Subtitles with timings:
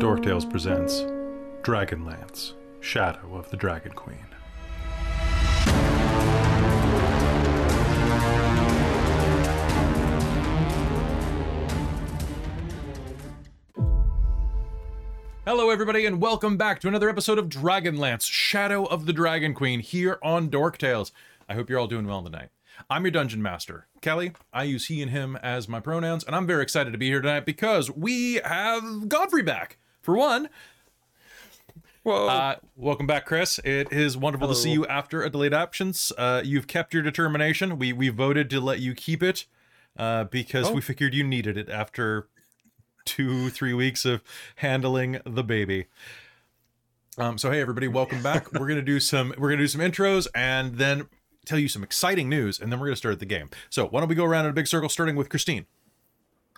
[0.00, 1.02] Dork Tales presents
[1.60, 4.24] Dragonlance, Shadow of the Dragon Queen.
[15.44, 19.80] Hello, everybody, and welcome back to another episode of Dragonlance, Shadow of the Dragon Queen,
[19.80, 21.12] here on Dork Tales.
[21.46, 22.48] I hope you're all doing well tonight.
[22.88, 24.32] I'm your dungeon master, Kelly.
[24.50, 27.20] I use he and him as my pronouns, and I'm very excited to be here
[27.20, 29.76] tonight because we have Godfrey back.
[30.00, 30.48] For one,
[32.02, 32.26] Whoa.
[32.28, 33.58] uh, welcome back, Chris.
[33.64, 36.10] It is wonderful to see you after a delayed absence.
[36.16, 37.78] Uh, you've kept your determination.
[37.78, 39.44] We we voted to let you keep it
[39.98, 40.72] uh, because Oh.
[40.74, 42.28] we figured you needed it after
[43.04, 44.22] two three weeks of
[44.56, 45.86] handling the baby.
[47.18, 48.50] Um, so hey everybody, welcome back.
[48.58, 51.08] we're gonna do some we're gonna do some intros and then
[51.44, 53.50] tell you some exciting news, and then we're gonna start the game.
[53.68, 55.66] So why don't we go around in a big circle, starting with Christine?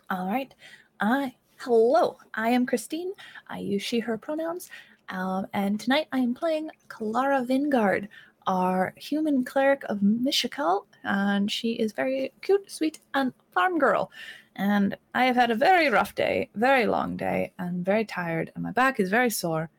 [0.09, 0.55] All right.
[1.01, 2.19] I hello.
[2.35, 3.13] I am Christine.
[3.47, 4.69] I use she her pronouns.
[5.11, 8.09] Um, and tonight I am playing Clara Vingard,
[8.49, 14.11] our human cleric of Mishakal, and she is very cute, sweet, and farm girl.
[14.57, 18.65] And I have had a very rough day, very long day, and very tired, and
[18.65, 19.71] my back is very sore.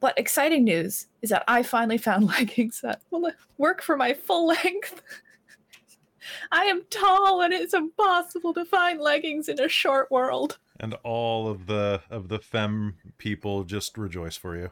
[0.00, 4.48] But exciting news is that I finally found leggings that will work for my full
[4.48, 5.00] length.
[6.50, 10.58] I am tall and it's impossible to find leggings in a short world.
[10.80, 14.70] And all of the of the femme people just rejoice for you.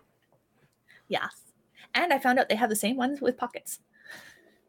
[1.08, 1.30] Yes.
[1.94, 3.78] And I found out they have the same ones with pockets.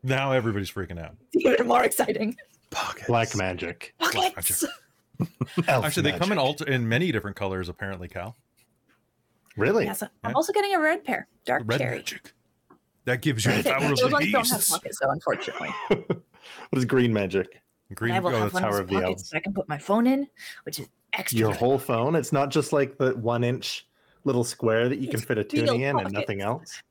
[0.04, 1.16] Now everybody's freaking out.
[1.34, 2.36] Even more exciting.
[2.70, 3.08] Pockets.
[3.08, 3.94] Black magic.
[4.00, 4.64] Pockets!
[5.68, 6.62] Elf Actually, they come in magic.
[6.62, 7.70] all in many different colors.
[7.70, 8.36] Apparently, Cal.
[9.56, 9.86] Really?
[9.86, 10.32] Yes, I'm Yeah.
[10.36, 11.28] also getting a red pair.
[11.46, 11.98] Dark Red cherry.
[11.98, 12.34] magic.
[13.06, 15.70] That gives you the power of Those the ones don't have pockets, though, unfortunately.
[15.88, 16.24] what
[16.74, 17.62] is green magic?
[17.94, 18.14] Green.
[18.16, 19.30] I will oh, have that's one of of those the pockets Elves.
[19.30, 20.28] that I can put my phone in,
[20.64, 21.40] which is extra.
[21.40, 22.16] Your whole phone?
[22.16, 23.88] It's not just like the one inch
[24.24, 26.82] little square that you can fit a real tuning in and nothing else?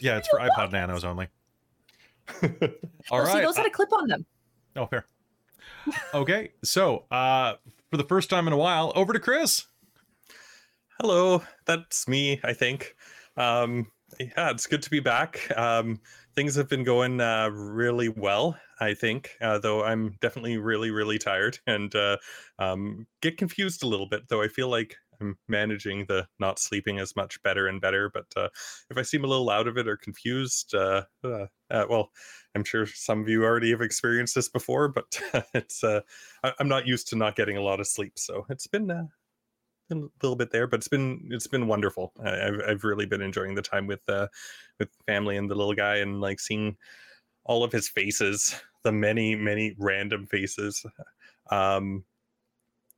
[0.00, 1.28] yeah, it's for iPod Nanos only.
[3.10, 4.26] All Oh, see, those had a clip on them.
[4.76, 5.06] oh, fair.
[6.12, 7.54] Okay, so uh,
[7.90, 9.66] for the first time in a while, over to Chris.
[11.00, 12.94] Hello, that's me, I think.
[13.36, 15.50] Um, yeah, it's good to be back.
[15.56, 16.00] Um,
[16.38, 21.18] things have been going uh, really well, I think, uh, though I'm definitely really, really
[21.18, 22.18] tired and uh,
[22.60, 27.00] um, get confused a little bit, though I feel like I'm managing the not sleeping
[27.00, 28.08] as much better and better.
[28.08, 28.50] But uh,
[28.88, 32.12] if I seem a little out of it or confused, uh, uh, well,
[32.54, 35.20] I'm sure some of you already have experienced this before, but
[35.54, 36.02] it's I-
[36.60, 39.08] I'm not used to not getting a lot of sleep, so it's been
[39.90, 42.12] a little bit there, but it's been it's been wonderful.
[42.22, 44.28] I, I've I've really been enjoying the time with uh
[44.78, 46.76] with family and the little guy and like seeing
[47.44, 48.54] all of his faces,
[48.84, 50.84] the many many random faces.
[51.50, 52.04] Um,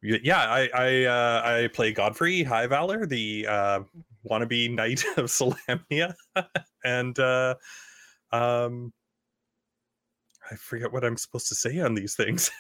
[0.02, 3.80] yeah, I I uh, I play Godfrey Highvalor, the uh,
[4.28, 6.14] wannabe knight of Solamnia,
[6.84, 7.54] and uh,
[8.32, 8.92] um.
[10.52, 12.50] I forget what I'm supposed to say on these things.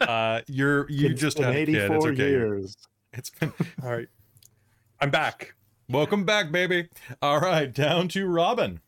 [0.00, 1.74] Uh, you're you It's just been had a kid.
[1.74, 2.28] It's 84 okay.
[2.28, 2.76] years.
[3.12, 4.08] It's been All right,
[5.00, 5.54] I'm back.
[5.88, 6.88] welcome back, baby.
[7.20, 8.80] All right, down to Robin.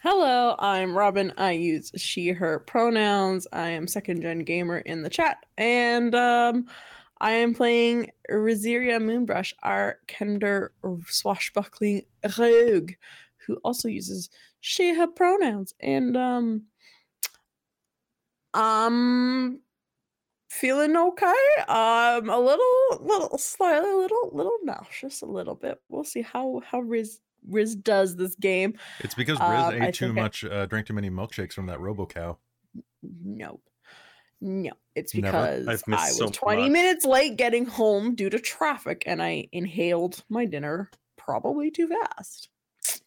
[0.00, 1.32] Hello, I'm Robin.
[1.36, 3.46] I use she, her pronouns.
[3.52, 5.38] I am second gen gamer in the chat.
[5.56, 6.66] And um,
[7.20, 10.68] I am playing Rizira Moonbrush, our Kender
[11.06, 12.02] swashbuckling
[12.38, 12.92] rogue,
[13.46, 14.30] who also uses
[14.60, 15.74] she, her pronouns.
[15.80, 16.64] And um,
[18.52, 19.63] I'm
[20.60, 21.34] feeling okay.
[21.68, 25.80] Um, a little, little, slightly, little, little nauseous, a little bit.
[25.88, 28.74] We'll see how how Riz Riz does this game.
[29.00, 31.52] It's because Riz Um, I ate too think I- much, uh, drank too many milkshakes
[31.52, 32.38] from that Robo Cow.
[33.02, 33.60] No.
[34.40, 36.70] No, it's because I was so 20 much.
[36.70, 42.48] minutes late getting home due to traffic and I inhaled my dinner probably too fast.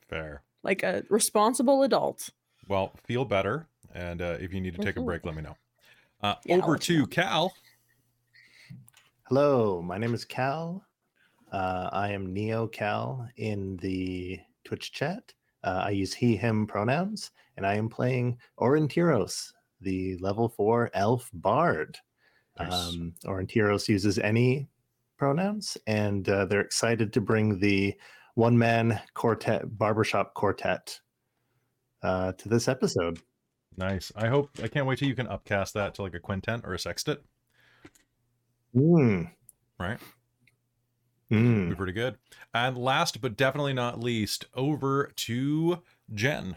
[0.09, 0.41] Fair.
[0.63, 2.29] Like a responsible adult.
[2.67, 5.05] Well, feel better, and uh, if you need to take a Mhm.
[5.05, 5.55] break, let me know.
[6.21, 7.53] Uh, Yeah, over let you to Cal.
[9.27, 10.83] Hello, my name is Cal.
[11.51, 15.33] Uh, I am Neo Cal in the Twitch chat.
[15.63, 19.51] Uh, I use he, him pronouns, and I am playing Aurontiros,
[19.81, 21.97] the level four elf bard.
[22.57, 22.73] Nice.
[22.73, 24.69] Um, Aurontiros uses any
[25.17, 27.95] pronouns, and uh, they're excited to bring the
[28.33, 30.99] one man quartet, barbershop quartet,
[32.01, 33.19] uh, to this episode.
[33.77, 34.11] Nice.
[34.15, 36.73] I hope I can't wait till you can upcast that to like a quintet or
[36.73, 37.21] a sextet.
[38.75, 39.31] Mm.
[39.79, 39.99] Right.
[41.31, 41.69] Mm.
[41.69, 42.17] Be pretty good.
[42.53, 45.83] And last but definitely not least, over to
[46.13, 46.55] Jen.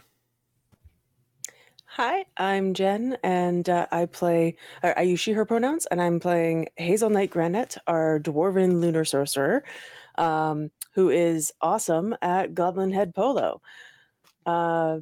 [1.95, 4.57] Hi, I'm Jen, and uh, I play.
[4.83, 9.65] Or I use she/her pronouns, and I'm playing Hazeal Nightgranite, our dwarven lunar sorcerer.
[10.17, 13.61] um, who is awesome at Goblin Head Polo.
[14.45, 14.99] Uh,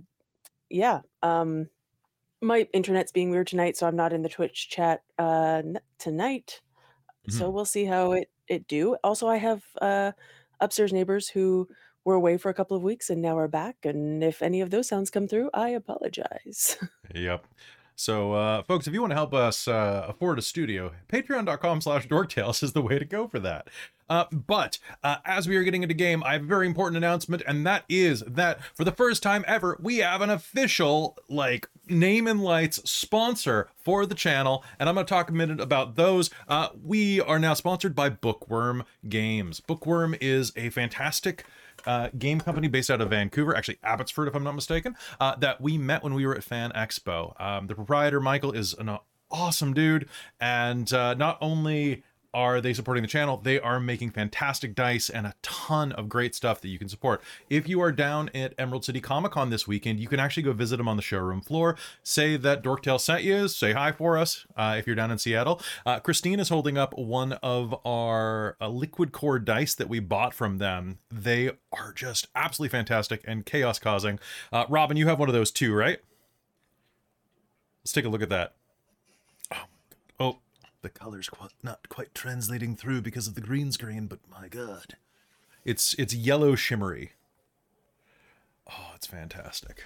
[0.71, 1.01] yeah.
[1.23, 1.69] Um,
[2.41, 6.61] my internet's being weird tonight, so I'm not in the Twitch chat uh, n- tonight.
[7.31, 8.97] So we'll see how it it do.
[9.05, 10.13] Also, I have uh,
[10.61, 11.69] upstairs neighbors who
[12.05, 13.77] were away for a couple of weeks and now are back.
[13.85, 16.79] And if any of those sounds come through, I apologize.
[17.15, 17.47] Yep.
[17.97, 22.07] So, uh, folks, if you want to help us uh, afford a studio, patreon.com slash
[22.07, 23.69] dorktales is the way to go for that.
[24.09, 27.43] Uh, but uh, as we are getting into game, I have a very important announcement,
[27.47, 32.27] and that is that for the first time ever, we have an official, like, name
[32.27, 36.31] and lights sponsor for the channel, and I'm going to talk a minute about those.
[36.49, 39.61] Uh, we are now sponsored by Bookwyrm Games.
[39.61, 41.45] Bookwyrm is a fantastic
[41.87, 45.61] uh, game company based out of Vancouver, actually Abbotsford, if I'm not mistaken, uh, that
[45.61, 47.41] we met when we were at Fan Expo.
[47.41, 48.99] Um, the proprietor, Michael, is an
[49.31, 50.09] awesome dude,
[50.41, 52.03] and uh, not only
[52.39, 56.37] are they supporting the channel, they are making fantastic dice and a ton of great
[56.37, 57.21] stuff that you can support.
[57.51, 60.53] If you are down at Emerald City Comic Con this weekend, you can actually go
[60.53, 61.75] visit them on the showroom floor.
[62.05, 65.61] Say that Dorktail sent you, say hi for us uh, if you're down in Seattle.
[65.85, 70.33] Uh, Christine is holding up one of our uh, liquid core dice that we bought
[70.33, 71.01] from them.
[71.11, 74.21] They are just absolutely fantastic and chaos causing.
[74.53, 75.99] Uh, Robin, you have one of those too, right?
[77.83, 78.55] Let's take a look at that.
[79.53, 79.65] Oh,
[80.21, 80.39] oh
[80.83, 84.97] the color's quite, not quite translating through because of the green screen, but my god.
[85.65, 87.13] It's it's yellow shimmery.
[88.71, 89.85] Oh, it's fantastic.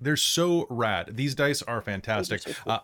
[0.00, 1.16] They're so rad.
[1.16, 2.42] These dice are fantastic.
[2.66, 2.80] Uh,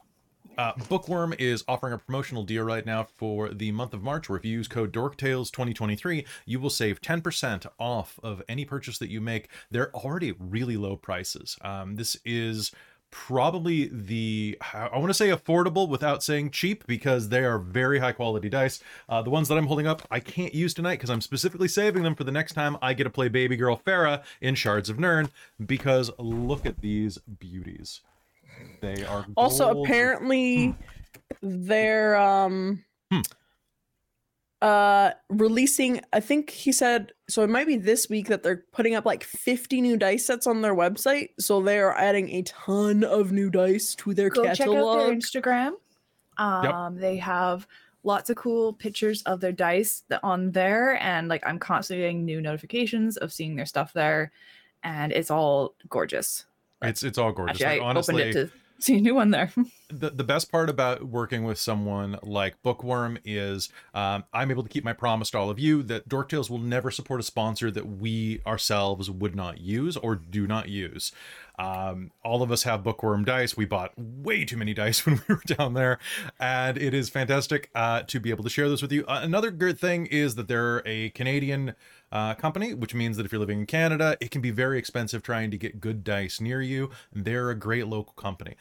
[0.58, 4.38] uh, Bookwyrm is offering a promotional deal right now for the month of March, where
[4.38, 9.20] if you use code DorkTales2023, you will save 10% off of any purchase that you
[9.20, 9.48] make.
[9.70, 11.56] They're already really low prices.
[11.62, 12.72] Um, this is
[13.12, 18.12] probably the I want to say affordable without saying cheap because they are very high
[18.12, 18.82] quality dice.
[19.08, 22.02] Uh, the ones that I'm holding up, I can't use tonight because I'm specifically saving
[22.02, 24.98] them for the next time I get to play Baby Girl Farah in Shards of
[24.98, 25.28] Nern.
[25.64, 28.00] Because look at these beauties.
[28.80, 30.74] They are Also, apparently,
[31.40, 33.20] they're um Hmm.
[34.60, 36.00] uh releasing.
[36.12, 37.42] I think he said so.
[37.42, 40.62] It might be this week that they're putting up like 50 new dice sets on
[40.62, 41.30] their website.
[41.38, 45.12] So they are adding a ton of new dice to their Go check out their
[45.14, 45.72] Instagram.
[46.38, 47.66] Um, They have
[48.04, 52.40] lots of cool pictures of their dice on there, and like I'm constantly getting new
[52.40, 54.32] notifications of seeing their stuff there,
[54.82, 56.46] and it's all gorgeous.
[56.82, 57.60] It's it's all gorgeous.
[57.60, 58.52] Actually, Like, I honestly, opened it to
[58.82, 59.52] see a new one there.
[59.92, 64.68] the, the best part about working with someone like Bookwyrm is um, I'm able to
[64.68, 67.86] keep my promise to all of you that Dorktales will never support a sponsor that
[67.98, 71.12] we ourselves would not use or do not use.
[71.58, 73.56] Um, all of us have Bookwyrm dice.
[73.56, 75.98] We bought way too many dice when we were down there,
[76.40, 79.04] and it is fantastic uh, to be able to share this with you.
[79.06, 81.74] Uh, another good thing is that they're a Canadian
[82.12, 85.22] uh, company, which means that if you're living in Canada, it can be very expensive
[85.22, 86.90] trying to get good dice near you.
[87.12, 88.54] They're a great local company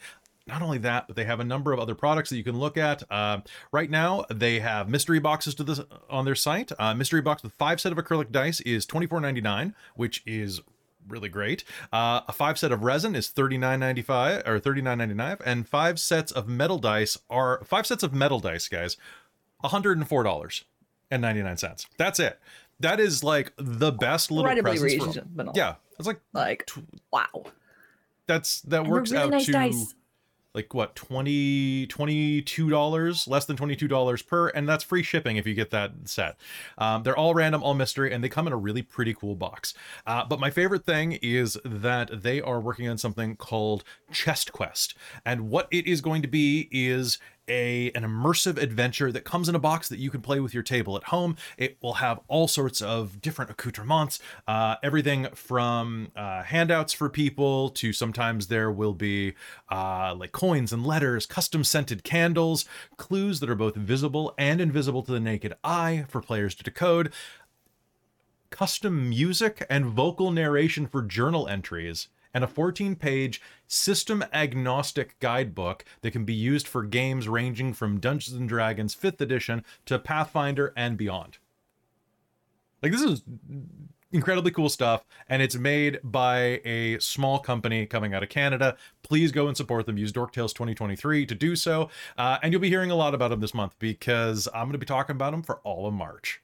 [0.46, 2.76] not only that, but they have a number of other products that you can look
[2.76, 3.02] at.
[3.10, 3.40] Uh,
[3.70, 6.72] right now, they have mystery boxes to this on their site.
[6.78, 10.22] Uh, mystery box with five set of acrylic dice is twenty four ninety nine, which
[10.26, 10.60] is
[11.08, 11.64] really great.
[11.92, 15.14] Uh, a five set of resin is thirty nine ninety five or thirty nine ninety
[15.14, 18.96] nine, and five sets of metal dice are five sets of metal dice, guys,
[19.60, 20.64] one hundred and four dollars
[21.10, 21.86] and ninety nine cents.
[21.98, 22.38] That's it.
[22.80, 25.14] That is like the best little Incredibly presents.
[25.16, 25.52] For, reasonable.
[25.54, 26.68] yeah, it's like Like
[27.12, 27.26] wow.
[28.26, 29.94] that's that And works really out nice to dice.
[30.54, 35.46] like what 20 22 dollars less than 22 dollars per and that's free shipping if
[35.46, 36.36] you get that set
[36.78, 39.74] um, they're all random all mystery and they come in a really pretty cool box
[40.06, 44.94] uh, but my favorite thing is that they are working on something called chest quest
[45.24, 47.18] and what it is going to be is
[47.52, 50.62] a an immersive adventure that comes in a box that you can play with your
[50.62, 51.36] table at home.
[51.58, 54.18] It will have all sorts of different accoutrements,
[54.48, 59.34] uh, everything from uh, handouts for people to sometimes there will be
[59.70, 62.64] uh, like coins and letters, custom scented candles,
[62.96, 67.12] clues that are both visible and invisible to the naked eye for players to decode,
[68.48, 75.84] custom music and vocal narration for journal entries, and a 14 page system agnostic guidebook
[76.02, 80.72] that can be used for games ranging from Dungeons and Dragons 5th edition to Pathfinder
[80.76, 81.38] and beyond.
[82.82, 83.22] Like, this is
[84.12, 88.76] incredibly cool stuff, and it's made by a small company coming out of Canada.
[89.02, 89.96] Please go and support them.
[89.96, 91.88] Use Dorktales 2023 to do so.
[92.18, 94.78] Uh, and you'll be hearing a lot about them this month because I'm going to
[94.78, 96.41] be talking about them for all of March.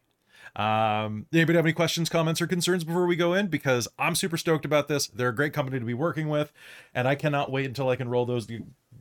[0.58, 3.46] Um, anybody have any questions, comments, or concerns before we go in?
[3.46, 5.06] Because I'm super stoked about this.
[5.06, 6.52] They're a great company to be working with,
[6.94, 8.48] and I cannot wait until I can roll those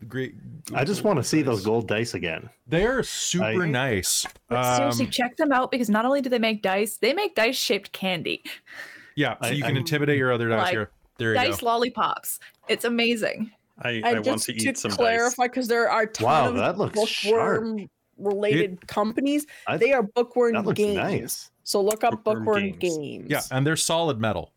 [0.08, 0.36] great.
[0.76, 2.50] I just want to see those gold dice again.
[2.68, 4.26] They're super I- nice.
[4.48, 7.34] But seriously, Um, check them out because not only do they make dice, they make
[7.34, 8.44] dice shaped candy,
[9.16, 10.92] yeah, so I- you can I'm- intimidate your other dice Like, here.
[11.18, 11.66] There you dice go.
[11.66, 12.40] lollipops.
[12.68, 13.50] It's amazing.
[13.82, 16.26] I, And I want just to to, eat some clarify, because there are a ton
[16.26, 19.46] Wow, of that looks bookwyrm related companies.
[19.68, 20.96] I- They are bookwyrm That looks games.
[20.98, 21.52] nice.
[21.64, 22.98] So look up Bookwyrm bookwyrm games.
[22.98, 23.28] games.
[23.30, 24.54] Yeah, and they're solid metal.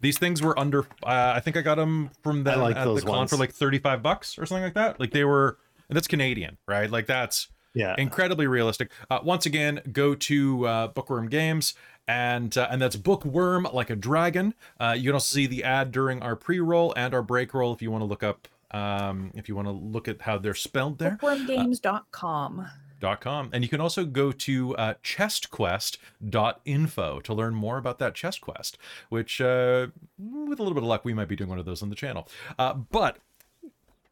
[0.00, 0.84] These things were under.
[1.02, 4.02] Uh, I think I got them from them like at the con for like thirty-five
[4.02, 5.00] bucks or something like that.
[5.00, 5.58] Like they were.
[5.88, 6.88] And that's Canadian, right?
[6.90, 7.94] Like that's Yeah.
[7.98, 8.90] incredibly realistic.
[9.10, 11.74] Uh, once again, go to uh, Bookwyrm Games,
[12.06, 14.54] and uh, and that's Bookwyrm like a dragon.
[14.78, 17.82] Uh, you can also see the ad during our pre-roll and our break roll if
[17.82, 18.46] you want to look up.
[18.70, 22.66] Um, if you want to look at how they're spelled there Bookwyrmgames.com.
[23.00, 28.14] dot com and you can also go to uh, chestquest.info to learn more about that
[28.14, 29.86] chest quest which uh,
[30.18, 31.96] with a little bit of luck we might be doing one of those on the
[31.96, 33.18] channel uh, but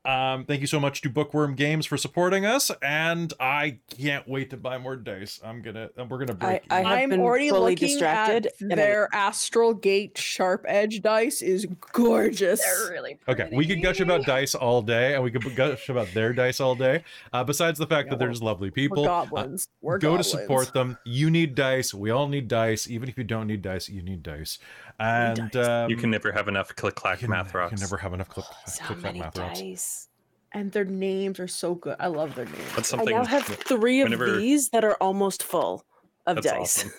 [0.07, 4.51] um, thank you so much to bookwyrm games for supporting us and i can't wait
[4.51, 7.73] to buy more dice i'm gonna we're gonna break I have I'm been already fully
[7.73, 12.61] looking distracted, at and I- their Astral Gate Sharp Edge dice is gorgeous.
[12.65, 13.43] They're really pretty.
[13.45, 16.61] Okay, we could gush about dice all day, and we could gush about their dice
[16.61, 17.03] all day.
[17.33, 19.69] Uh, besides the fact that they're just lovely We're people, uh, goblins.
[19.81, 20.31] We're go goblins.
[20.33, 20.99] to support them.
[21.05, 21.93] You need dice.
[21.95, 22.89] We all need dice.
[22.89, 24.59] Even if you don't need dice, you need dice.
[24.99, 27.71] And um, you can never have enough click clack you can, math you rocks.
[27.73, 29.61] can never have enough click, So click many math rocks.
[29.61, 30.09] dice.
[30.53, 31.97] And their names are so good.
[32.01, 32.59] I love their names.
[32.75, 35.85] That's I now have three of whenever- these that are almost full
[36.27, 36.79] of That's dice.
[36.85, 36.93] awesome.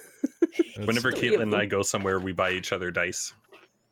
[0.86, 3.34] Whenever Three Caitlin and I go somewhere, we buy each other dice.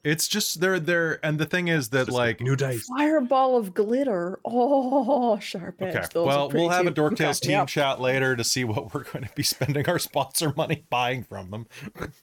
[0.03, 2.85] It's just they're they're and the thing is that like new dice.
[2.95, 4.39] Fireball of glitter.
[4.45, 5.95] Oh, sharp edge.
[5.95, 6.05] Okay.
[6.13, 7.01] Those Well, we'll pretty have a too.
[7.01, 7.65] Dorktales Okay, team yeah.
[7.65, 11.49] chat later to see what we're going to be spending our sponsor money buying from
[11.49, 11.65] them.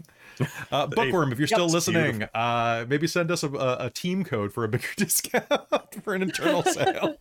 [0.71, 1.71] Uh, Bookwyrm, if you're still Yep.
[1.73, 5.45] listening, uh, maybe send us a, a, a team code for a bigger discount
[6.05, 7.17] for an internal sale.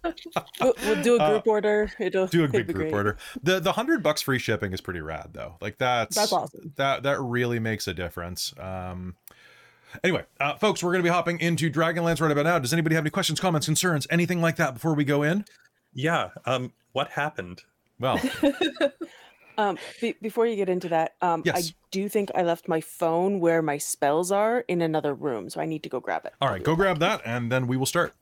[0.61, 1.91] We'll, we'll do a Uh, group order.
[1.99, 2.93] It'll Do a big group great.
[2.93, 3.17] order.
[3.43, 5.55] The the hundred bucks free shipping is pretty rad though.
[5.61, 6.73] Like that's That's awesome.
[6.77, 8.53] That that really makes a difference.
[8.59, 9.15] Um,
[10.03, 12.59] anyway, uh, folks, we're going to be hopping into Dragonlance right about now.
[12.59, 15.45] Does anybody have any questions, comments, concerns, anything like that before we go in?
[15.93, 16.29] Yeah.
[16.45, 16.73] Um.
[16.93, 17.63] What happened?
[17.99, 18.19] Well,
[19.57, 21.69] Um, be- before you get into that, um, Yes.
[21.69, 25.59] I do think I left my phone where my spells are in another room, so
[25.61, 26.33] I need to go grab it.
[26.41, 28.13] All I'll right, be go right grab that, and then we will start.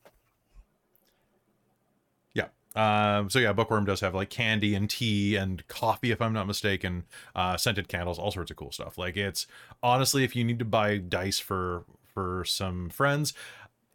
[2.34, 2.48] Yeah.
[2.76, 6.48] Um, so yeah, Bookwyrm does have like candy and tea and coffee, if I'm not
[6.48, 7.06] mistaken.
[7.36, 8.98] Uh, scented candles, all sorts of cool stuff.
[8.98, 9.48] Like it's
[9.82, 13.34] honestly, if you need to buy dice for for some friends,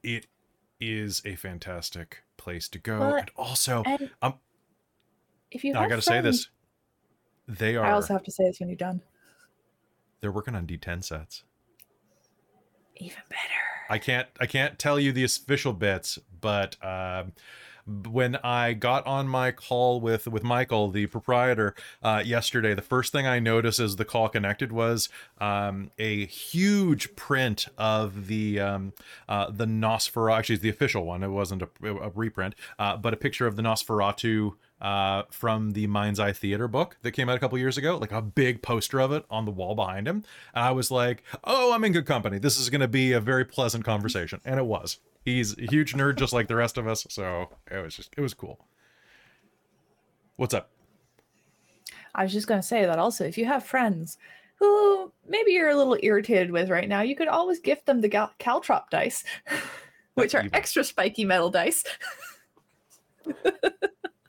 [0.02, 0.26] it
[0.80, 2.98] is a fantastic place to go.
[2.98, 4.34] Well, and also, And um,
[5.50, 6.48] if you I have got to say this:
[7.48, 7.84] they are.
[7.84, 9.02] I also have to say this when you're done.
[10.20, 11.44] they're working on D10 sets.
[12.96, 13.40] Even better.
[13.90, 17.32] I can't I can't tell you the official bits, but um,
[17.86, 23.12] when I got on my call with with Michael, the proprietor, uh, yesterday, the first
[23.12, 28.92] thing I noticed as the call connected was um, a huge print of the um,
[29.28, 30.38] uh, the Nosferatu.
[30.38, 31.22] Actually, it's the official one.
[31.22, 35.86] It wasn't a, a reprint, uh, but a picture of the Nosferatu uh, from the
[35.86, 39.00] Mind's Eye Theater book that came out a couple years ago, like a big poster
[39.00, 40.24] of it on the wall behind him.
[40.54, 42.38] And I was like, oh, I'm in good company.
[42.38, 44.40] This is going to be a very pleasant conversation.
[44.44, 44.98] And it was.
[45.24, 47.06] He's a huge nerd just like the rest of us.
[47.08, 48.66] So it was just, it was cool.
[50.36, 50.70] What's up?
[52.14, 54.18] I was just going to say that also, if you have friends
[54.56, 58.08] who maybe you're a little irritated with right now, you could always gift them the
[58.08, 59.24] gal- Caltrop dice,
[60.14, 60.58] which That's are evil.
[60.58, 61.84] extra spiky metal dice.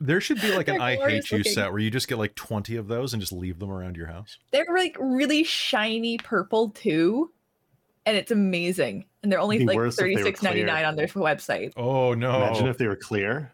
[0.06, 1.52] There should be like an They're I hate you looking.
[1.52, 4.06] set where you just get like 20 of those and just leave them around your
[4.06, 4.38] house.
[4.52, 7.32] They're like really shiny purple too,
[8.06, 9.06] and it's amazing.
[9.22, 10.86] And they're only Be like worse if they thirty were six ninety nine clear.
[10.86, 11.72] on their website.
[11.76, 12.36] Oh, no.
[12.36, 13.52] Imagine if they were clear.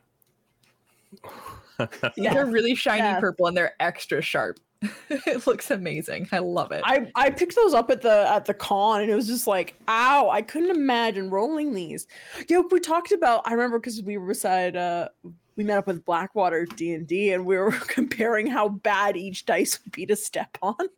[2.16, 2.34] yeah.
[2.34, 3.20] They're really shiny Yeah.
[3.20, 4.58] purple and they're extra sharp.
[5.10, 6.28] it looks amazing.
[6.32, 6.82] I love it.
[6.84, 9.74] I, I picked those up at the at the con and it was just like
[9.88, 12.06] ow I couldn't imagine rolling these.
[12.48, 15.08] Yo, we talked about I remember because we were beside uh
[15.56, 19.46] we met up with Blackwater D and D and we were comparing how bad each
[19.46, 20.88] dice would be to step on.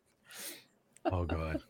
[1.05, 1.61] Oh god.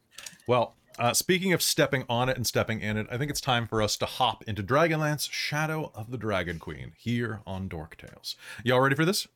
[0.47, 3.67] Well, uh, speaking of stepping on it and stepping in it, I think it's time
[3.67, 8.35] for us to hop into Dragonlance: Shadow of the Dragon Queen here on Dork Tales.
[8.63, 9.27] Y'all ready for this?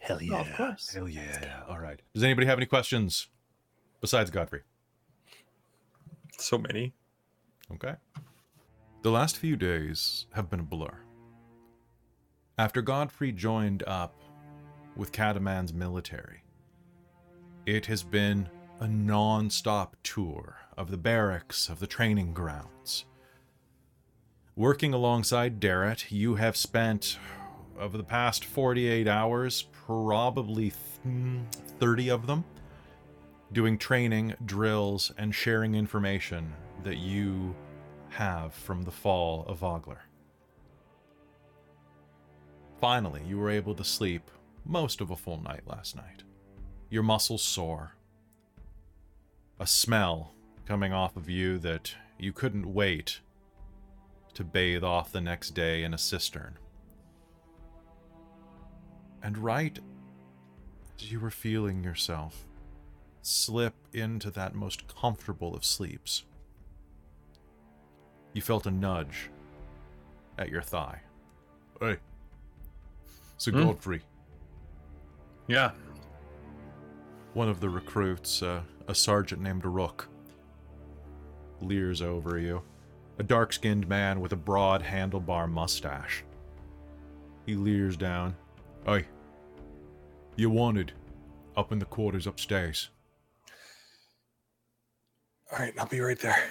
[0.00, 0.32] Hell yeah.
[0.32, 0.92] Well, of course.
[0.94, 1.62] Hell yeah!
[1.68, 2.00] All right.
[2.12, 3.28] Does anybody have any questions
[4.00, 4.62] besides Godfrey?
[6.40, 6.94] so many.
[7.72, 7.94] Okay.
[9.02, 10.98] The last few days have been a blur.
[12.58, 14.16] After Godfrey joined up
[14.96, 16.42] with Kalaman's military,
[17.66, 18.48] it has been
[18.80, 23.04] a non stop tour of the barracks, of the training grounds.
[24.56, 27.16] Working alongside Darrett, you have spent,
[27.78, 30.72] over the past 48 hours, probably
[31.04, 31.44] th-
[31.78, 32.44] 30 of them,
[33.52, 37.54] doing training, drills, and sharing information that you
[38.08, 40.07] have from the fall of Vogler.
[42.80, 44.30] Finally, you were able to sleep
[44.64, 46.22] most of a full night last night.
[46.90, 47.94] Your muscles sore.
[49.58, 50.32] A smell
[50.66, 53.20] coming off of you that you couldn't wait
[54.34, 56.56] to bathe off the next day in a cistern.
[59.22, 59.78] And right
[61.00, 62.44] as you were feeling yourself
[63.22, 66.24] slip into that most comfortable of sleeps,
[68.32, 69.30] you felt a nudge
[70.38, 71.00] at your thigh.
[71.80, 71.96] Hey,
[73.38, 73.64] Sir Hmm?
[73.64, 74.02] Godfrey.
[75.46, 75.70] Yeah.
[77.34, 80.08] One of the recruits, uh, a sergeant named Rook,
[81.60, 82.62] leers over you.
[83.18, 86.24] A dark skinned man with a broad handlebar mustache.
[87.46, 88.36] He leers down.
[88.86, 89.06] Hey,
[90.36, 90.92] you wanted
[91.56, 92.90] up in the quarters upstairs.
[95.50, 96.48] All right, I'll be right there.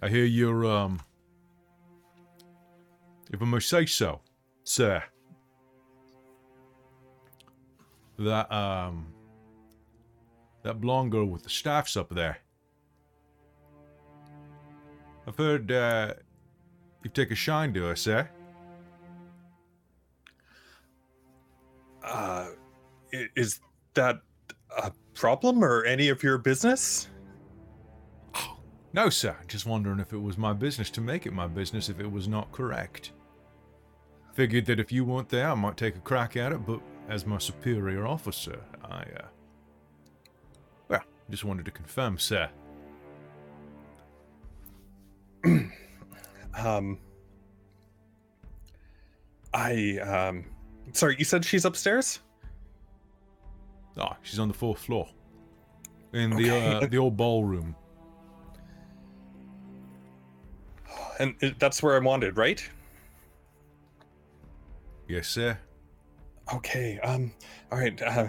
[0.00, 1.00] I hear you're, um.
[3.32, 4.20] If I may say so,
[4.64, 5.02] sir.
[8.18, 9.06] That, um.
[10.62, 12.38] That blonde girl with the staffs up there.
[15.26, 16.14] I've heard, uh.
[17.02, 18.28] You take a shine to her, sir.
[22.02, 22.48] Uh,
[23.12, 23.60] is
[23.92, 24.20] that
[24.78, 27.08] a problem or any of your business?
[28.94, 29.36] No, sir.
[29.48, 32.26] Just wondering if it was my business to make it my business if it was
[32.26, 33.12] not correct.
[34.34, 37.24] Figured that if you weren't there, I might take a crack at it, but as
[37.24, 39.26] my superior officer, I, uh.
[40.88, 42.48] Well, just wanted to confirm, sir.
[46.56, 46.98] Um,
[49.52, 50.44] I um,
[50.92, 52.20] sorry, you said she's upstairs.
[53.96, 55.08] Oh, she's on the fourth floor.
[56.12, 57.74] In the, uh, the old ballroom.
[61.18, 62.62] And that's where I'm wanted, right?
[65.08, 65.58] Yes, sir.
[66.52, 66.98] Okay.
[67.00, 67.32] Um.
[67.70, 68.00] All right.
[68.02, 68.28] Uh,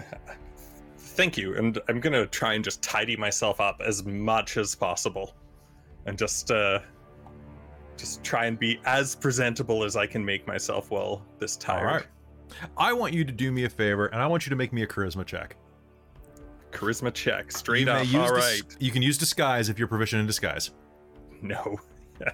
[0.98, 1.56] thank you.
[1.56, 5.34] And I'm gonna try and just tidy myself up as much as possible,
[6.06, 6.80] and just uh,
[7.96, 11.86] just try and be as presentable as I can make myself while this tired.
[11.86, 12.06] All right.
[12.76, 14.82] I want you to do me a favor, and I want you to make me
[14.82, 15.56] a charisma check.
[16.70, 17.50] Charisma check.
[17.50, 18.06] Straight up.
[18.14, 20.70] All dis- You can use disguise if you're proficient in disguise.
[21.42, 21.78] No.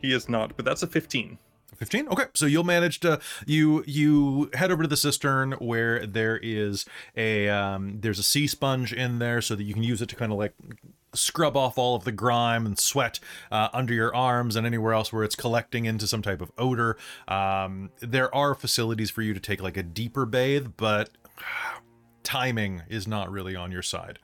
[0.00, 0.56] he is not.
[0.56, 1.38] But that's a 15.
[1.74, 6.38] 15 okay so you'll manage to you you head over to the cistern where there
[6.42, 6.84] is
[7.16, 10.16] a um there's a sea sponge in there so that you can use it to
[10.16, 10.54] kind of like
[11.14, 13.20] scrub off all of the grime and sweat
[13.52, 16.96] uh, under your arms and anywhere else where it's collecting into some type of odor.
[17.28, 21.10] Um there are facilities for you to take like a deeper bathe but
[22.22, 24.18] timing is not really on your side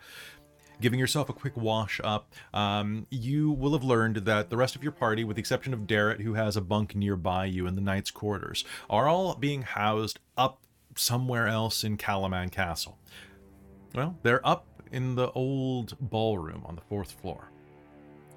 [0.81, 4.83] giving yourself a quick wash up, um, you will have learned that the rest of
[4.83, 7.81] your party, with the exception of Darrett, who has a bunk nearby you in the
[7.81, 10.61] knight's quarters, are all being housed up
[10.97, 12.99] somewhere else in Kalaman Castle.
[13.95, 17.51] Well, they're up in the old ballroom on the fourth floor.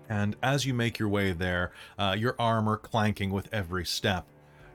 [0.09, 4.27] And as you make your way there, uh, your armor clanking with every step,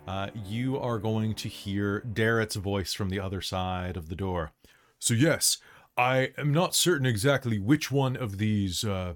[0.07, 4.53] uh, you are going to hear Darrett's voice from the other side of the door.
[4.99, 5.59] So yes,
[5.99, 9.15] I am not certain exactly which one of these uh,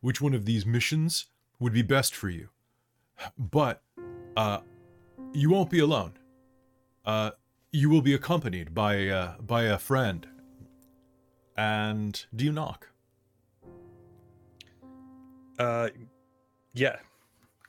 [0.00, 1.26] which one of these missions
[1.58, 2.50] would be best for you,
[3.38, 3.82] but
[4.36, 4.58] uh,
[5.32, 6.12] you won't be alone.
[7.06, 7.30] Uh,
[7.72, 10.26] you will be accompanied by uh, by a friend.
[11.56, 12.88] And do you knock?
[15.58, 15.88] Uh,
[16.72, 16.96] yeah.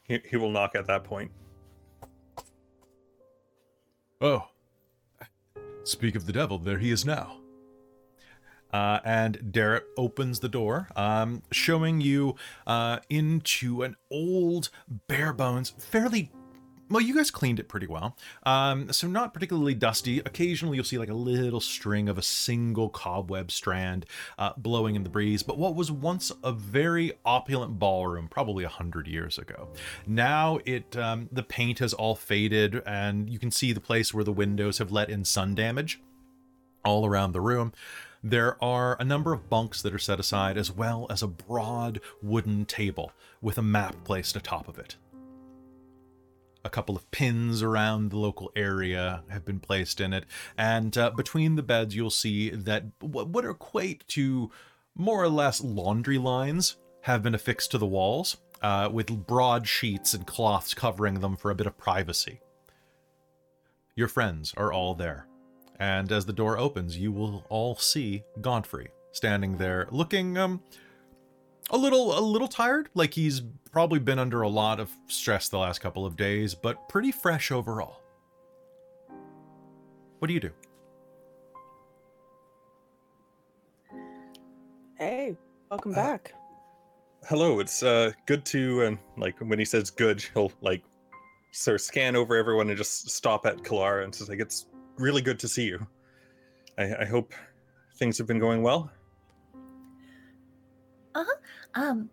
[0.04, 1.32] He, he will knock at that point.
[4.22, 4.50] Oh,
[5.84, 7.39] speak of the devil, there he is now.
[8.72, 12.36] Uh, and Darrett opens the door, um, showing you
[12.68, 14.70] uh, into an old,
[15.08, 16.32] bare bones, fairly.
[16.92, 18.18] Well, you guys cleaned it pretty well.
[18.44, 20.20] Um, so, not particularly dusty.
[20.20, 24.08] Occasionally, you'll see like a little string of a single cobweb strand
[24.40, 25.44] uh, blowing in the breeze.
[25.44, 29.70] But what was once a very opulent ballroom, probably a hundred years ago,
[30.08, 34.24] now it um, the paint has all faded, and you can see the place where
[34.24, 36.02] the windows have let in sun damage
[36.84, 37.72] all around the room.
[38.24, 42.02] There are a number of bunks that are set aside, as well as a broad
[42.22, 44.98] wooden table with a map placed atop of it.
[46.66, 50.26] A couple of pins around the local area have been placed in it,
[50.58, 54.52] and uh, between the beds, you'll see that what equate to
[54.96, 58.36] more or less laundry lines have been affixed to the walls.
[58.62, 62.42] uh, with broad sheets and cloths covering them for a bit of privacy.
[63.96, 65.28] Your friends are all there,
[65.80, 70.62] and as the door opens, you will all see Godfrey standing there, looking um
[71.72, 75.58] a little a little tired, like he's probably been under a lot of stress the
[75.58, 78.02] last couple of days, but pretty fresh overall.
[80.20, 80.52] What do you do?
[84.98, 85.38] Hey,
[85.70, 86.34] welcome Uh, back.
[87.28, 90.84] Hello, it's uh good to um, like when he says good, he'll like
[91.52, 94.68] sort of scan over everyone and just stop at Kelara and says like it's
[95.00, 95.86] really good to see you.
[96.78, 97.34] I, I hope
[97.98, 98.92] things have been going well.
[101.16, 101.36] Uh huh.
[101.76, 102.10] Um,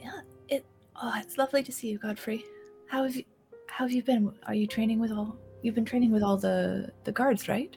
[0.00, 0.64] yeah, it.
[1.00, 2.44] Oh, it's lovely to see you, Godfrey.
[2.88, 3.24] How have you?
[3.68, 4.32] How have you been?
[4.46, 5.36] Are you training with all?
[5.62, 7.76] You've been training with all the the guards, right?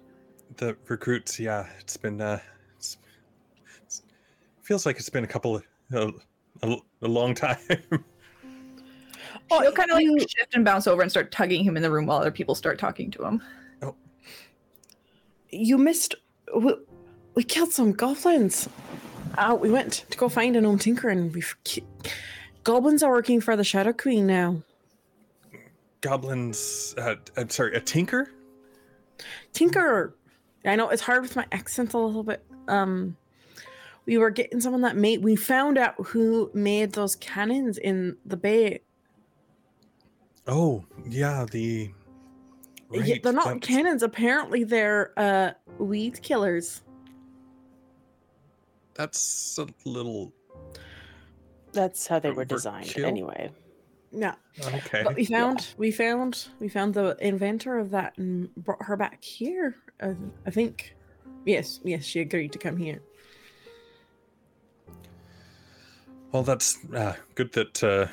[0.57, 2.39] The recruits, yeah, it's been uh
[2.75, 2.97] it's,
[3.85, 4.03] it's
[4.63, 6.11] feels like it's been a couple of a,
[6.63, 7.57] a, a long time.
[9.51, 11.83] Oh, She'll kind of like you- shift and bounce over and start tugging him in
[11.83, 13.41] the room while other people start talking to him.
[15.49, 16.15] You missed.
[16.55, 16.73] We,
[17.35, 18.67] we killed some goblins.
[19.37, 21.55] Uh, we went to go find an old tinker, and we've.
[21.63, 21.83] ki-
[22.63, 24.61] Goblins are working for the Shadow Queen now.
[26.01, 28.31] Goblins, uh, I'm sorry, a tinker.
[29.53, 30.15] Tinker.
[30.65, 32.43] I know it's hard with my accent a little bit.
[32.67, 33.17] Um,
[34.05, 35.23] we were getting someone that made.
[35.23, 38.81] We found out who made those cannons in the bay.
[40.47, 41.91] Oh, yeah, the.
[42.91, 44.03] Yeah, they're not that's- cannons.
[44.03, 46.81] Apparently, they're uh, weed killers.
[48.95, 50.33] That's a little
[51.71, 53.05] That's how they were designed, overkill.
[53.05, 53.51] anyway.
[54.11, 54.33] Yeah,
[54.73, 55.03] okay.
[55.03, 59.23] but we found we found we found the inventor of that and brought her back
[59.23, 59.75] here.
[60.01, 60.13] Uh,
[60.45, 60.95] I think.
[61.45, 63.01] Yes, yes, she agreed to come here.
[66.31, 68.07] Well, that's uh, good that uh,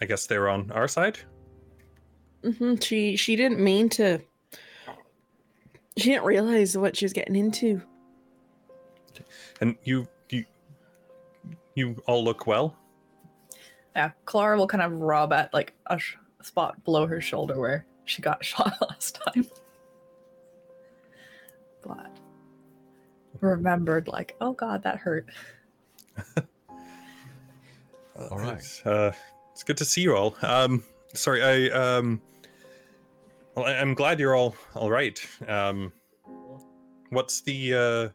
[0.00, 1.18] I guess they're on our side.
[2.42, 4.20] Hmm She she didn't mean to.
[5.96, 7.82] She didn't realize what she was getting into.
[9.60, 10.44] And you, you,
[11.74, 12.74] you all look well.
[13.94, 17.84] Yeah, Clara will kind of rub at like a sh- spot below her shoulder where
[18.04, 19.46] she got shot last time.
[21.86, 22.10] But
[23.40, 25.26] remembered, like, oh god, that hurt.
[28.30, 28.56] All right.
[28.56, 29.12] It's, uh,
[29.52, 30.36] it's good to see you all.
[30.42, 32.20] Um, sorry, I um,
[33.54, 35.20] well, I- I'm glad you're all all right.
[35.48, 35.92] Um,
[37.10, 38.08] what's the uh,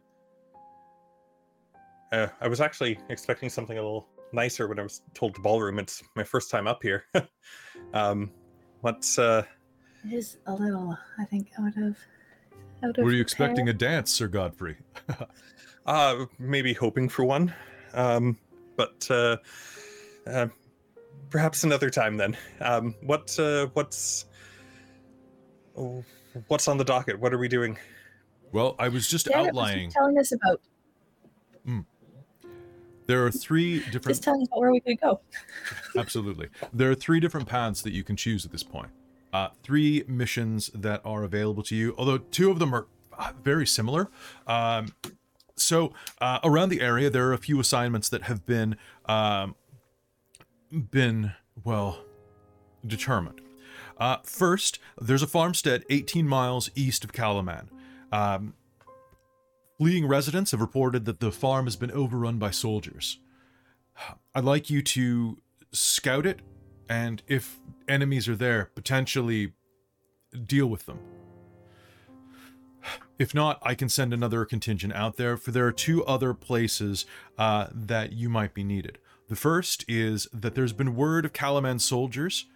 [2.14, 5.78] uh, I was actually expecting something a little nicer when I was told to ballroom.
[5.78, 7.04] It's my first time up here.
[7.94, 8.30] um,
[8.80, 9.42] what's uh,
[10.04, 11.96] It is a little, I think, out of.
[12.84, 14.76] Out of Were you expecting a dance, Sir Godfrey?
[15.86, 17.54] Uh, maybe hoping for one.
[17.94, 18.36] Um,
[18.76, 19.36] but uh,
[20.26, 20.48] uh,
[21.30, 22.36] perhaps another time then.
[22.60, 24.24] Um, what uh, what's
[25.76, 26.04] oh,
[26.48, 27.18] what's on the docket?
[27.18, 27.78] What are we doing?
[28.52, 29.86] Well, I was just Janet was outlining.
[29.88, 30.60] just telling us about
[33.06, 34.06] There are three different.
[34.08, 35.20] just telling us about where we could go.
[35.96, 36.48] Absolutely.
[36.72, 38.90] There are three different paths that you can choose at this point.
[39.32, 42.86] Uh, three missions that are available to you, although two of them are
[43.18, 44.08] uh, very similar.
[44.46, 44.94] Um,
[45.56, 49.54] so, uh, around the area, there are a few assignments that have been um,
[50.90, 51.32] been
[51.64, 51.98] well
[52.86, 53.40] determined.
[53.98, 57.68] Uh, first, there's a farmstead 18 miles east of Kalaman.
[58.12, 58.54] Um,
[59.78, 63.18] fleeing residents have reported that the farm has been overrun by soldiers.
[64.34, 65.38] I'd like you to
[65.72, 66.40] scout it,
[66.88, 69.52] and if enemies are there, potentially
[70.46, 70.98] deal with them.
[73.18, 77.06] If not, I can send another contingent out there, for there are two other places
[77.38, 78.98] uh, that you might be needed.
[79.28, 82.46] The first is that there's been word of Kalaman soldiers.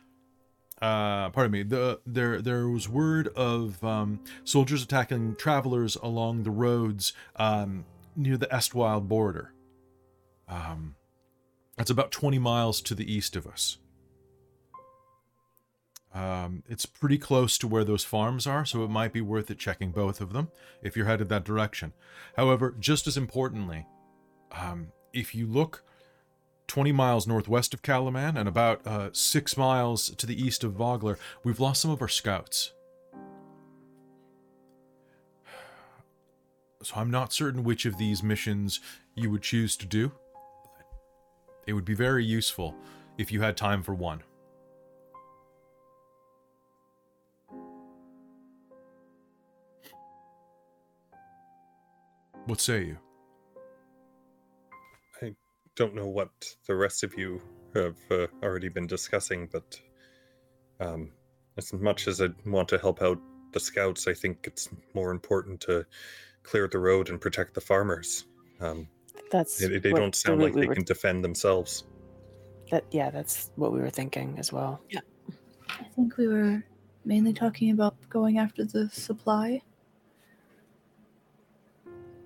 [0.81, 1.63] Uh, pardon me.
[1.63, 7.85] The there there was word of um, soldiers attacking travelers along the roads um,
[8.17, 9.53] near the Estwilde border.
[10.49, 10.97] Um,
[11.77, 13.79] that's about 20 miles to the east of us.
[16.13, 19.59] Um, it's pretty close to where those farms are, so it might be worth it
[19.59, 20.51] checking both of them
[20.83, 21.93] if you're headed that direction.
[22.37, 23.87] However, just as importantly,
[24.51, 25.85] um, if you look
[26.71, 31.19] 20 miles northwest of Kalaman and about uh, six miles to the east of Vogler,
[31.43, 32.73] we've lost some of our scouts.
[36.83, 38.81] So I'm not certain which of these missions
[39.15, 40.13] you would choose to do.
[41.67, 42.75] It would be very useful
[43.19, 44.23] if you had time for one.
[52.47, 52.99] What say you?
[55.81, 56.29] Don't know what
[56.67, 57.41] the rest of you
[57.75, 59.81] have uh, already been discussing, but
[60.79, 61.11] um,
[61.57, 63.19] as much as I want to help out
[63.53, 65.87] the scouts, I think it's more important to
[66.43, 68.27] clear the road and protect the farmers.
[68.61, 68.89] Um,
[69.31, 71.85] That's they they what don't sound route like we they were- can defend themselves.
[72.71, 74.83] That yeah, that's what we were thinking as well.
[74.91, 75.01] Yeah,
[75.71, 76.63] I think we were
[77.07, 79.63] mainly talking about going after the supply.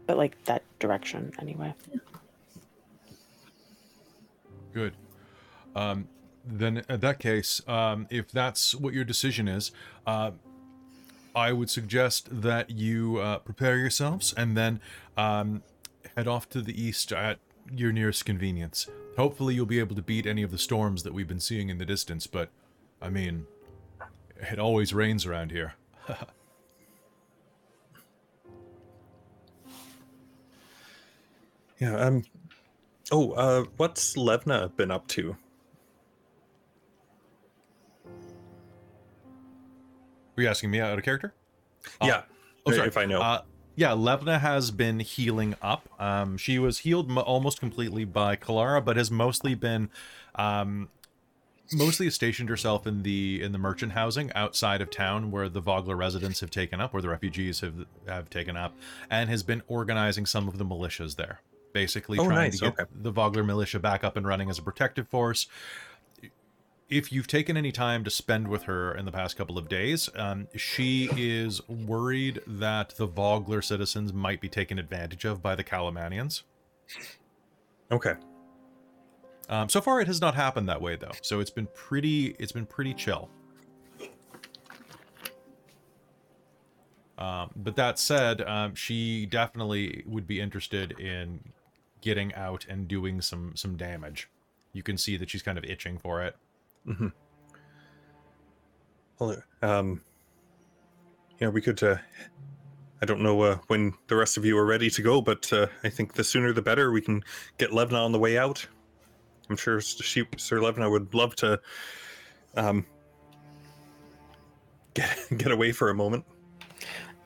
[0.09, 1.73] But like that direction anyway.
[4.75, 4.95] Good.
[5.75, 6.09] Um,
[6.45, 9.71] then, in that case, um, if that's what your decision is,
[10.07, 10.33] uh,
[11.35, 14.81] I would suggest that you uh, prepare yourselves and then
[15.17, 15.63] um,
[16.17, 17.39] head off to the east at
[17.73, 18.89] your nearest convenience.
[19.17, 21.79] Hopefully, you'll be able to beat any of the storms that we've been seeing in
[21.79, 22.27] the distance.
[22.27, 22.51] But,
[23.01, 23.47] I mean,
[24.39, 25.75] it always rains around here.
[31.81, 31.97] Yeah.
[31.97, 32.25] Um.
[33.13, 35.37] Oh, uh, what's Levna been up to?
[40.37, 41.35] Were you asking me out of character?
[42.01, 42.23] Uh, yeah.
[42.67, 42.89] Oh, sorry.
[42.89, 43.21] If I know.
[43.21, 43.43] Uh,
[43.77, 45.89] yeah, Levna has been healing up.
[45.99, 49.91] Um, she was healed mo- almost completely by Kelara, but has mostly been,
[50.37, 50.89] um,
[51.73, 55.97] mostly stationed herself in the in the merchant housing outside of town, where the Vogler
[55.97, 58.75] residents have taken up, where the refugees have have taken up,
[59.11, 61.41] and has been organizing some of the militias there.
[61.75, 62.91] Basically, Oh, trying nice, to get okay.
[62.95, 65.47] the Vogler militia back up and running as a protective force
[66.89, 70.09] if you've taken any time to spend with her in the past couple of days,
[70.17, 75.65] um, she is worried that the Vogler citizens might be taken advantage of by the
[75.65, 76.43] Kalamanians.
[77.91, 78.15] okay.
[79.49, 81.13] Um, so far, it has not happened that way, though.
[81.23, 82.37] So it's been pretty.
[82.39, 83.29] It's been pretty chill.
[87.19, 91.41] Um, but that said, um, she definitely would be interested in
[92.05, 94.29] getting out and doing some some damage.
[94.75, 96.37] You can see that she's kind of itching for it.
[96.87, 97.09] Mm-hmm.
[99.19, 100.03] Well, um,
[101.41, 101.83] yeah, we could.
[101.83, 101.97] Uh,
[103.01, 105.67] I don't know uh, when the rest of you are ready to go, but uh,
[105.83, 106.93] I think the sooner the better.
[106.93, 107.25] We can
[107.57, 108.67] get Levna on the way out.
[109.49, 111.61] I'm sure she, Sir Levna would love to
[112.57, 112.85] um,
[114.93, 116.25] get get away for a moment.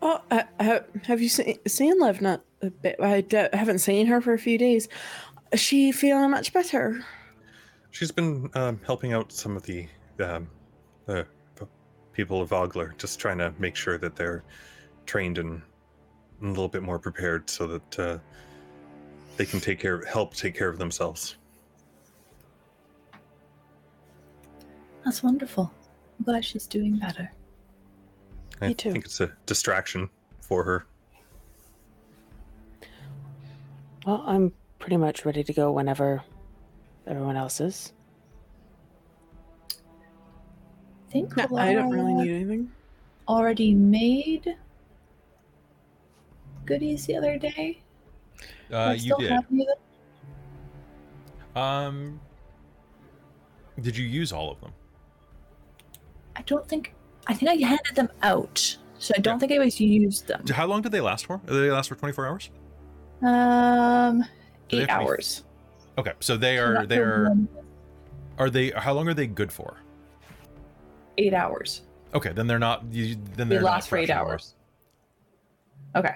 [0.00, 2.96] Oh, uh, have you seen, seen Levna a bit?
[3.00, 4.88] I d- haven't seen her for a few days.
[5.52, 7.04] Is she feeling much better?
[7.90, 9.88] She's been um, helping out some of the
[10.20, 10.48] um,
[11.06, 11.26] the
[12.12, 14.42] people of Vogler, just trying to make sure that they're
[15.06, 15.62] trained and
[16.42, 18.18] a little bit more prepared, so that uh,
[19.36, 21.36] they can take care, help take care of themselves.
[25.04, 25.72] That's wonderful.
[26.18, 27.32] I'm glad she's doing better.
[28.60, 28.90] I Me too.
[28.90, 30.86] I think it's a distraction for her.
[34.08, 36.22] Well, I'm pretty much ready to go whenever
[37.06, 37.92] everyone else is.
[39.70, 42.72] I think No, I don't really need anything.
[43.28, 44.56] already made
[46.64, 47.82] goodies the other day.
[48.70, 49.30] Do I Uh, you did.
[49.30, 49.76] have any of
[51.52, 51.62] them?
[51.62, 52.20] Um,
[53.78, 54.72] did you use all of them?
[56.34, 56.94] I don't think.
[57.26, 60.46] I think I handed them out, so I don't think anybody's used them.
[60.48, 61.42] How long did they last for?
[61.44, 62.48] Did they last for 24 hours?
[63.22, 64.24] Um,
[64.70, 65.44] eight have to be- hours.
[65.98, 67.34] Okay, so they are they are
[68.38, 69.76] are they how long are they good for?
[71.18, 71.82] eight hours.
[72.14, 72.84] Okay, then they're not.
[72.92, 74.32] You, then They they're not last for eight fresh anymore.
[74.34, 74.54] hours.
[75.96, 76.14] Okay.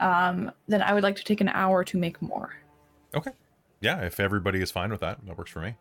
[0.00, 2.52] Um, then I would like to take an hour to make more.
[3.14, 3.30] Okay,
[3.80, 4.00] yeah.
[4.02, 5.74] If everybody is fine with that, that works for me.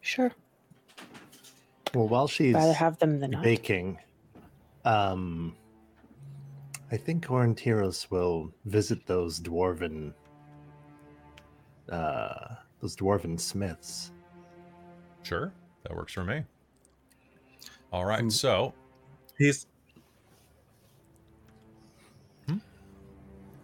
[0.00, 0.30] Sure.
[1.94, 3.42] Well, while she's Rather have them than not.
[3.42, 3.98] baking,
[4.84, 5.54] um,
[6.90, 10.12] I think Aurontiros will visit those dwarven,
[11.90, 14.12] uh, those dwarven smiths.
[15.22, 16.42] Sure, that works for me.
[17.92, 18.72] All right, Um, so
[19.36, 19.66] He's.
[22.48, 22.56] Hmm?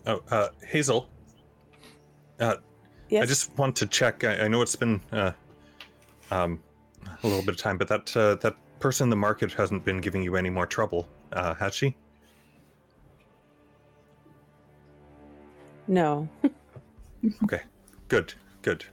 [0.06, 1.06] Oh, uh, Hazeal.
[2.40, 2.56] Uh,
[3.10, 3.22] Yes.
[3.22, 4.24] I just want to check.
[4.24, 5.32] I, I know it's been uh,
[6.30, 6.58] um,
[7.22, 10.00] a little bit of time, but that uh, that person in the market hasn't been
[10.00, 11.94] giving you any more trouble, uh, has she?
[15.86, 16.28] No.
[17.44, 17.62] Okay,
[18.08, 18.84] good, good.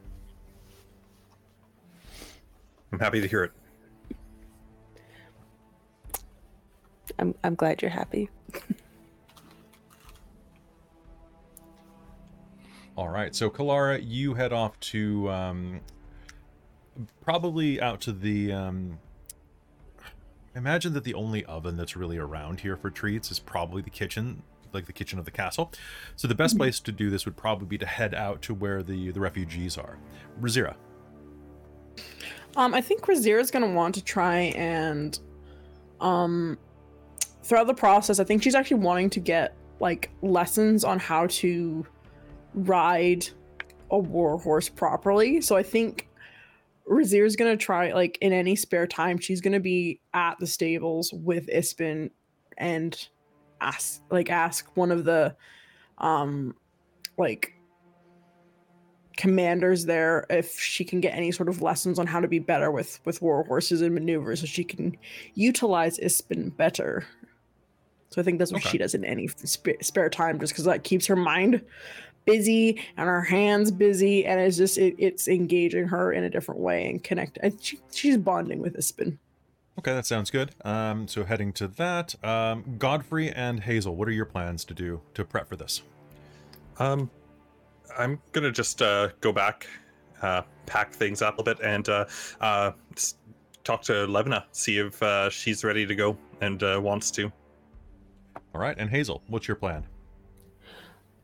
[2.91, 3.51] I'm happy to hear it.
[7.19, 8.29] I'm I'm glad you're happy.
[12.97, 15.81] all right, so Kelara, you head off to um,
[17.21, 18.51] probably out to the.
[18.51, 18.99] Um,
[20.55, 24.43] imagine that the only oven that's really around here for treats is probably the kitchen,
[24.73, 25.71] like the kitchen of the castle.
[26.15, 28.83] So the best place to do this would probably be to head out to where
[28.83, 29.97] the the refugees are.
[30.41, 30.75] Rizira,
[32.55, 35.17] Um, I think Rizira's gonna want to try and,
[35.99, 36.57] um,
[37.43, 41.85] throughout the process, I think she's actually wanting to get like lessons on how to
[42.53, 43.27] ride
[43.89, 45.41] a war horse properly.
[45.41, 46.07] So I think
[46.87, 51.47] Razir's gonna try like in any spare time, she's gonna be at the stables with
[51.47, 52.11] Ispin
[52.57, 53.07] and
[53.61, 55.35] ask like ask one of the
[55.99, 56.55] um
[57.17, 57.53] like
[59.17, 62.71] commanders there if she can get any sort of lessons on how to be better
[62.71, 64.97] with with war horses and maneuvers so she can
[65.35, 67.05] utilize Ispin better.
[68.09, 68.71] So I think that's what Okay.
[68.71, 71.61] she does in any sp- spare time just because that keeps her mind
[72.25, 76.59] busy and her hands busy and it's just it, it's engaging her in a different
[76.59, 79.17] way and connect and she, she's bonding with Ispin.
[79.81, 80.51] Okay, that sounds good.
[80.63, 85.01] Um, so heading to that, um, Godfrey and Hazeal, what are your plans to do
[85.15, 85.81] to prep for this?
[86.77, 87.09] Um,
[87.97, 89.65] I'm gonna just uh, go back,
[90.21, 92.05] uh, pack things up a bit, and uh,
[92.41, 92.73] uh,
[93.63, 97.31] talk to Levna, see if uh, she's ready to go and uh, wants to.
[98.53, 99.83] All right, and Hazeal, what's your plan?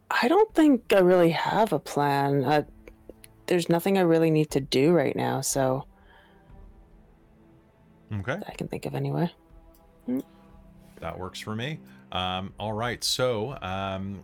[0.09, 2.43] I don't think I really have a plan.
[2.43, 2.63] Uh,
[3.45, 5.85] there's nothing I really need to do right now, so
[8.13, 9.31] Okay, I can think of anyway.
[10.99, 11.79] that works for me.
[12.11, 14.23] Um, all right, so um,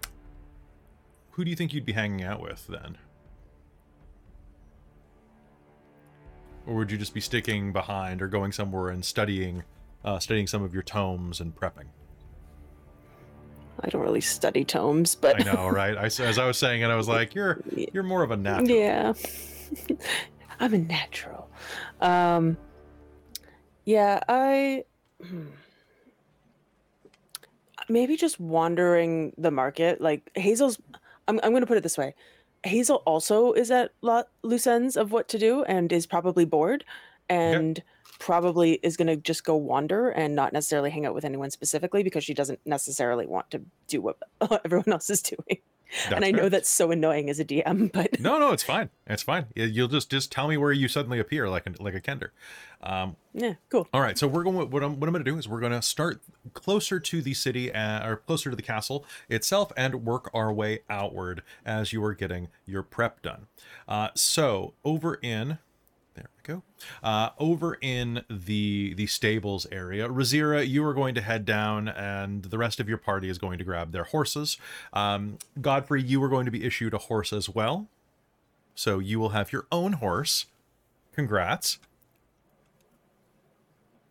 [1.31, 2.97] who do you think you'd be hanging out with then?
[6.65, 9.63] Or would you just be sticking behind or going somewhere and studying,
[10.05, 11.87] uh, studying some of your tomes and prepping?
[13.81, 15.97] I don't really study tomes, but I know, right?
[15.97, 17.59] I, as I was saying and I was like, "You're
[17.93, 19.13] you're more of a natural." Yeah.
[20.59, 21.49] I'm a natural.
[21.99, 22.55] Um
[23.85, 24.85] Yeah, I
[25.25, 25.47] hmm.
[27.89, 30.01] maybe just wandering the market.
[30.01, 30.79] Like Hazeal's
[31.27, 32.15] I'm I'm gonna put it this way.
[32.65, 36.85] Hazeal also is at lo- loose ends of what to do and is probably bored
[37.29, 37.81] and
[38.19, 42.03] probably is going to just go wander and not necessarily hang out with anyone specifically
[42.03, 44.17] because she doesn't necessarily want to do what
[44.65, 45.59] everyone else is doing.
[46.09, 48.89] That's and I know that's so annoying as a DM, but No, no, it's fine.
[49.07, 49.45] It's fine.
[49.55, 52.29] You- You'll just just tell me where you suddenly appear, like a, like a Kender.
[52.81, 53.87] Um, yeah, cool.
[53.93, 54.69] all right, so we're going.
[54.69, 56.21] What I'm what I'm going to do is we're going to start
[56.53, 60.79] closer to the city uh, or closer to the castle itself, and work our way
[60.89, 63.47] outward as you are getting your prep done.
[63.87, 65.59] Uh, so over in.
[66.15, 66.63] There we go.
[67.01, 72.43] Uh, over in the the stables area, Rizira, you are going to head down, and
[72.43, 74.57] the rest of your party is going to grab their horses.
[74.91, 77.87] Um, Godfrey, you are going to be issued a horse as well,
[78.75, 80.45] so you will have your own horse.
[81.13, 81.79] Congrats.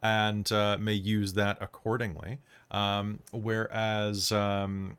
[0.03, 2.39] And uh, may use that accordingly.
[2.73, 4.97] Um, whereas um,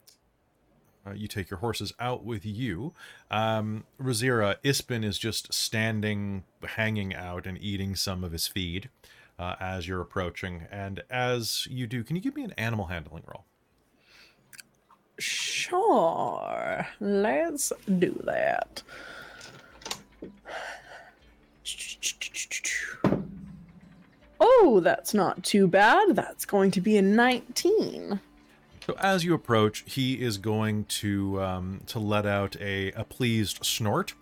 [1.06, 2.94] uh, you take your horses out with you,
[3.30, 8.90] um, Rizira, Ispin is just standing, hanging out, and eating some of his feed
[9.38, 10.68] uh, as you're approaching.
[10.72, 13.46] And as you do, can you give me an animal handling roll?
[15.20, 16.88] Sure.
[17.00, 18.82] Let's do that.
[24.40, 26.16] Oh, that's not too bad.
[26.16, 28.20] That's going to be a 19.
[28.86, 33.64] So as you approach, he is going to um, to let out a, a pleased
[33.64, 34.14] snort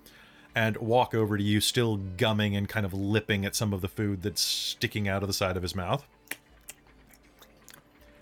[0.53, 3.87] and walk over to you, still gumming and kind of lipping at some of the
[3.87, 6.05] food that's sticking out of the side of his mouth.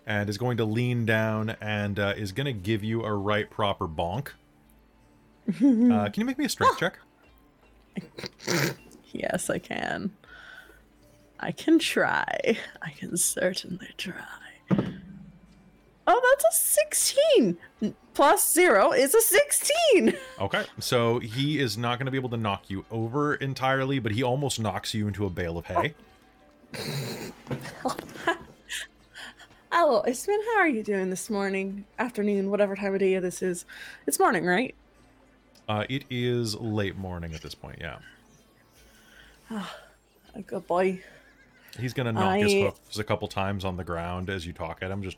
[0.06, 3.49] And is going to lean down and uh, is going to give you a right
[3.49, 4.30] proper bonk.
[5.49, 6.99] Uh, can you make me a strength check?
[9.12, 10.12] Yes, I can.
[11.39, 12.56] I can try.
[12.84, 14.99] I can certainly try.
[16.12, 17.58] Oh, that's a 16.
[18.15, 20.17] Plus Zero is a 16.
[20.39, 24.13] Okay, so he is not going to be able to knock you over entirely, but
[24.13, 25.93] he almost knocks you into a bale of hay.
[29.72, 30.39] Hello, Isman.
[30.54, 33.65] How are you doing this morning, afternoon, whatever time of day this is?
[34.08, 34.73] It's morning, right?
[35.67, 37.98] Uh, it is late morning at this point, yeah.
[40.36, 41.04] A good boy.
[41.77, 44.81] He's gonna knock his I- hoofs a couple times on the ground as you talk
[44.81, 45.04] at him.
[45.04, 45.17] Just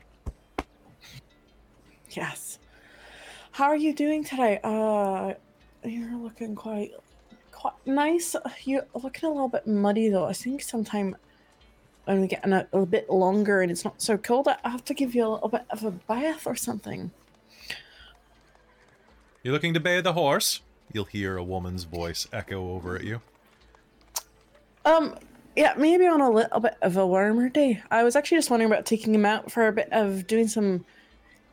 [2.16, 2.58] Yes.
[3.52, 4.60] How are you doing today?
[4.62, 5.34] Uh,
[5.84, 6.92] you're looking quite,
[7.50, 8.36] quite nice.
[8.64, 10.26] You're looking a little bit muddy though.
[10.26, 11.16] I think sometime
[12.04, 14.84] when we get in a, a bit longer and it's not so cold, I have
[14.86, 17.10] to give you a little bit of a bath or something.
[19.42, 20.60] You're looking to bathe the horse?
[20.92, 23.20] You'll hear a woman's voice echo over at you.
[24.84, 25.16] Um,
[25.56, 27.82] yeah, maybe on a little bit of a warmer day.
[27.90, 30.84] I was actually just wondering about taking him out for a bit of doing some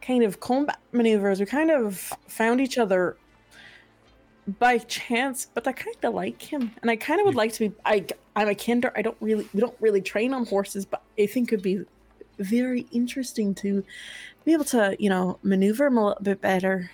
[0.01, 1.39] kind of combat maneuvers.
[1.39, 3.17] We kind of found each other
[4.57, 7.69] by chance, but I kind of like him, and I kind of would like to
[7.69, 7.75] be.
[7.85, 8.91] I I'm a Kender.
[8.95, 11.85] I don't really we don't really train on horses, but I think it'd be
[12.39, 13.83] very interesting to
[14.45, 16.89] be able to you know maneuver him a little bit better.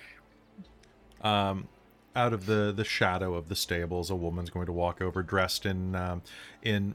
[1.22, 1.68] um,
[2.16, 5.66] out of the the shadow of the stables, a woman's going to walk over, dressed
[5.66, 6.22] in um,
[6.62, 6.94] in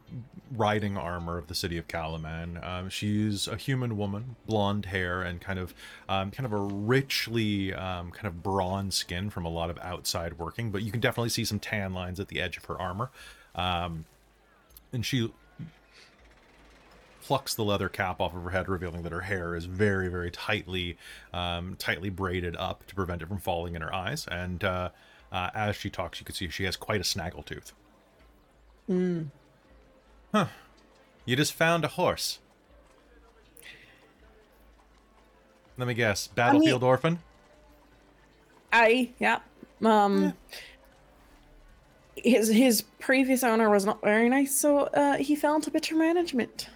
[0.51, 2.65] riding armor of the city of Kalaman.
[2.67, 5.73] Um, she's a human woman, blonde hair, and kind of
[6.09, 10.39] um, kind of a richly um, kind of bronze skin from a lot of outside
[10.39, 13.11] working, but you can definitely see some tan lines at the edge of her armor.
[13.55, 14.05] Um,
[14.91, 15.31] and she
[17.21, 20.31] plucks the leather cap off of her head, revealing that her hair is very, very
[20.31, 20.97] tightly,
[21.33, 24.27] um, tightly braided up to prevent it from falling in her eyes.
[24.27, 24.89] And uh,
[25.31, 27.71] uh, as she talks, you can see she has quite a snaggletooth.
[28.87, 29.23] Hmm.
[30.33, 30.47] Huh?
[31.25, 32.39] You just found a horse.
[35.77, 36.27] Let me guess.
[36.27, 37.19] Battlefield orphan.
[38.71, 39.39] I yeah.
[39.83, 40.33] Um.
[42.15, 46.69] His his previous owner was not very nice, so uh, he fell into bitter management.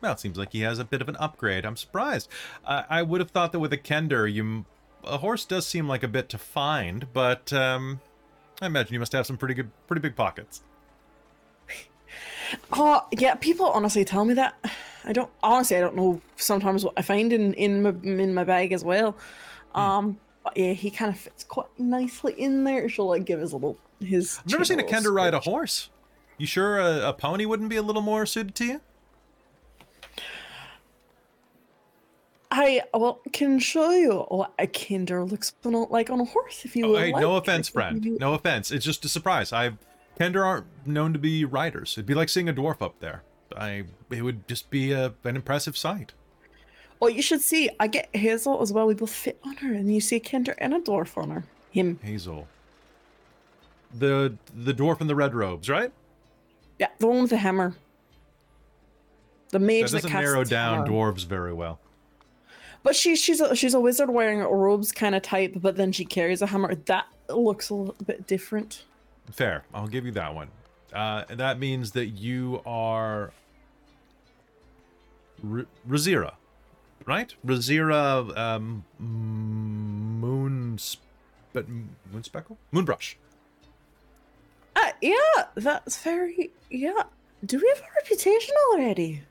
[0.00, 1.64] Well, it seems like he has a bit of an upgrade.
[1.64, 2.28] I'm surprised.
[2.66, 4.66] I I would have thought that with a Kender, you
[5.06, 8.00] a horse does seem like a bit to find, but um,
[8.60, 10.62] I imagine you must have some pretty good, pretty big pockets.
[12.72, 14.54] Oh yeah, people honestly tell me that.
[15.04, 15.76] I don't honestly.
[15.76, 19.16] I don't know sometimes what I find in in my in my bag as well.
[19.74, 22.88] Um, but yeah, he kind of fits quite nicely in there.
[22.88, 24.38] She'll like give his little his.
[24.38, 25.88] I've never seen a Kender ride a horse.
[26.38, 28.80] You sure a, a pony wouldn't be a little more suited to you?
[32.56, 36.86] I well can show you what a Kender looks like on a horse if you
[36.86, 37.20] Oh, would hey, like.
[37.20, 38.04] no offense, friend.
[38.20, 38.70] No offense.
[38.70, 39.52] It's just a surprise.
[39.52, 39.72] I
[40.20, 41.94] Kender aren't known to be riders.
[41.94, 43.22] It'd be like seeing a dwarf up there.
[43.56, 46.12] I it would just be a, an impressive sight.
[47.00, 47.70] Well, you should see.
[47.80, 48.86] I get Hazeal as well.
[48.86, 51.44] We both fit on her, and you see a Kender and a dwarf on her.
[51.72, 51.98] Him.
[52.04, 52.46] Hazeal.
[53.92, 55.92] The the dwarf in the red robes, right?
[56.78, 57.74] Yeah, the one with the hammer.
[59.50, 60.88] The mage That that, doesn't casts narrow down hammer.
[60.88, 61.78] dwarves very well.
[62.84, 66.04] But she, she's a, she's a wizard wearing robes kind of type, but then she
[66.04, 66.74] carries a hammer.
[66.74, 68.84] That looks a little bit different.
[69.32, 69.64] Fair.
[69.74, 70.48] I'll give you that one.
[70.92, 73.32] Uh, and that means that you are
[75.42, 76.34] R- Rizira,
[77.06, 77.34] right?
[77.44, 80.78] Rizira um, Moon
[81.54, 81.66] but
[82.12, 82.56] Moonspeckle?
[82.72, 83.14] Moonbrush.
[84.76, 85.14] Uh, yeah,
[85.54, 87.04] that's very yeah.
[87.44, 89.22] Do we have a reputation already?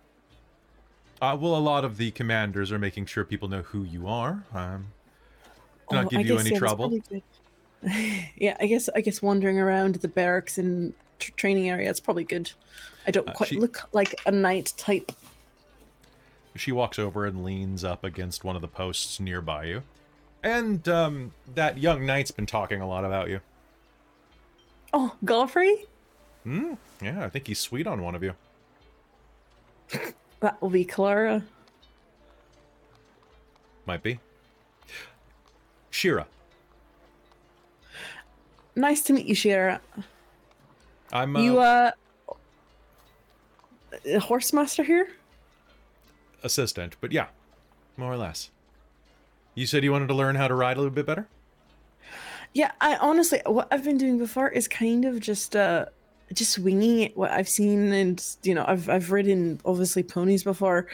[1.23, 4.43] Uh, well, a lot of the commanders are making sure people know who you are.
[4.53, 4.87] Um,
[5.89, 6.99] to not Oh, give I you guess, any yeah, trouble.
[8.35, 12.25] yeah, I guess I guess wandering around the barracks and tr- training area it's probably
[12.25, 12.51] good.
[13.07, 15.13] I don't Uh, quite she- look like a knight type.
[16.55, 19.83] She walks over and leans up against one of the posts nearby you.
[20.43, 23.39] And um, that young knight's been talking a lot about you.
[24.93, 25.85] Oh, Godfrey,
[26.43, 26.73] Hmm.
[27.01, 28.33] Yeah, I think he's sweet on one of you.
[30.43, 31.41] that will be Kelara.
[33.85, 34.19] Might be.
[35.89, 36.27] Shira.
[38.75, 39.79] Nice to meet you, Shira.
[41.13, 41.35] I'm.
[41.35, 41.91] Uh, you uh,
[44.05, 45.07] a horse master here?
[46.43, 47.27] assistant, but yeah,
[47.95, 48.51] more or less.
[49.55, 51.27] You said you wanted to learn how to ride a little bit better.
[52.53, 55.85] Yeah, I honestly, what I've been doing before is kind of just uh,
[56.33, 57.17] just winging it.
[57.17, 60.87] What I've seen, and you know, I've I've ridden obviously ponies before,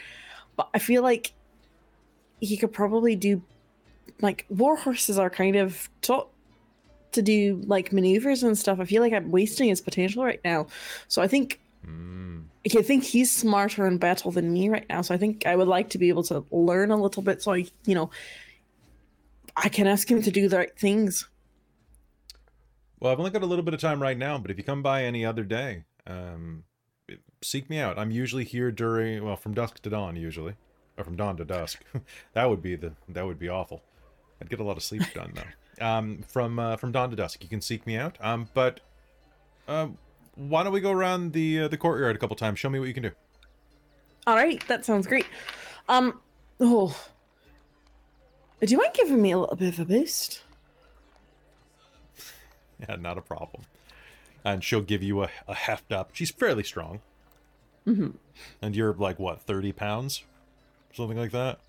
[0.56, 1.34] but I feel like
[2.40, 3.42] he could probably do
[4.22, 6.30] like war horses are kind of taught
[7.12, 8.80] to do like maneuvers and stuff.
[8.80, 10.68] I feel like I'm wasting his potential right now.
[11.08, 12.42] So I think Hmm.
[12.78, 15.02] I think he's smarter in battle than me right now.
[15.02, 17.54] So I think I would like to be able to learn a little bit, so
[17.54, 18.10] I, you know,
[19.56, 21.28] I can ask him to do the right things.
[23.00, 24.84] Well, I've only got a little bit of time right now, but if you come
[24.84, 26.64] by any other day, um,
[27.42, 27.98] seek me out.
[27.98, 30.56] I'm usually here during well, from dusk to dawn, usually,
[30.98, 31.82] or from dawn to dusk.
[32.34, 33.82] that would be the that would be awful.
[34.42, 35.86] I'd get a lot of sleep done though.
[35.86, 38.18] Um, from uh, from dawn to dusk, you can seek me out.
[38.20, 38.82] Um, but
[39.68, 39.98] um,
[40.36, 42.60] why don't we go around the uh, the courtyard a couple times?
[42.60, 43.12] Show me what you can do.
[44.28, 45.26] All right, that sounds great.
[45.88, 46.20] Um,
[46.60, 46.96] oh,
[48.62, 50.44] do you mind giving me a little bit of a boost?
[52.88, 53.64] Yeah, not a problem.
[54.46, 56.12] And she'll give you a, a heft up.
[56.14, 57.02] She's fairly strong.
[57.86, 58.14] Mhm.
[58.62, 60.24] And you're like what, thirty pounds,
[60.94, 61.60] something like that.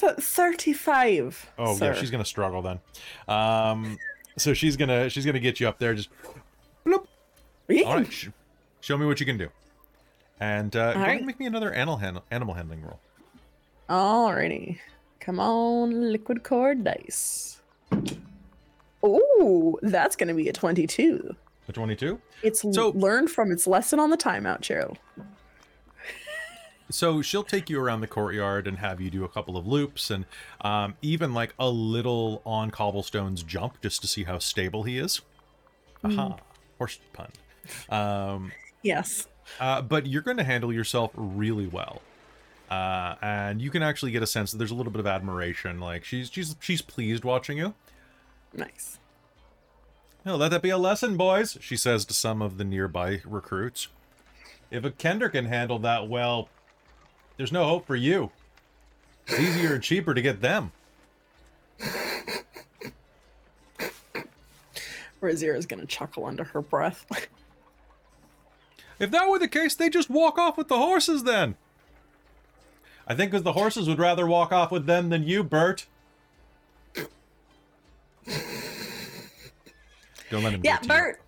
[0.00, 1.50] Th- Thirty-five.
[1.58, 1.86] Oh sir.
[1.86, 2.80] yeah, she's gonna struggle then.
[3.28, 3.98] Um,
[4.36, 5.94] so she's gonna she's gonna get you up there.
[5.94, 6.10] Just
[6.84, 7.06] bloop.
[7.86, 8.28] All right, sh-
[8.80, 9.48] show me what you can do.
[10.38, 11.16] And uh, go right.
[11.18, 12.98] and make me another animal hand- animal handling roll.
[13.88, 14.78] Alrighty.
[15.20, 17.60] Come on, liquid cord dice.
[19.02, 21.34] Oh, that's going to be a 22.
[21.68, 22.20] A 22?
[22.42, 24.96] It's So- learned from its lesson on the timeout, Cheryl.
[26.90, 30.10] So she'll take you around the courtyard and have you do a couple of loops
[30.10, 30.24] and
[30.62, 35.20] um, even like a little on cobblestones jump just to see how stable he is.
[36.02, 36.36] Aha,
[36.78, 37.28] horse pun.
[37.90, 39.28] Um, Yes.
[39.60, 42.02] uh, but you're going to handle yourself really well.
[42.68, 45.78] Uh, and you can actually get a sense that there's a little bit of admiration.
[45.80, 47.74] Like she's she's she's pleased watching you.
[48.54, 48.98] Nice.
[50.26, 53.88] Oh, let that be a lesson, boys, she says to some of the nearby recruits.
[54.70, 56.48] If a Kender can handle that well,
[57.36, 58.30] there's no hope for you.
[59.26, 60.72] It's easier and cheaper to get them.
[65.20, 67.06] Rizira's going to chuckle under her breath.
[69.00, 71.56] If that were the case, they'd just walk off with the horses then.
[73.08, 75.86] I think because the horses would rather walk off with them than you, Bert.
[80.30, 80.60] Don't let him.
[80.64, 80.94] yeah, get to you.
[80.94, 81.20] Bert.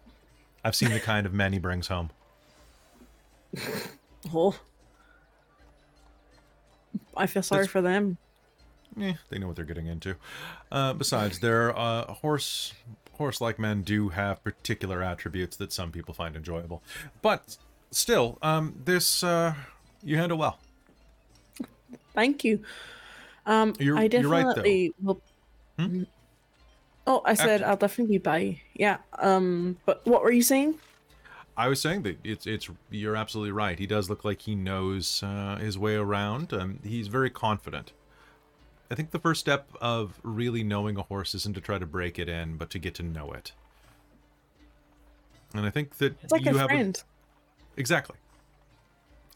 [0.64, 2.10] I've seen the kind of men he brings home.
[4.32, 4.54] Oh.
[7.16, 8.16] I feel sorry That's- for them.
[9.00, 10.14] Eh, they know what they're getting into.
[10.70, 12.72] Uh, besides, their uh, horse
[13.18, 16.82] horse-like men do have particular attributes that some people find enjoyable.
[17.20, 17.56] But
[17.90, 19.54] still, um, this uh,
[20.04, 20.58] you handle well.
[22.14, 22.62] Thank you.
[23.44, 24.48] Um, You're- I you're right, though.
[24.50, 25.20] definitely will.
[25.78, 26.02] Hmm?
[27.06, 28.60] Oh, I said Actu- I'll definitely be by.
[28.74, 28.98] Yeah.
[29.18, 30.78] Um, but what were you saying?
[31.56, 33.78] I was saying that it's it's you're absolutely right.
[33.78, 36.52] He does look like he knows uh, his way around.
[36.52, 37.92] Um, he's very confident.
[38.90, 42.18] I think the first step of really knowing a horse isn't to try to break
[42.18, 43.52] it in, but to get to know it.
[45.54, 47.02] And I think that It's like you a have friend.
[47.76, 48.16] Exactly.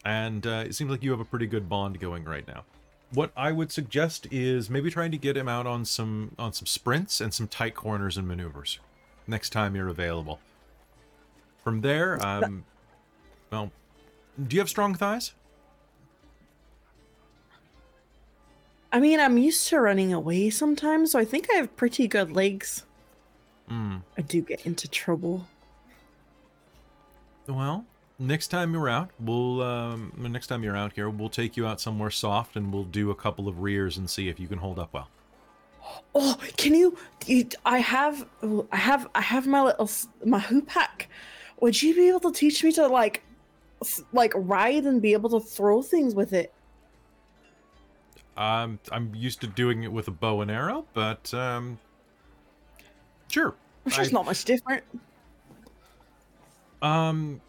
[0.05, 2.65] And uh, it seems like you have a pretty good bond going right now.
[3.17, 6.67] What I would suggest is maybe trying to get him out on some on some
[6.67, 8.79] sprints and some tight corners and maneuvers
[9.27, 10.39] next time you're available.
[11.65, 12.67] From there, um,
[13.51, 13.73] well,
[14.47, 15.33] do you have strong thighs?
[18.93, 22.33] I mean, I'm used to running away sometimes, so I think I have pretty good
[22.33, 22.85] legs.
[23.67, 23.97] Hmm.
[24.19, 25.47] I do get into trouble.
[27.49, 27.87] Well,
[28.19, 31.81] next time you're out, we'll um, next time you're out here, we'll take you out
[31.81, 34.79] somewhere soft and we'll do a couple of rears and see if you can hold
[34.79, 35.09] up well.
[36.15, 36.97] Oh, can you,
[37.27, 37.49] you?
[37.65, 38.27] I have,
[38.73, 39.91] I have, I have my little
[40.25, 41.07] my hoopak.
[41.61, 43.23] Would you be able to teach me to like,
[44.13, 46.53] like ride and be able to throw things with it?
[48.37, 51.79] Um, I'm used to doing it with a bow and arrow, but um,
[53.29, 53.55] sure.
[53.85, 54.83] Which is not much different.
[56.83, 57.41] Um,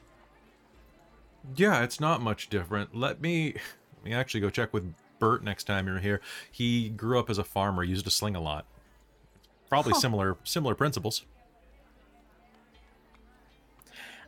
[1.56, 2.96] yeah, it's not much different.
[2.96, 3.54] Let me,
[3.96, 6.22] let me actually go check with Bert next time you're here.
[6.52, 8.66] He grew up as a farmer, used a sling a lot.
[9.70, 10.00] Probably Huh.
[10.00, 11.24] similar similar principles.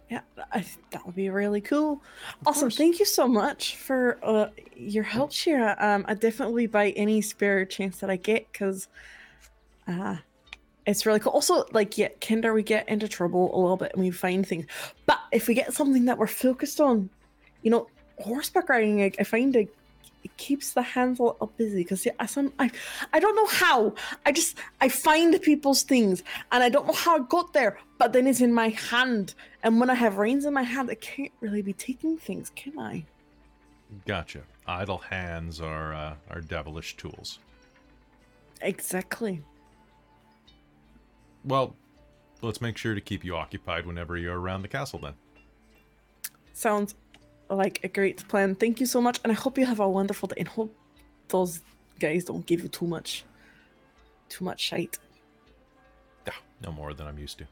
[0.09, 2.01] Yeah, I, that would be really cool.
[2.45, 2.61] awesome.
[2.63, 2.77] course.
[2.77, 5.75] Thank you so much for uh, your help, Shira.
[5.79, 8.87] Um, I definitely buy any spare chance that I get because
[9.87, 10.17] uh,
[10.85, 11.33] it's really cool.
[11.33, 14.65] Also, like, yeah, Kender, we get into trouble a little bit and we find things.
[15.05, 17.09] But if we get something that we're focused on,
[17.61, 19.73] you know, horseback riding, I, I find it,
[20.23, 22.71] it keeps the hands a little busy because yeah, I, some, I,
[23.13, 23.93] I don't know how.
[24.25, 28.11] I just, I find people's things and I don't know how I got there, but
[28.11, 29.35] then it's in my hand.
[29.63, 32.77] And when I have reins in my hand, I can't really be taking things, can
[32.79, 33.05] I?
[34.05, 34.41] Gotcha.
[34.67, 37.39] Idle hands are uh, are devilish tools.
[38.61, 39.41] Exactly.
[41.43, 41.75] Well,
[42.41, 44.99] let's make sure to keep you occupied whenever you're around the castle.
[44.99, 45.13] Then.
[46.53, 46.95] Sounds
[47.49, 48.55] like a great plan.
[48.55, 50.35] Thank you so much, and I hope you have a wonderful day.
[50.39, 50.75] And hope
[51.29, 51.61] those
[51.99, 53.23] guys don't give you too much,
[54.29, 54.97] too much shite.
[56.27, 56.33] Yeah,
[56.63, 57.45] no more than I'm used to.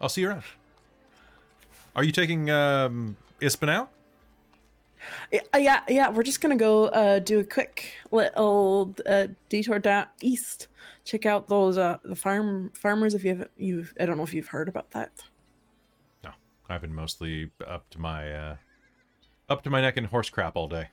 [0.00, 0.44] I'll see you around.
[1.96, 3.90] Are you taking um, Ispen out?
[5.32, 6.08] Yeah, uh, yeah, yeah.
[6.10, 10.68] We're just gonna go uh, do a quick little uh, detour down east.
[11.04, 13.14] Check out those uh, the farm farmers.
[13.14, 13.50] If you haven't.
[13.56, 15.10] you've I don't know if you've heard about that.
[16.22, 16.30] No,
[16.68, 18.56] I've been mostly up to my uh,
[19.48, 20.88] up to my neck in horse crap all day.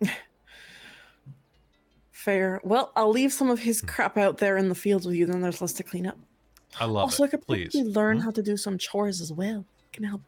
[2.10, 2.60] Fair.
[2.64, 5.26] Well, I'll leave some of his crap out there in the fields with you.
[5.26, 6.18] Then there's less to clean up.
[6.80, 7.70] I love also, I could Please.
[7.72, 8.24] probably learn Hmm?
[8.24, 9.64] how to do some chores as well.
[9.92, 10.22] Can help.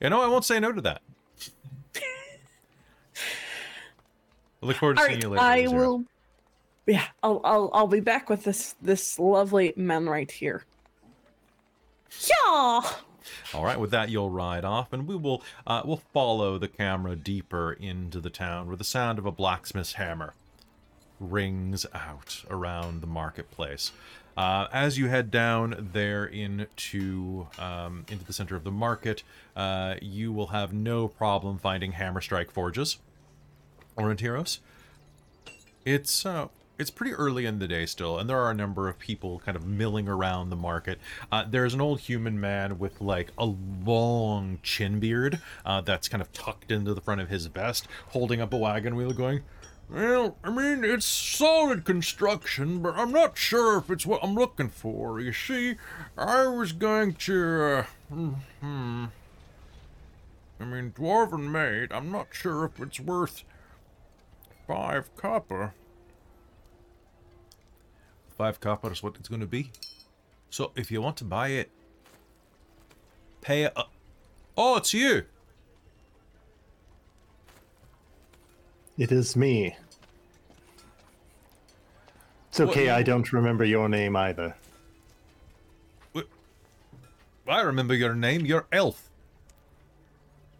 [0.00, 1.02] You know, I won't say no to that.
[4.62, 5.42] I look forward to All seeing right, you later.
[5.42, 5.88] I Zero.
[5.88, 6.04] will.
[6.86, 10.64] Yeah, I'll, I'll I'll be back with this this lovely man right here.
[12.28, 12.80] Yeah.
[13.54, 17.16] All right, with that, you'll ride off, and we will uh, we'll follow the camera
[17.16, 20.34] deeper into the town where the sound of a blacksmith's hammer
[21.18, 23.92] rings out around the marketplace.
[24.36, 29.22] Uh, as you head down there into um, into the center of the market,
[29.54, 32.98] uh, you will have no problem finding hammer strike forges.
[33.96, 34.58] Aurontiros.
[35.84, 38.98] It's uh, it's pretty early in the day still, and there are a number of
[38.98, 40.98] people kind of milling around the market.
[41.30, 46.20] Uh, there's an old human man with like a long chin beard uh, that's kind
[46.20, 49.42] of tucked into the front of his vest, holding up a wagon wheel, going,
[49.88, 54.68] "Well, I mean, it's solid construction, but I'm not sure if it's what I'm looking
[54.68, 55.20] for.
[55.20, 55.76] You see,
[56.16, 58.14] I was going to, uh,
[58.60, 59.04] hmm."
[60.60, 61.92] I mean, dwarven made.
[61.92, 63.44] I'm not sure if it's worth
[64.66, 65.74] five copper.
[68.36, 69.70] Five copper is what it's going to be.
[70.50, 71.70] So if you want to buy it,
[73.40, 73.72] pay it.
[73.76, 73.92] Up.
[74.56, 75.24] Oh, it's you.
[78.96, 79.76] It is me.
[82.48, 84.54] It's okay, I don't remember your name either.
[87.46, 88.46] I remember your name.
[88.46, 89.10] You're Elf.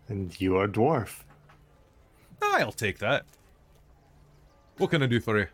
[0.08, 1.20] And you are dwarf.
[2.42, 3.24] I'll take that.
[4.76, 5.46] What can I do for you?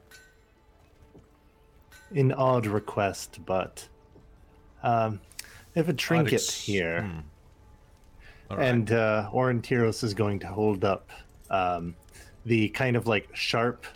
[2.14, 3.86] An odd request, but
[4.82, 5.20] um,
[5.76, 8.54] I have a trinket ex- here, hmm.
[8.54, 8.68] Right.
[8.68, 11.10] and uh, Aurontiros is going to hold up
[11.50, 11.94] um,
[12.44, 13.86] the kind of like sharp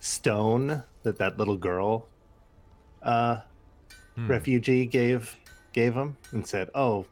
[0.00, 2.06] stone that that little girl
[3.02, 3.40] uh,
[4.16, 4.28] Hmm.
[4.28, 5.36] refugee gave
[5.72, 7.06] gave him, and said, "Oh,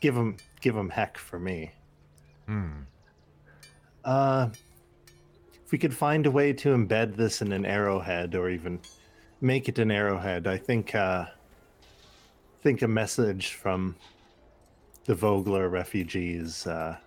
[0.00, 1.72] give him give him heck for me."
[2.46, 2.82] Hmm.
[4.04, 4.50] Uh,
[5.64, 8.80] if we could find a way to embed this in an arrowhead, or even
[9.40, 10.94] make it an arrowhead, I think.
[10.94, 11.26] Uh,
[12.62, 13.96] think a message from
[15.06, 16.98] the Vogler refugees uh,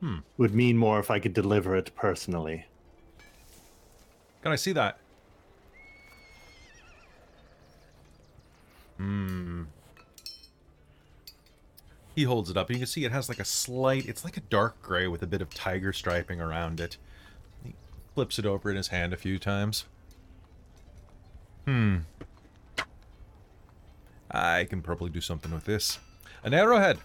[0.00, 0.18] Hmm.
[0.38, 2.64] would mean more if I could deliver it personally.
[4.42, 4.98] Can I see that?
[8.96, 9.64] Hmm.
[12.14, 14.06] He holds it up, you can see it has like a slight.
[14.06, 16.96] It's like a dark gray with a bit of tiger striping around it.
[17.64, 17.74] He
[18.14, 19.84] flips it over in his hand a few times.
[21.66, 21.98] Hmm.
[24.30, 25.98] I can probably do something with this.
[26.42, 26.98] An arrowhead.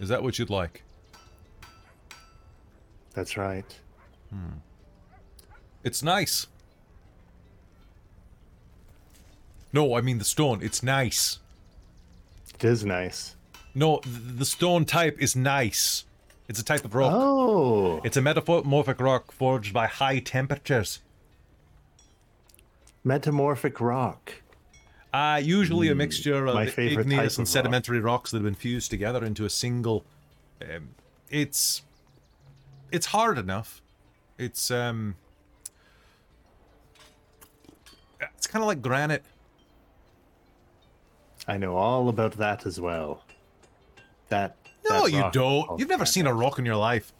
[0.00, 0.82] Is that what you'd like?
[3.14, 3.64] That's right.
[5.84, 6.46] It's nice.
[9.72, 10.60] No, I mean the stone.
[10.62, 11.38] It's nice.
[12.54, 13.36] It is nice.
[13.74, 16.04] No, the stone type is nice.
[16.48, 17.12] It's a type of rock.
[17.14, 21.00] Oh, It's a metamorphic rock forged by high temperatures.
[23.02, 24.34] metamorphic rock.
[25.12, 27.52] Uh, usually a mixture of igneous and of rock.
[27.52, 30.04] sedimentary rocks that have been fused together into a single.
[30.62, 30.90] Um,
[31.30, 31.82] it's
[32.94, 33.82] it's hard enough.
[34.38, 35.16] It's um,
[38.20, 39.24] it's kind of like granite.
[41.48, 43.24] I know all about that as well.
[44.28, 44.56] That.
[44.88, 45.78] No, that you don't.
[45.78, 47.12] You've never seen a rock in your life.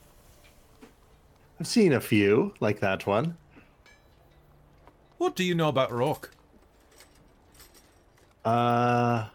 [1.58, 3.36] I've seen a few like that one.
[5.18, 6.30] What do you know about rock?
[8.44, 9.26] Uh,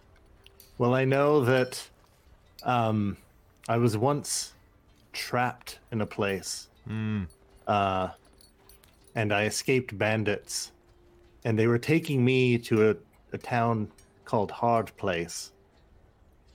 [0.77, 1.87] well, I know that
[2.63, 3.17] um,
[3.67, 4.53] I was once
[5.19, 7.23] trapped in a place, Hmm.
[7.67, 8.09] uh,
[9.15, 10.71] and I escaped bandits,
[11.43, 12.95] and they were taking me to a,
[13.33, 13.91] a town
[14.23, 15.51] called Hard Place,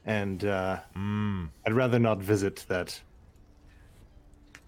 [0.07, 1.47] and uh, Hmm.
[1.67, 3.01] I'd rather not visit that.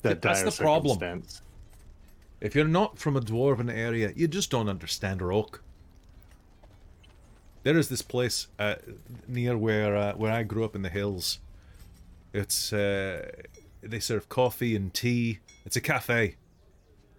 [0.03, 1.22] That That's the problem.
[2.40, 5.62] If you're not from a dwarven area, you just don't understand rock.
[7.62, 8.76] There is this place uh,
[9.26, 11.40] near where uh, where I grew up in the hills.
[12.32, 13.30] It's uh,
[13.83, 15.41] they serve coffee and tea.
[15.64, 16.37] It's a cafe,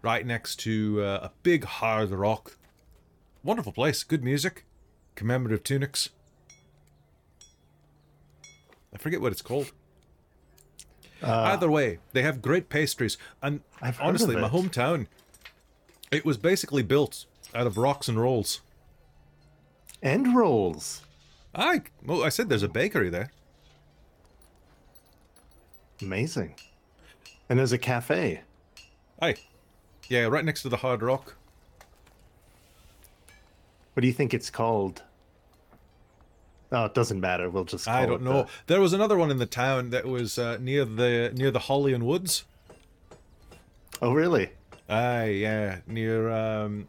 [0.01, 2.57] right next to uh, a big hard rock.
[3.43, 4.65] Wonderful place, good music,
[5.15, 6.09] commemorative tunics.
[8.93, 9.71] I forget what it's called.
[11.21, 15.07] Uh, Either way, they have great pastries, and I've honestly, my hometown,
[16.11, 18.61] it was basically built out of rocks and rolls.
[20.01, 21.01] and rolls.
[21.55, 23.31] I well, I said there's a bakery there.
[26.01, 26.55] Amazing.
[27.49, 28.41] And there's a cafe.
[29.21, 29.35] Aye,
[30.09, 31.35] yeah, right next to the Hard Rock.
[33.93, 35.01] What do you think it's called?
[36.71, 37.49] Oh, it doesn't matter.
[37.49, 37.85] We'll just.
[37.85, 38.43] Call I don't know.
[38.43, 41.59] the- There was another one in the town that was uh, near the near the
[41.59, 42.43] Holly and Woods.
[44.01, 44.49] Oh, really?
[44.89, 46.29] Aye, yeah, near.
[46.29, 46.87] um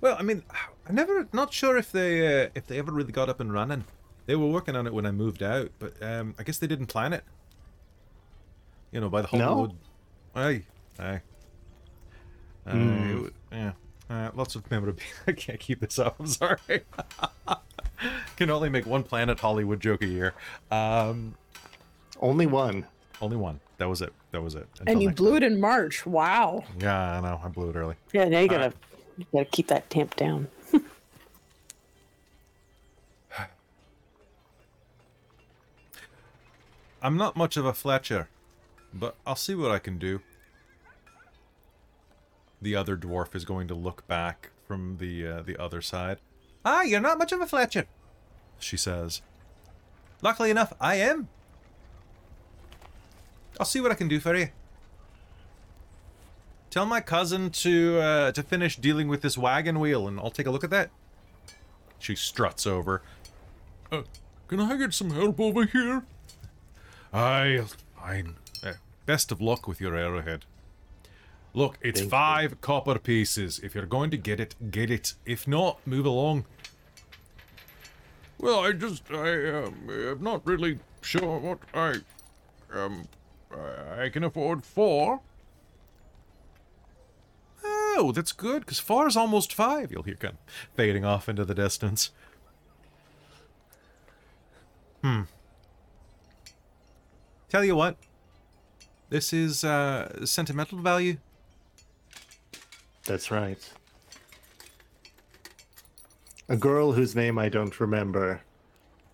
[0.00, 0.42] Well, I mean,
[0.88, 3.84] I'm never not sure if they uh, if they ever really got up and running.
[4.28, 6.86] They were working on it when I moved out, but um I guess they didn't
[6.86, 7.24] plan it.
[8.92, 9.44] You know, by the No?
[9.46, 9.76] Hollywood.
[10.36, 10.62] Aye,
[11.00, 11.20] aye.
[12.66, 13.26] Uh, Mm.
[13.28, 13.72] it yeah.
[14.10, 15.08] Uh, lots of memorabilia.
[15.26, 16.16] I can't keep this up.
[16.20, 16.58] I'm sorry.
[18.36, 20.34] Can only make one Planet Hollywood joke a year.
[20.70, 21.34] Um,
[22.20, 22.86] Only one.
[23.20, 23.60] only one.
[23.78, 24.12] That was it.
[24.32, 24.66] That was it.
[24.86, 26.04] and you next blew it in March.
[26.06, 26.64] Wow.
[26.78, 27.40] Yeah, I know.
[27.42, 27.96] I blew it early.
[28.12, 28.72] Yeah, now you All gotta
[29.16, 30.48] you gotta keep that tamped down.
[37.00, 38.28] I'm not much of a Fletcher,
[38.92, 40.20] but I'll see what I can do.
[42.60, 46.18] The other dwarf is going to look back from the uh, the other side.
[46.64, 47.86] Ah, you're not much of a Fletcher,
[48.58, 49.22] she says.
[50.22, 51.28] Luckily enough, I am.
[53.60, 54.48] I'll see what I can do for you.
[56.70, 60.46] Tell my cousin to uh, to finish dealing with this wagon wheel, and I'll take
[60.46, 60.90] a look at that.
[62.00, 63.02] She struts over.
[63.90, 64.02] Uh,
[64.48, 66.02] can I get some help over here?
[67.12, 67.62] Aye,
[67.96, 68.36] fine.
[68.62, 68.74] Uh,
[69.06, 70.44] best of luck with your arrowhead.
[71.54, 72.10] Look, it's Thank you.
[72.10, 73.58] five copper pieces.
[73.58, 75.14] If you're going to get it, get it.
[75.24, 76.44] If not, move along.
[78.38, 81.96] Well, I just, I, um, I'm not really sure what I,
[82.72, 83.08] um,
[83.50, 85.20] I I can afford four.
[87.64, 89.90] Oh, that's good, because four is almost five.
[89.90, 92.12] You'll hear kind of fading off into the distance.
[95.02, 95.22] Hmm.
[97.48, 97.96] Tell you what,
[99.08, 101.16] this is uh, sentimental value.
[103.04, 103.58] That's right.
[106.48, 108.42] A girl whose name I don't remember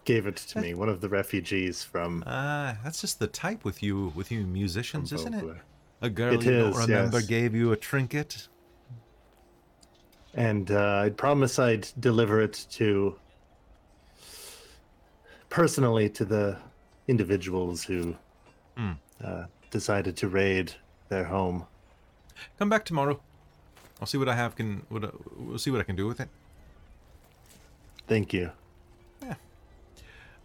[0.04, 0.74] gave it to me.
[0.74, 5.12] One of the refugees from, Ah, that's just the type with you, with you musicians,
[5.12, 5.44] isn't it?
[6.02, 7.26] A girl It you is, don't remember yes.
[7.28, 8.48] gave you a trinket.
[10.34, 13.16] And uh, I'd promise I'd deliver it to
[15.48, 16.58] personally to the
[17.06, 18.16] individuals who
[18.76, 18.92] Hmm.
[19.22, 20.72] uh, decided to raid
[21.08, 21.66] their home.
[22.58, 23.20] Come back tomorrow.
[24.00, 24.56] I'll see what I have.
[24.56, 26.28] Can what I, we'll see what I can do with it.
[28.06, 28.50] Thank you.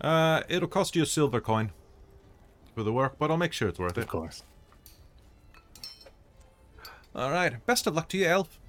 [0.01, 1.71] Uh, it'll cost you a silver coin
[2.73, 4.01] for the work, but I'll make sure it's worth it.
[4.01, 4.43] Of course.
[7.13, 7.65] All right.
[7.65, 8.59] Best of luck to you, elf.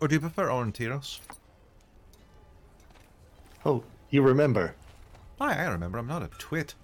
[0.00, 1.20] Or do you prefer Aurontiros?
[3.64, 3.82] Oh,
[4.14, 4.74] you remember?
[5.40, 5.98] Aye, I remember.
[5.98, 6.74] I'm not a twit.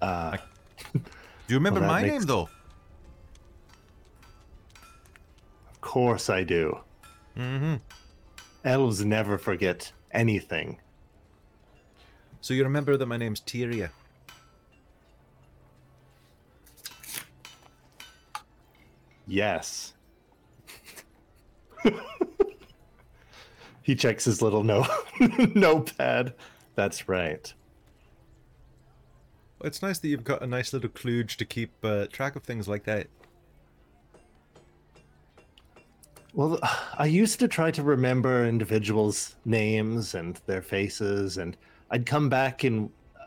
[0.00, 0.38] Uh,
[0.94, 1.00] Do
[1.48, 2.48] you remember that my makes- name though?
[5.70, 6.78] of course I do.
[7.36, 7.74] Mm-hmm.
[8.64, 10.78] Elves never forget anything.
[12.40, 13.90] So you remember that my name's Tyria.
[19.26, 19.92] Yes.
[23.90, 24.86] he checks his little no
[25.56, 26.32] notepad.
[26.76, 27.52] That's right.
[29.64, 32.68] It's nice that you've got a nice little kludge to keep uh, track of things
[32.68, 33.08] like that.
[36.34, 36.60] Well,
[36.96, 41.56] I used to try to remember individuals' names and their faces, and
[41.90, 43.24] I'd come back in uh,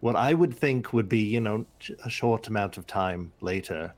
[0.00, 1.66] what I would think would be, you know,
[2.02, 3.92] a short amount of time later.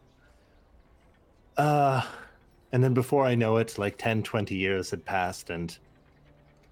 [1.56, 2.02] Uh,
[2.72, 5.78] and then before I know it, like 10, 20 years had passed, and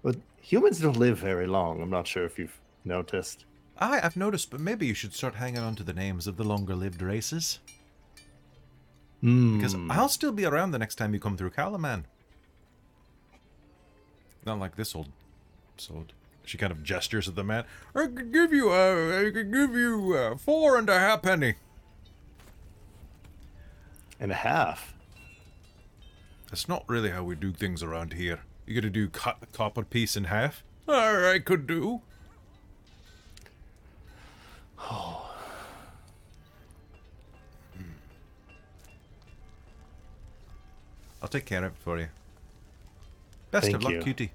[0.03, 1.81] but humans don't live very long.
[1.81, 3.45] I'm not sure if you've noticed.
[3.79, 6.43] Aye, I've noticed, but maybe you should start hanging on to the names of the
[6.43, 7.59] longer-lived races.
[9.21, 9.91] Because Hmm.
[9.91, 12.03] I'll still be around the next time you come through Kalaman.
[14.45, 15.09] Not like this old
[15.77, 16.13] sold.
[16.45, 17.65] She kind of gestures at the man.
[17.93, 21.55] I could give you uh, I could give you uh, four and a half penny.
[24.19, 24.93] and a half.
[26.49, 28.39] That's not really how we do things around here.
[28.69, 30.63] You gotta do cut the copper piece in half.
[30.87, 32.03] I, I could do.
[34.79, 35.35] Oh.
[41.23, 42.09] I'll take care of it for you.
[43.49, 44.03] Best of luck, you.
[44.03, 44.31] cutie.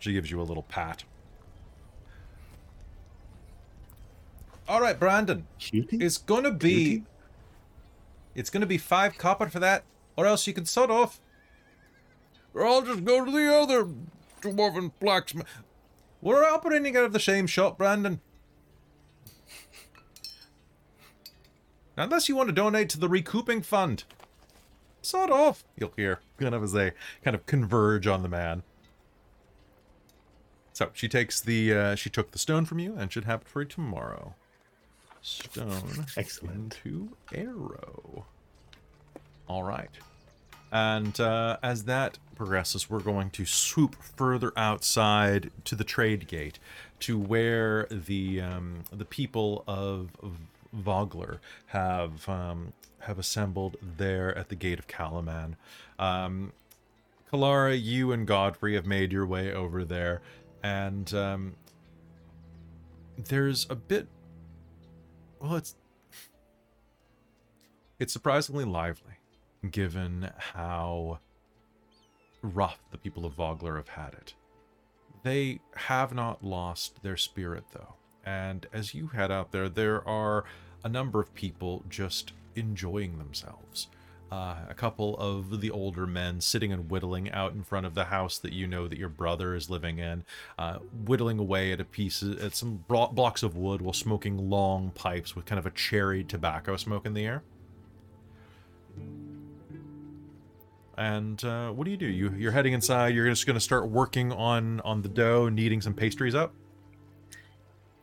[0.00, 1.04] She gives you a little pat.
[4.68, 5.46] All right, Brandon.
[5.58, 5.96] Cutie?
[5.96, 6.84] It's gonna be.
[6.84, 7.04] Cutie?
[8.34, 9.84] It's gonna be five copper for that,
[10.14, 11.18] or else you can sod off.
[12.58, 13.88] Or I'll just go to the other
[14.42, 15.46] dwarven blacksmith.
[16.20, 18.20] We're operating out of the same shop, Brandon.
[21.96, 24.02] Unless you want to donate to the recouping fund.
[25.02, 26.92] Sod off, you'll hear, kind of as they
[27.22, 28.64] kind of converge on the man.
[30.72, 33.48] So she takes the uh, she took the stone from you and should have it
[33.48, 34.34] for you tomorrow.
[35.22, 36.54] Stone Excellent.
[36.84, 38.26] into arrow.
[39.48, 39.90] All right.
[40.70, 46.58] And uh, as that progresses, we're going to swoop further outside to the trade gate,
[47.00, 50.10] to where the um, the people of
[50.72, 55.56] Vogler have um, have assembled there at the gate of Kalaman.
[55.98, 56.52] Um,
[57.30, 60.22] Kelara, you and Godfrey have made your way over there,
[60.62, 61.56] and um,
[63.18, 64.06] there's a bit.
[65.40, 65.74] Well, it's
[67.98, 69.14] it's surprisingly lively,
[69.68, 71.18] given how
[72.42, 74.34] rough the people of Vogler have had it.
[75.22, 77.94] They have not lost their spirit, though.
[78.24, 80.44] And as you head out there, there are
[80.84, 83.88] a number of people just enjoying themselves.
[84.30, 88.04] Uh, a couple of the older men sitting and whittling out in front of the
[88.04, 90.22] house that you know that your brother is living in,
[90.58, 90.76] uh,
[91.06, 95.46] whittling away at a piece at some blocks of wood while smoking long pipes with
[95.46, 97.42] kind of a cherry tobacco smoke in the air.
[100.98, 102.06] And uh, what do you do?
[102.06, 103.14] You you're heading inside.
[103.14, 106.52] You're just going to start working on on the dough, kneading some pastries up.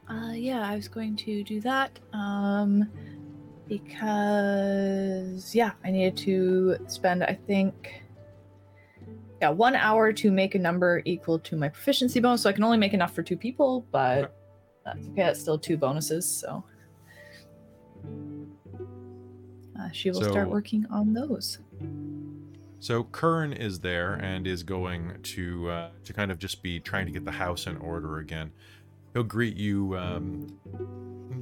[0.10, 2.00] Uh, yeah, I was going to do that.
[2.14, 2.90] Um,
[3.68, 8.02] because yeah, I needed to spend, I think,
[9.42, 12.44] yeah, one hour to make a number equal to my proficiency bonus.
[12.44, 14.34] So I can only make enough for two people, but Okay.
[14.86, 15.24] that's okay.
[15.24, 16.26] That's still two bonuses.
[16.26, 16.64] So
[19.78, 21.60] uh, she will start working on those.
[22.86, 27.08] So Kern is there and is going to uh, to kind of just be trying
[27.08, 28.52] to get the house in order again.
[29.12, 30.46] He'll greet you um,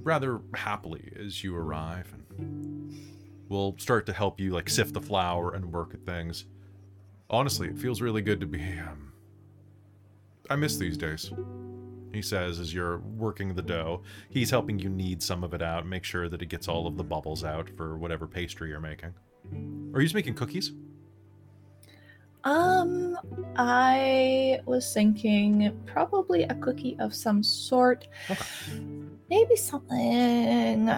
[0.05, 2.97] rather happily as you arrive, and
[3.49, 6.45] will start to help you like sift the flour and work at things.
[7.29, 8.61] Honestly, it feels really good to be.
[8.79, 9.11] Um,
[10.49, 11.29] I miss these days.
[12.13, 15.85] He says as you're working the dough, he's helping you knead some of it out,
[15.85, 19.13] make sure that it gets all of the bubbles out for whatever pastry you're making.
[19.93, 20.71] Are you just making cookies?
[22.45, 23.17] Um,
[23.55, 28.07] I was thinking probably a cookie of some sort.
[29.29, 30.91] Maybe something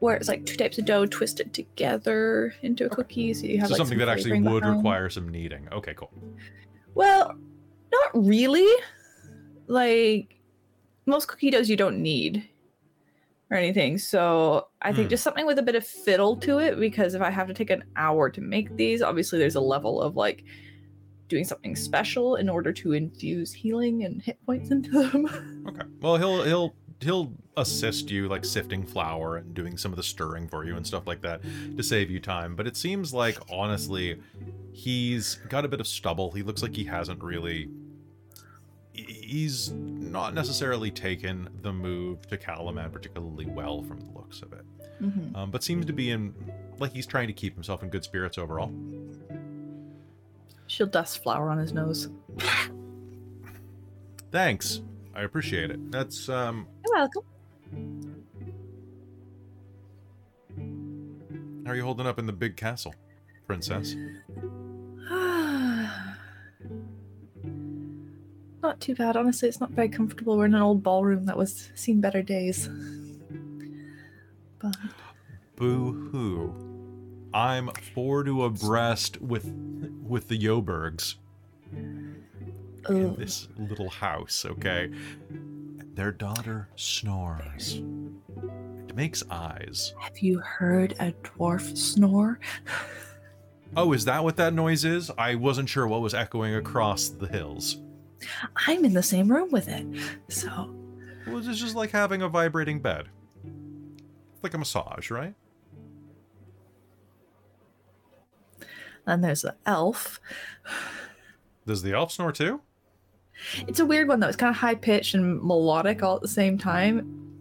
[0.00, 3.68] where it's like two types of dough twisted together into a cookie, so you have
[3.68, 4.76] so like, something some that actually would behind.
[4.76, 5.68] require some kneading.
[5.72, 6.12] Okay, cool.
[6.94, 7.34] Well,
[7.92, 8.68] not really.
[9.66, 10.36] Like
[11.06, 12.48] most cookie doughs, you don't need
[13.50, 13.98] or anything.
[13.98, 15.10] So I think Hmm.
[15.10, 17.70] just something with a bit of fiddle to it, because if I have to take
[17.70, 20.44] an hour to make these, obviously there's a level of like
[21.30, 25.64] doing something special in order to infuse healing and hit points into them.
[25.68, 25.82] Okay.
[26.00, 30.48] Well, he'll he'll he'll assist you like sifting flour and doing some of the stirring
[30.48, 31.40] for you and stuff like that
[31.76, 32.56] to save you time.
[32.56, 34.18] But it seems like honestly,
[34.72, 36.30] he's got a bit of stubble.
[36.32, 37.68] He looks like he hasn't really.
[38.92, 44.64] He's not necessarily taken the move to Kalaman particularly well from the looks of it,
[45.00, 45.34] Mhm.
[45.36, 46.34] um, but seems to be in
[46.78, 48.72] like he's trying to keep himself in good spirits overall.
[50.70, 52.08] She'll dust flour on his nose.
[54.30, 55.90] Thanks, I appreciate it.
[55.90, 57.24] That's um, You're welcome.
[61.66, 62.94] how are you holding up in the big castle,
[63.48, 63.96] princess?
[68.62, 69.48] not too bad, honestly.
[69.48, 70.38] It's not very comfortable.
[70.38, 72.68] We're in an old ballroom that was seen better days.
[74.60, 74.76] But
[75.56, 76.69] Boo hoo.
[77.32, 79.44] I'm four to abreast with
[80.02, 81.14] with the Yobergs
[81.72, 84.90] in this little house, okay?
[85.94, 87.82] Their daughter snores.
[88.88, 89.94] It makes eyes.
[90.00, 92.40] have you heard a dwarf snore?
[93.76, 95.10] Oh, is that what that noise is?
[95.16, 97.78] I wasn't sure what was echoing across the hills.
[98.66, 99.86] I'm in the same room with it.
[100.28, 100.74] So,
[101.26, 103.08] Well, it's just like having a vibrating bed.
[103.44, 105.34] It's like a massage, right?
[109.10, 110.20] Then there's the elf.
[111.66, 112.60] Does the elf snore too?
[113.66, 114.28] It's a weird one though.
[114.28, 117.36] It's kind of high pitched and melodic all at the same time.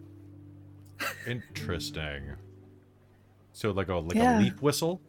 [1.28, 2.24] Interesting.
[3.54, 4.40] So like a like Yeah.
[4.40, 5.02] a leaf whistle?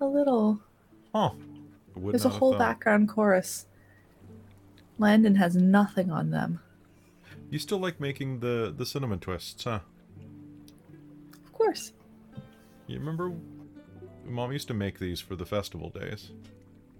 [0.00, 0.60] A little.
[1.14, 1.30] Huh.
[1.96, 3.66] There's a whole background chorus.
[4.98, 6.60] Landon has nothing on them.
[7.50, 9.80] You still like making the the cinnamon twists, huh?
[11.44, 11.92] Of course.
[12.86, 13.32] You remember
[14.26, 16.30] mom used to make these for the festival days.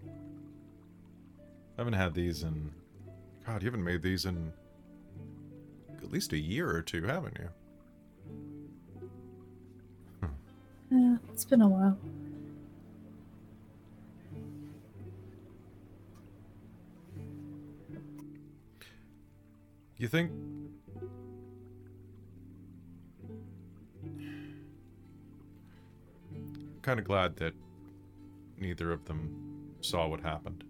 [0.07, 2.71] I haven't had these in
[3.47, 4.53] God, you haven't made these in
[6.03, 7.49] at least a year or two, haven't you?
[10.21, 10.27] Hmm.
[10.91, 11.99] Yeah, it's been a while.
[19.99, 20.33] You think
[26.85, 27.55] kind of glad that
[28.59, 30.63] neither of them saw what happened.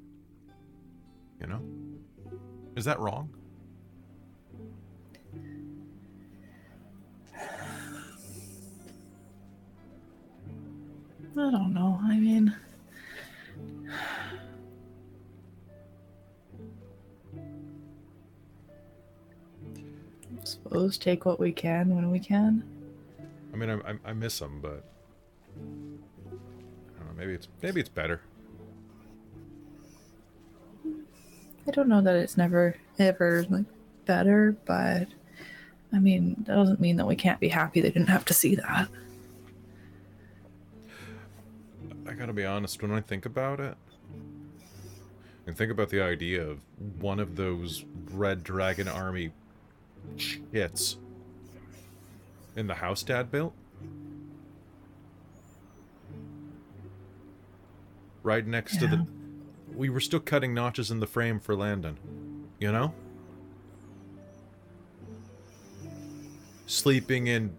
[1.41, 1.61] You know?
[2.77, 3.29] Is that wrong?
[11.37, 11.99] I don't know.
[12.05, 12.55] I mean,
[20.31, 22.63] I suppose take what we can when we can.
[23.53, 24.94] I mean, I, I, I miss them, but I don't know.
[27.17, 28.21] Maybe it's maybe it's better.
[31.67, 33.65] I don't know that it's never ever like
[34.05, 35.09] better, but
[35.93, 38.55] I mean that doesn't mean that we can't be happy they didn't have to see
[38.57, 38.89] that.
[42.07, 42.83] I gotta be honest.
[42.83, 43.77] When I think about it,
[45.47, 46.61] and think about the idea of
[47.01, 49.33] one of those red dragon army
[50.53, 50.97] hits
[52.57, 53.55] in the house Dad built,
[58.25, 59.07] right next to the.
[59.77, 61.99] We were still cutting notches in the frame for Landon,
[62.59, 62.93] you know.
[66.67, 67.57] Sleeping in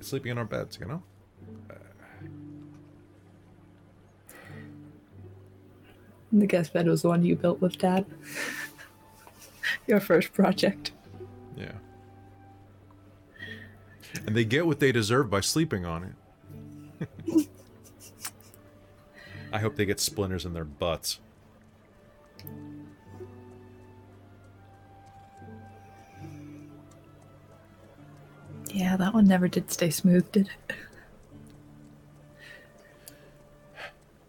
[0.00, 1.02] sleeping in our beds, you know?
[6.32, 8.04] The guest bed was the one you built with Dad.
[9.86, 10.90] Your first project.
[11.56, 11.72] Yeah.
[14.26, 16.14] And they get what they deserve by sleeping on
[17.00, 17.48] it.
[19.52, 21.20] I hope they get splinters in their butts.
[28.74, 30.76] Yeah, that one never did stay smooth, did it?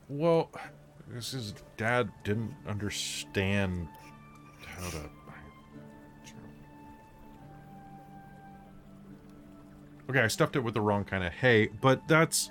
[0.08, 0.52] Well,
[1.08, 3.88] this is dad didn't understand
[4.66, 5.10] how to.
[10.10, 12.50] Okay, I stuffed it with the wrong kind of hay, but that's.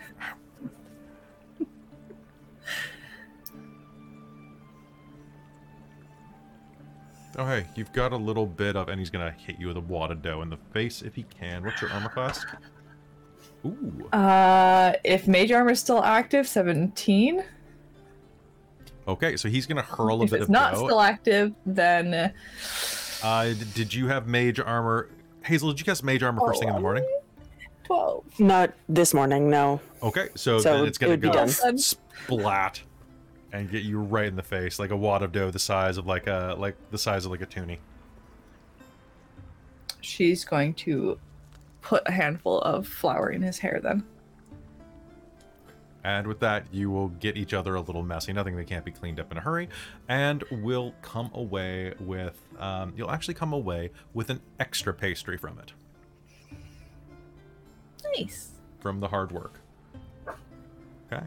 [7.36, 9.80] Oh, hey, you've got a little bit of, and he's gonna hit you with a
[9.80, 11.64] wad of dough in the face if he can.
[11.64, 12.44] What's your armor class?
[13.66, 14.08] Ooh.
[14.12, 17.42] Uh, if mage armor is still active, 17.
[19.08, 20.54] Okay, so he's gonna hurl a if bit of dough.
[20.54, 22.32] If it's not still active, then
[23.22, 25.08] Uh, did you have mage armor?
[25.44, 27.04] Hazeal, did you cast mage armor first thing in the morning?
[27.84, 28.40] 12.
[28.40, 29.80] Not this morning, no.
[30.02, 31.50] Okay, so, So then it's it gonna be go done.
[31.62, 31.78] Done.
[31.78, 32.82] splat
[33.52, 36.06] and get you right in the face, like a wad of dough the size of
[36.06, 37.78] like a like the size of like a toonie.
[40.00, 41.18] She's going to
[41.80, 44.04] put a handful of flour in his hair then.
[46.02, 48.32] And with that, you will get each other a little messy.
[48.34, 49.70] Nothing that can't be cleaned up in a hurry,
[50.08, 52.38] and will come away with.
[52.58, 55.72] Um, you'll actually come away with an extra pastry from it,
[58.16, 58.50] Nice.
[58.80, 59.60] from the hard work.
[61.12, 61.24] Okay.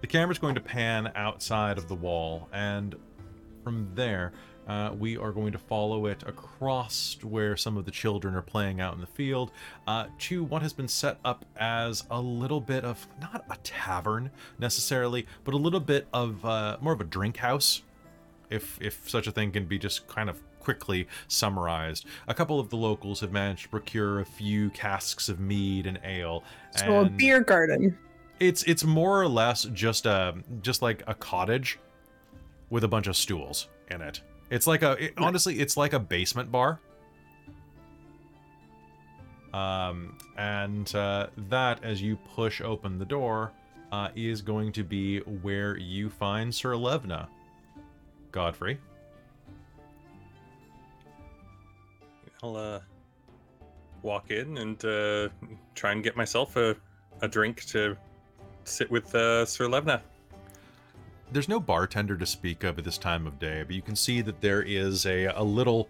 [0.00, 2.94] The camera's going to pan outside of the wall, and
[3.62, 4.32] from there,
[4.68, 8.80] uh, we are going to follow it across where some of the children are playing
[8.80, 9.50] out in the field
[9.86, 14.30] uh, to what has been set up as a little bit of not a tavern
[14.58, 17.82] necessarily, but a little bit of uh, more of a drink house,
[18.50, 22.06] if if such a thing can be just kind of quickly summarized.
[22.28, 26.00] A couple of the locals have managed to procure a few casks of mead and
[26.04, 26.42] ale.
[26.76, 27.96] So a beer garden.
[28.40, 31.78] it's it's more or less just a just like a cottage
[32.70, 34.20] with a bunch of stools in it.
[34.50, 36.80] It's like a it, honestly, it's like a basement bar.
[39.52, 43.52] Um, and uh, that, as you push open the door,
[43.92, 47.28] uh, is going to be where you find Sir Levna.
[48.32, 48.80] Godfrey.
[52.44, 52.80] I'll uh,
[54.02, 55.30] walk in and uh,
[55.74, 56.76] try and get myself a,
[57.22, 57.96] a drink to
[58.64, 60.02] sit with uh, Sir Levna.
[61.32, 64.20] There's no bartender to speak of at this time of day, but you can see
[64.20, 65.88] that there is a a little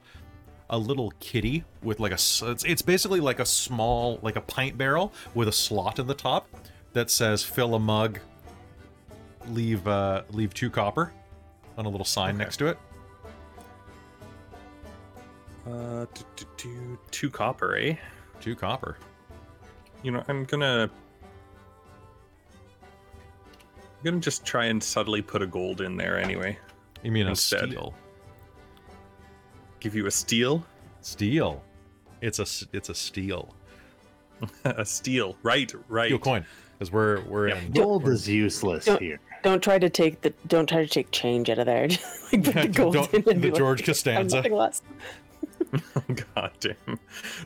[0.70, 4.78] a little kitty with like a it's, it's basically like a small like a pint
[4.78, 6.48] barrel with a slot in the top
[6.92, 8.20] that says fill a mug
[9.48, 11.12] leave uh leave two copper
[11.76, 12.44] on a little sign Okay.
[12.44, 12.78] next to it.
[15.66, 17.96] Uh, do, do, do, two copper, eh?
[18.40, 18.98] Two copper.
[20.02, 20.90] You know, I'm gonna.
[22.82, 26.58] I'm gonna just try and subtly put a gold in there anyway.
[27.02, 27.70] You mean a Instead.
[27.70, 27.94] steel?
[29.80, 30.64] Give you a steel?
[31.00, 31.62] Steel.
[32.20, 33.54] It's a it's a steel.
[34.64, 35.36] a steel.
[35.42, 36.08] Right, right.
[36.08, 36.44] Steel coin.
[36.78, 37.58] Because we're we're Yeah.
[37.60, 39.20] in Gold is useless Don't- here.
[39.42, 41.86] Don't try to take the don't try to take change out of there.
[41.88, 42.02] Just,
[42.32, 44.82] like put the gold in the be like, George Costanza." nothing less.
[46.34, 46.98] God damn.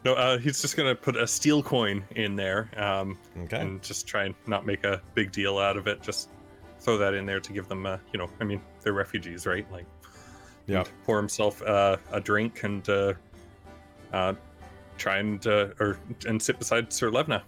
[0.04, 3.58] No, uh, he's just gonna put a steel coin in there, um, Okay.
[3.60, 6.02] and just try and not make a big deal out of it.
[6.02, 6.30] Just
[6.80, 9.70] throw that in there to give them, uh, you know, I mean, they're refugees, right?
[9.72, 9.86] Like,
[10.66, 10.84] Yeah.
[11.04, 13.14] pour himself uh, a drink and uh,
[14.12, 14.34] uh,
[14.96, 17.42] try and uh, or and sit beside Sir Levna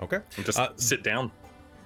[0.00, 0.18] Okay.
[0.36, 1.30] and just sit down.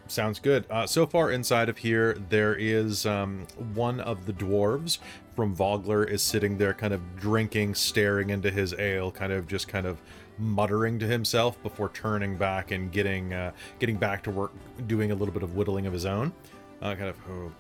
[0.09, 0.65] Sounds good.
[0.71, 4.99] Uh, so far inside of here, there is um, one of the dwarves
[5.35, 9.69] from Vogler is sitting there, kind of drinking, staring into his ale, kind of just
[9.69, 10.01] kind of
[10.39, 14.53] muttering to himself before turning back and getting uh, getting back to work,
[14.87, 16.33] doing a little bit of whittling of his own.
[16.81, 17.17] Uh, kind of.
[17.31, 17.51] oh,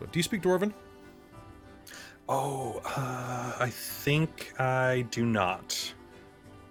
[0.00, 0.72] do you speak Dwarven?
[2.28, 5.94] Oh, uh, I think I do not.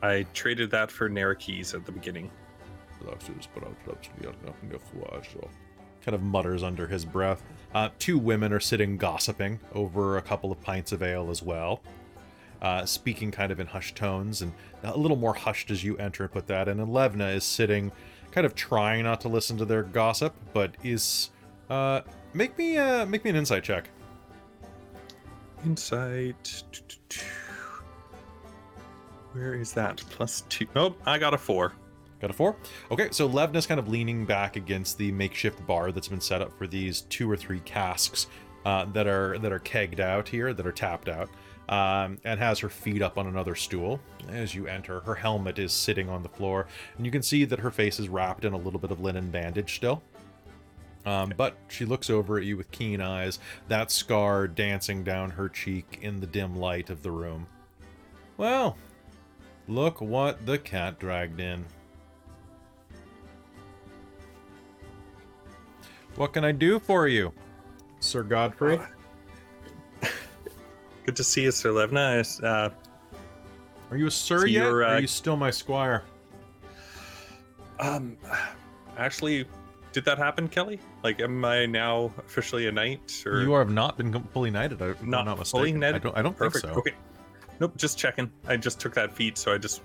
[0.02, 2.32] I traded that for Narakis at the beginning.
[6.04, 7.44] Kind of mutters under his breath.
[7.74, 11.82] Uh, two women are sitting gossiping over a couple of pints of ale as well,
[12.62, 16.24] uh, speaking kind of in hushed tones and a little more hushed as you enter
[16.24, 16.68] and put that.
[16.68, 17.92] And Levna is sitting,
[18.32, 21.30] kind of trying not to listen to their gossip, but is
[21.70, 22.02] uh,
[22.34, 23.90] make me uh, make me an insight check.
[25.66, 26.64] Insight.
[29.34, 29.98] Where is that?
[30.10, 30.66] Plus two.
[30.74, 31.74] Nope, I got a four.
[32.22, 32.56] Got a four?
[32.92, 36.58] Okay, so Levna's kind of leaning back against the makeshift bar that's been set up
[36.58, 38.28] for these two or three casks
[38.66, 41.30] uh, that are that are kegged out here, that are tapped out,
[41.70, 44.02] um, and has her feet up on another stool.
[44.28, 46.68] As you enter, her helmet is sitting on the floor,
[46.98, 49.32] and you can see that her face is wrapped in a little bit of linen
[49.32, 50.02] bandage still.
[51.06, 53.40] Um, but she looks over at you with keen eyes,
[53.70, 57.48] that scar dancing down her cheek in the dim light of the room.
[58.36, 58.78] Well,
[59.68, 61.66] look what the cat dragged in.
[66.20, 67.32] What can I do for you,
[68.02, 68.78] Sir Godfrey?
[71.06, 72.44] Good to see you, Sir Levna.
[72.44, 72.70] Uh,
[73.90, 74.64] Are you a sir So yet?
[74.66, 76.04] you're, uh, Are you still my squire?
[77.80, 78.18] um,
[78.98, 79.46] actually,
[79.94, 80.82] did that happen, Kelly?
[81.06, 83.24] Like, am I now officially a knight?
[83.26, 84.82] Or You have not been fully knighted.
[84.82, 85.80] I, if I'm Not not fully mistaken.
[85.80, 85.96] knighted?
[85.96, 86.18] I don't.
[86.18, 86.66] I don't perfect?
[86.66, 86.80] think so.
[86.82, 86.96] Okay.
[87.62, 88.30] Nope, just checking.
[88.46, 89.84] I just took that feat, so I just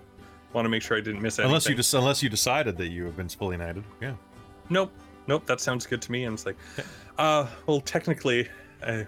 [0.53, 1.51] want to make sure I didn't miss anything.
[1.51, 3.85] Unless you just unless you decided that you have been fully knighted.
[4.01, 4.15] Yeah.
[4.69, 4.91] Nope,
[5.27, 5.47] nope.
[5.47, 6.25] That sounds good to me.
[6.25, 6.57] And it's like,
[7.19, 8.49] uh, well, technically,
[8.87, 9.07] I,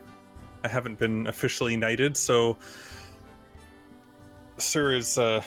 [0.64, 2.56] I haven't been officially knighted, so,
[4.58, 5.42] sir, is uh,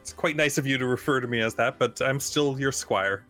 [0.00, 2.72] it's quite nice of you to refer to me as that, but I'm still your
[2.72, 3.24] squire,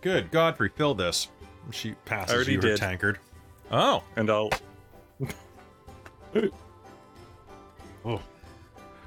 [0.00, 0.30] Good.
[0.30, 1.28] Godfrey, fill this.
[1.72, 2.76] She passes I already you her did.
[2.78, 3.18] tankard.
[3.70, 4.02] Oh.
[4.16, 4.50] and I'll.
[8.04, 8.20] Oh.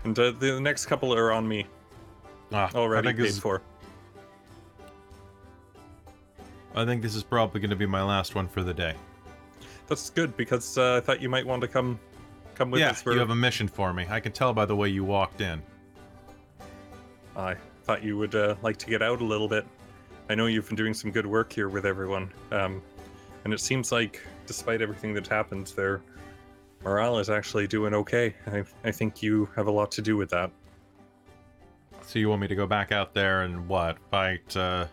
[0.04, 1.66] And uh, the next couple are on me
[2.52, 3.62] Ah, already paid is, for.
[6.76, 8.94] I think this is probably going to be my last one for the day.
[9.88, 12.00] That's good because uh, I thought you might want to come,
[12.56, 13.02] come with yeah, us.
[13.02, 14.06] For, you have a mission for me.
[14.10, 15.62] I can tell by the way you walked in.
[17.36, 19.66] I thought you would uh, like to get out a little bit.
[20.30, 22.84] I know you've been doing some good work here with everyone, um,
[23.44, 26.02] and it seems like, despite everything that happened, their
[26.84, 28.36] morale is actually doing okay.
[28.46, 30.52] I, I think you have a lot to do with that.
[32.04, 33.98] So you want me to go back out there and what?
[34.12, 34.86] Fight uh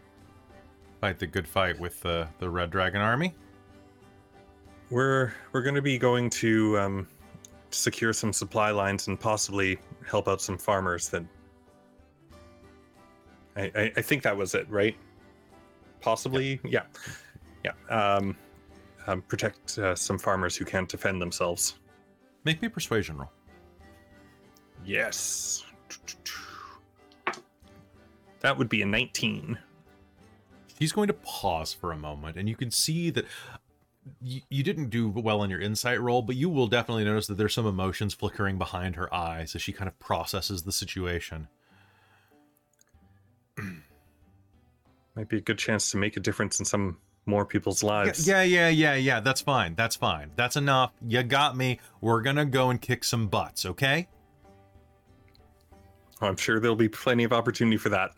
[1.01, 3.35] fight the good fight with the the Red Dragon army?
[4.91, 7.09] We're we're going to be going to um,
[7.71, 11.09] secure some supply lines and possibly help out some farmers.
[11.09, 11.25] That
[13.57, 14.97] I, I, I think that was it, right?
[16.01, 16.83] Possibly, yeah,
[17.65, 17.73] yeah.
[17.89, 18.37] Um,
[19.07, 21.77] um, protect uh, some farmers who can't defend themselves.
[22.45, 23.31] Make me a persuasion roll.
[24.85, 25.65] Yes.
[28.41, 29.59] That would be a 19.
[30.79, 33.25] He's going to pause for a moment, and you can see that
[34.21, 37.35] you, you didn't do well on your insight roll, but you will definitely notice that
[37.37, 41.49] there's some emotions flickering behind her eyes as she kind of processes the situation.
[45.17, 48.27] Might be a good chance to make a difference in some more people's lives.
[48.27, 49.21] Yeah, yeah, yeah, yeah.
[49.21, 49.75] That's fine.
[49.75, 50.31] That's fine.
[50.37, 50.93] That's enough.
[51.07, 51.81] You got me.
[52.01, 54.09] We're gonna go and kick some butts, okay?
[56.21, 58.13] I'm sure there'll be plenty of opportunity for that.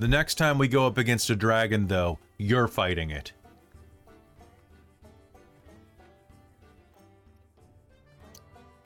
[0.00, 3.34] The next time we go up against a dragon, though, you're fighting it.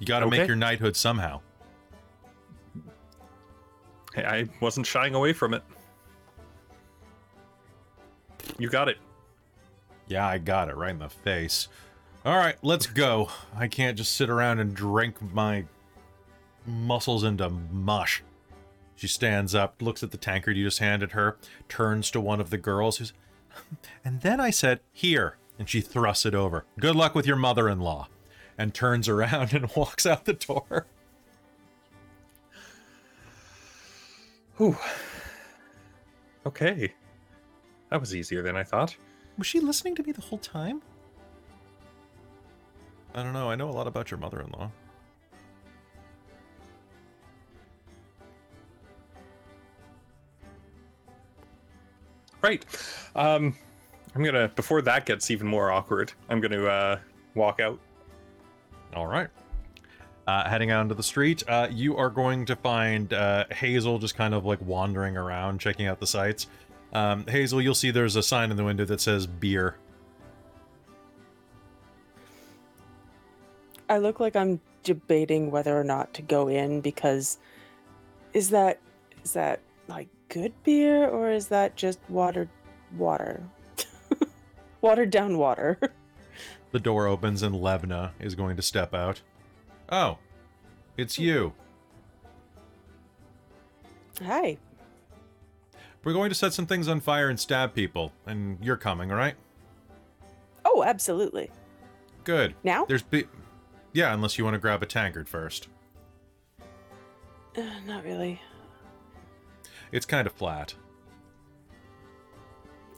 [0.00, 1.40] You got to make your knighthood somehow.
[4.12, 5.62] Hey, I wasn't shying away from it.
[8.58, 8.98] You got it.
[10.08, 11.68] Yeah, I got it right in the face.
[12.24, 13.28] All right, let's go.
[13.56, 15.66] I can't just sit around and drink my
[16.66, 18.24] muscles into mush.
[18.96, 21.36] She stands up, looks at the tankard you just handed her,
[21.68, 23.12] turns to one of the girls who's,
[24.04, 25.36] and then I said, Here.
[25.58, 26.64] And she thrusts it over.
[26.80, 28.08] Good luck with your mother in law.
[28.58, 30.86] And turns around and walks out the door.
[34.56, 34.76] Whew.
[36.46, 36.92] Okay.
[37.90, 38.96] That was easier than I thought.
[39.38, 40.82] Was she listening to me the whole time?
[43.14, 43.50] I don't know.
[43.50, 44.70] I know a lot about your mother in law.
[52.44, 52.62] Right.
[53.16, 53.56] Um,
[54.14, 56.12] I'm gonna before that gets even more awkward.
[56.28, 56.98] I'm gonna uh,
[57.34, 57.80] walk out.
[58.94, 59.28] All right.
[60.26, 64.14] Uh, heading out into the street, uh, you are going to find uh, Hazeal just
[64.14, 66.46] kind of like wandering around, checking out the sights.
[66.92, 69.76] Um, Hazeal, you'll see there's a sign in the window that says beer.
[73.88, 77.38] I look like I'm debating whether or not to go in because
[78.34, 78.80] is that
[79.22, 82.48] is that like good beer or is that just watered
[82.98, 83.40] water?
[84.80, 85.78] Watered down water.
[86.72, 89.20] The door opens and Levna is going to step out.
[89.90, 90.18] Oh,
[90.96, 91.52] it's you.
[94.24, 94.58] Hi.
[96.02, 99.16] We're going to set some things on fire and stab people, and you're coming, all
[99.16, 99.36] right?
[100.64, 101.48] Oh, absolutely.
[102.24, 102.56] Good.
[102.64, 102.86] Now?
[102.86, 103.28] There's be-
[103.92, 105.68] Yeah, unless you want to grab a tankard first.
[107.56, 108.42] Uh, not really.
[109.94, 110.74] It's kind of flat.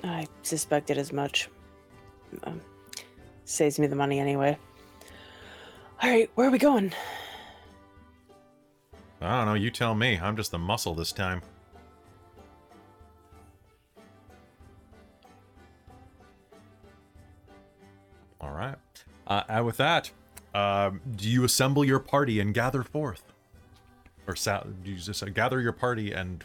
[0.03, 1.51] I suspected as much.
[2.45, 2.59] Um,
[3.45, 4.57] saves me the money anyway.
[6.03, 6.95] All right, where are we going?
[9.21, 10.19] I don't know, you tell me.
[10.19, 11.43] I'm just the muscle this time.
[18.41, 18.77] All right.
[19.27, 20.11] Uh, and with that,
[20.55, 23.35] um, do you assemble your party and gather forth?
[24.27, 26.43] Or sal- do you just uh, gather your party and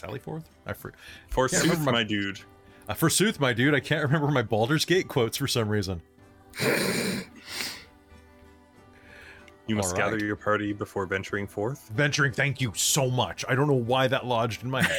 [0.00, 0.48] sally forth?
[0.66, 0.94] I for-
[1.28, 2.40] Forsooth, my- my dude.
[2.88, 3.74] uh, forsooth, my dude.
[3.74, 6.00] I can't remember my Baldur's Gate quotes for some reason.
[9.66, 11.90] You must All gather your party before venturing forth.
[11.94, 13.44] Venturing, thank you so much.
[13.48, 14.98] I don't know why that lodged in my head.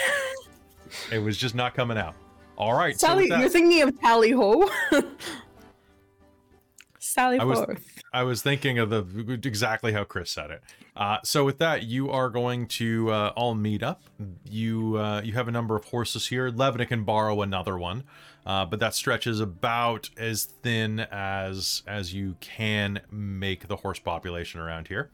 [1.12, 2.16] it was just not coming out.
[2.58, 2.98] All right.
[2.98, 4.70] so Sally, with that- you're thinking of Tally Ho.
[7.12, 8.02] Sally I was- Forth.
[8.14, 10.64] I was thinking of the exactly how Chris said it.
[10.96, 14.04] Uh, so with that, you are going to uh, all meet up.
[14.46, 16.52] You uh, you have a number of horses here.
[16.52, 18.04] Levna can borrow another one,
[18.46, 24.60] uh, but that stretches about as thin as as you can make the horse population
[24.60, 25.10] around here.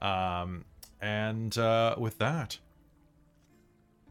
[0.00, 0.64] Um,
[1.00, 2.58] and uh, with that,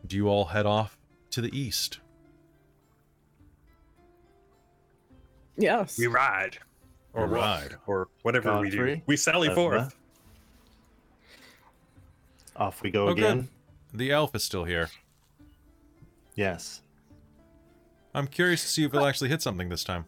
[0.06, 0.98] do you all head off
[1.32, 2.00] to the east?
[5.58, 5.98] Yes.
[5.98, 6.58] We ride.
[7.14, 7.76] Or We walk, ride.
[7.88, 8.78] Or whatever we do.
[8.78, 9.56] Godfrey, We sally Levna.
[9.56, 9.96] forth.
[12.56, 13.24] Off we go Oh, good.
[13.24, 13.50] again.
[13.94, 14.90] The elf is still here.
[16.36, 16.82] Yes.
[18.16, 20.06] I'm curious to see if he'll actually hit something this time.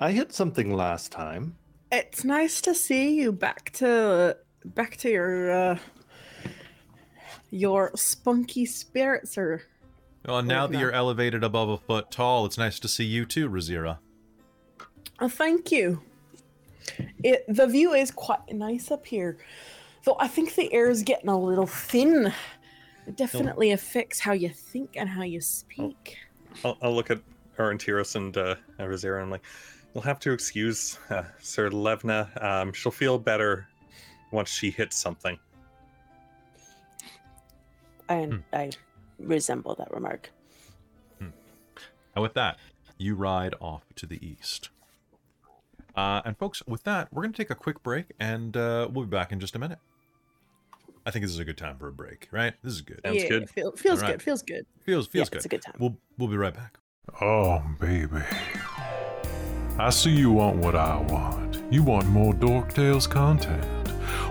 [0.00, 1.56] I hit something last time.
[1.92, 5.78] It's nice to see you back to back to your uh
[7.50, 9.62] your spunky spirit, sir.
[10.26, 13.48] Well, now that you're elevated above a foot tall, it's nice to see you too,
[13.48, 13.98] Rizira.
[15.18, 16.02] Oh, thank you.
[17.22, 19.38] It the view is quite nice up here,
[20.04, 20.16] though.
[20.18, 22.32] I think the air is getting a little thin.
[23.06, 26.18] It definitely affects how you think and how you speak.
[26.64, 27.20] I'll, I'll look at
[27.58, 29.44] Aurontiros and uh, Rizira and I'm like,
[29.94, 32.42] you'll have to excuse uh, Sir Levna.
[32.42, 33.66] Um, she'll feel better
[34.32, 35.38] once she hits something.
[38.08, 38.36] I Hmm.
[38.52, 38.70] I
[39.20, 40.30] resemble that remark.
[42.14, 42.58] And with that,
[42.98, 44.68] you ride off to the east.
[45.96, 49.04] Uh, and folks, with that, we're going to take a quick break, and uh, we'll
[49.04, 49.78] be back in just a minute.
[51.06, 52.54] I think this is a good time for a break, right?
[52.62, 53.00] This is good.
[53.04, 53.50] Sounds yeah, good.
[53.50, 54.18] Feel, feels Alright.
[54.18, 54.22] good.
[54.22, 54.66] Feels good.
[54.84, 55.36] Feels feels yeah, good.
[55.36, 55.76] it's a good time.
[55.78, 56.78] We'll we'll be right back.
[57.20, 58.20] Oh, baby.
[59.78, 61.62] I see you want what I want.
[61.70, 63.79] You want more Dork Tales content.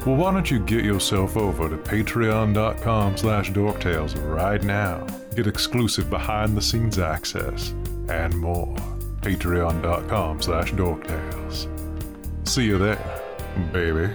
[0.05, 5.05] Well, why don't you get yourself over to patreon.com slash dorktales right now.
[5.35, 7.71] Get exclusive behind-the-scenes access
[8.09, 8.75] and more.
[9.21, 11.67] Patreon.com slash dorktales.
[12.47, 13.21] See you there,
[13.71, 14.13] baby.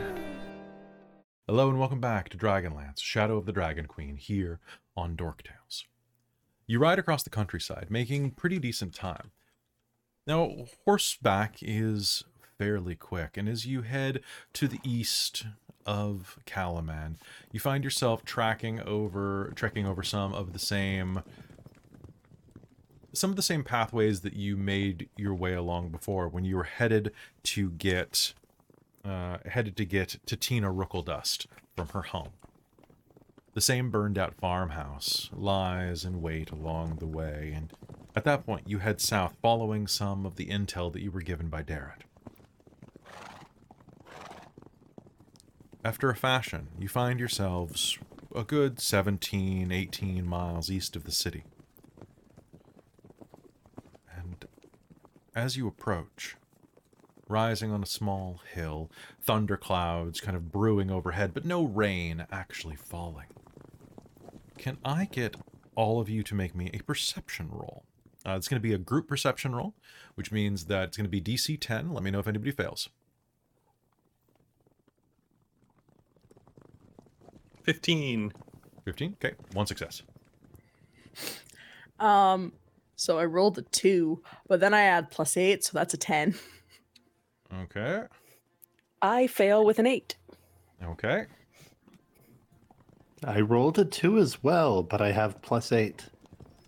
[1.46, 4.60] Hello and welcome back to Dragonlance, Shadow of the Dragon Queen, here
[4.96, 5.84] on Dork Tales.
[6.66, 9.30] You ride across the countryside, making pretty decent time.
[10.26, 12.24] Now, horseback is
[12.59, 14.20] fairly quick, and as you head
[14.55, 15.47] to the east
[15.86, 17.16] of Kalaman,
[17.52, 21.22] you find yourself tracking over, trekking over some of the same,
[23.12, 26.64] some of the same pathways that you made your way along before when you were
[26.64, 27.12] headed
[27.44, 28.35] to get
[29.05, 32.31] uh, headed to get to Tina Rookeldust from her home.
[33.52, 37.72] The same burned out farmhouse lies in wait along the way, and
[38.16, 41.48] at that point you head south following some of the intel that you were given
[41.48, 42.02] by Darrett.
[45.85, 47.98] After a fashion, you find yourselves
[48.35, 51.44] a good 17, 18 miles east of the city.
[54.16, 54.47] And
[55.35, 56.36] as you approach,
[57.28, 58.90] rising on a small hill,
[59.23, 63.27] thunderclouds kind of brewing overhead, but no rain actually falling.
[64.56, 65.36] Can I get
[65.74, 67.85] all of you to make me a perception roll?
[68.27, 69.74] Uh, it's going to be a group perception roll,
[70.15, 71.93] which means that it's going to be DC 10.
[71.93, 72.89] Let me know if anybody fails.
[77.64, 78.32] 15.
[78.84, 79.16] 15?
[79.22, 80.02] Okay, one success.
[81.98, 82.52] Um,
[82.96, 86.34] so I rolled a two, but then I add plus eight, so that's a ten.
[87.62, 88.02] Okay,
[89.00, 90.16] I fail with an eight.
[90.82, 91.26] okay.
[93.26, 96.04] I rolled a two as well, but I have plus eight.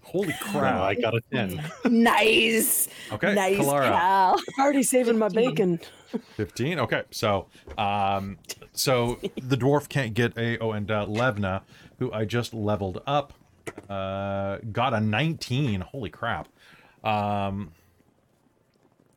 [0.02, 0.80] Holy So crap.
[0.80, 1.60] I got a 10.
[1.90, 3.88] nice, Okay, nice, Kelara.
[3.90, 4.36] Cal.
[4.56, 5.80] I'm already saving my bacon.
[6.36, 8.38] 15 okay so um
[8.76, 11.62] so the dwarf can't get a oh and uh, levna
[11.98, 13.32] who i just leveled up
[13.90, 16.46] uh got a 19 holy crap
[17.02, 17.72] um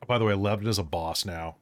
[0.08, 1.56] by the way levna's a boss now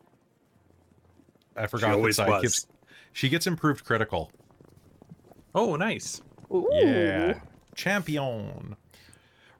[1.56, 2.42] i forgot that always side was.
[2.42, 2.68] keeps-
[3.12, 4.32] she gets improved critical
[5.56, 6.22] Oh, nice.
[6.52, 6.70] Ooh.
[6.72, 7.40] yeah
[7.74, 8.76] champion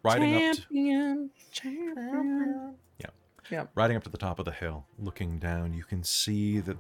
[0.04, 2.76] riding up to, champion, champion.
[3.00, 3.08] Yeah.
[3.50, 3.66] Yeah.
[3.74, 6.78] Riding up to the top of the hill, looking down, you can see that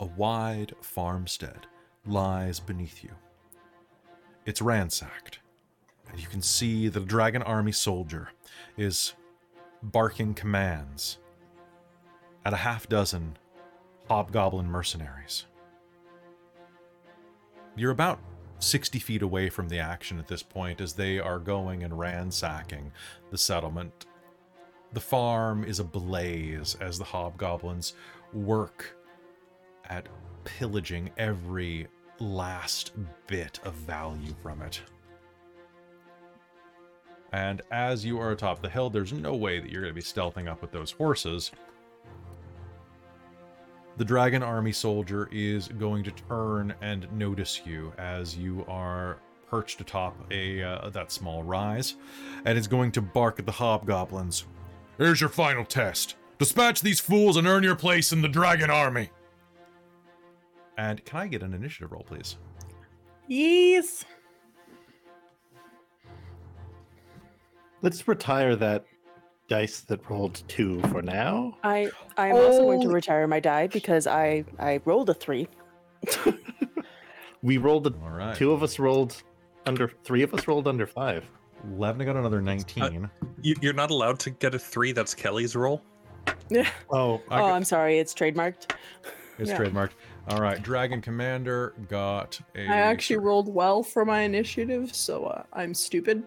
[0.00, 1.66] a wide farmstead
[2.06, 3.10] lies beneath you.
[4.46, 5.38] It's ransacked,
[6.10, 8.30] and you can see that a dragon army soldier
[8.76, 9.12] is
[9.82, 11.18] barking commands
[12.44, 13.36] at a half dozen
[14.08, 15.46] hobgoblin mercenaries.
[17.76, 18.18] You're about
[18.58, 22.90] 60 feet away from the action at this point as they are going and ransacking
[23.30, 24.06] the settlement
[24.92, 27.94] the farm is ablaze as the hobgoblins
[28.32, 28.96] work
[29.90, 30.08] at
[30.44, 31.86] pillaging every
[32.18, 32.92] last
[33.26, 34.80] bit of value from it.
[37.32, 40.00] And as you are atop the hill, there's no way that you're going to be
[40.00, 41.52] stealthing up with those horses.
[43.96, 49.18] The dragon army soldier is going to turn and notice you as you are
[49.48, 51.96] perched atop a uh, that small rise,
[52.44, 54.44] and is going to bark at the hobgoblins.
[54.96, 56.14] Here's your final test.
[56.38, 59.10] Dispatch these fools and earn your place in the dragon army.
[60.80, 62.38] And can I get an initiative roll, please?
[63.28, 64.02] Yes.
[67.82, 68.86] Let's retire that
[69.46, 71.54] dice that rolled two for now.
[71.62, 72.92] I I am also going to Oh.
[72.92, 75.48] retire my die because I I rolled a three.
[77.42, 78.36] We rolled a, All right.
[78.36, 79.22] two of us rolled
[79.64, 81.24] under three of us rolled under five.
[81.70, 82.82] Levna got another 19.
[82.82, 83.08] Uh,
[83.40, 84.92] you, you're not allowed to get a three.
[84.92, 85.80] That's Kelly's roll.
[86.50, 86.68] Yeah.
[86.90, 87.98] Oh, Oh, I'm sorry.
[87.98, 88.72] It's trademarked.
[89.38, 89.56] it's yeah.
[89.56, 89.92] trademarked.
[90.30, 90.62] All right.
[90.62, 92.64] Dragon Commander got a.
[92.68, 96.22] I actually rolled well for my initiative, so uh, I'm stupid.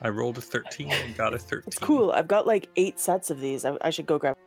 [0.00, 1.64] I rolled a 13 and got a 13.
[1.66, 2.12] It's cool.
[2.12, 3.66] I've got like eight sets of these.
[3.66, 4.38] I, I should go grab.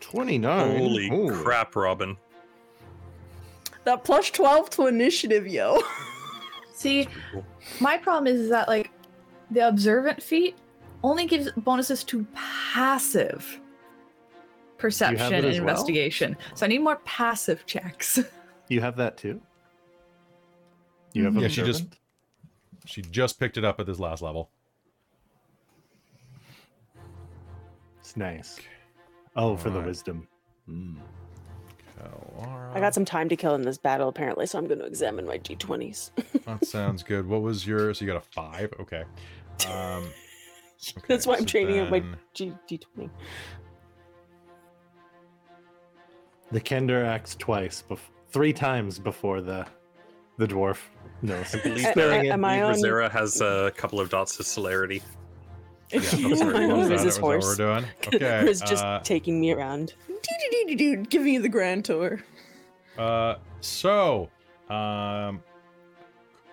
[0.00, 0.78] 29.
[0.78, 1.32] Holy Ooh.
[1.32, 2.16] crap, Robin.
[3.84, 5.80] That plus twelve to initiative, yo.
[6.74, 7.06] See,
[7.78, 8.90] my problem is, is that like
[9.52, 10.56] the observant feat
[11.04, 13.60] only gives bonuses to passive
[14.78, 15.68] perception and as well?
[15.70, 16.36] investigation.
[16.54, 18.18] So I need more passive checks.
[18.68, 19.40] You have that too?
[21.12, 21.86] You have Yeah, she just-
[22.84, 24.50] She just picked it up at this last level.
[28.00, 28.58] It's nice.
[29.36, 30.26] Oh, for the wisdom.
[30.68, 30.96] Mm.
[32.74, 35.26] I got some time to kill in this battle apparently, so I'm going to examine
[35.26, 36.10] my d20s.
[36.44, 37.26] That sounds good.
[37.26, 38.00] What was yours?
[38.00, 38.72] You got a five?
[38.80, 39.04] Okay.
[39.70, 40.10] Um,
[41.08, 43.08] That's why I'm so training up my then- G- d20.
[46.52, 47.98] The Kender acts twice, bef-
[48.30, 49.66] three times before the
[50.38, 50.78] the dwarf
[51.22, 51.54] knows.
[51.54, 52.74] I believe, A- Staring a- I on?
[52.74, 55.02] Rizira has a couple of dots of celerity.
[55.90, 56.62] Yeah, that's Am right.
[56.62, 57.00] I What was on that?
[57.04, 57.44] his horse?
[57.46, 57.84] what we're doing.
[58.14, 58.40] Okay.
[58.42, 59.94] Who's just uh, taking me around.
[60.76, 62.22] Dude, give me the grand tour.
[62.98, 64.28] Uh, so,
[64.68, 65.40] um,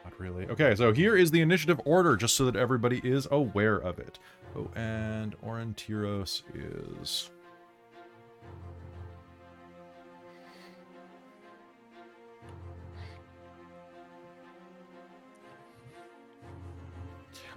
[0.04, 0.46] not really.
[0.48, 4.20] Okay, so here is the initiative order, just so that everybody is aware of it.
[4.56, 7.32] Oh, and Aurontiros is.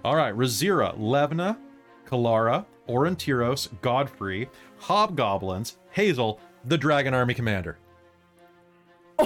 [0.03, 1.57] All right, Rizira, Levna,
[2.07, 4.49] Kelara, Aurontiros, Godfrey,
[4.79, 7.77] Hobgoblins, Hazeal, the Dragon Army Commander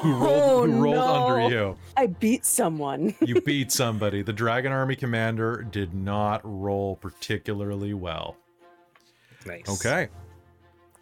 [0.02, 1.27] who rolled, Oh, who rolled no.
[1.27, 1.77] under you.
[1.98, 3.14] I beat someone.
[3.22, 4.22] You beat somebody.
[4.22, 8.38] The Dragon Army commander did not roll particularly well.
[9.45, 9.68] Nice.
[9.68, 10.07] Okay.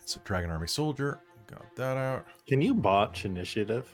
[0.06, 2.26] So Dragon Army soldier got that out.
[2.48, 3.88] Can you botch initiative?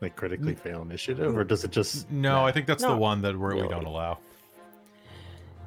[0.00, 3.36] Like critically fail initiative, or does it just No, I think that's the one that
[3.36, 4.18] we're, we don't allow.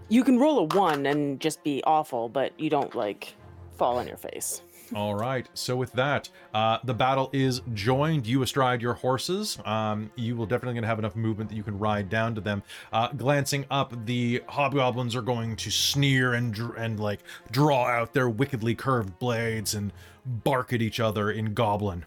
[0.07, 3.35] You can roll a one and just be awful, but you don't like
[3.77, 4.61] fall on your face.
[4.95, 5.47] All right.
[5.53, 8.26] So with that, uh, the battle is joined.
[8.26, 9.60] You astride your horses.
[9.65, 12.64] Um, you will definitely gonna have enough movement that you can ride down to them.
[12.91, 17.19] Uh, glancing up, the hobgoblins are going to sneer and dr- and like
[17.51, 19.93] draw out their wickedly curved blades and
[20.26, 22.06] bark at each other in Goblin.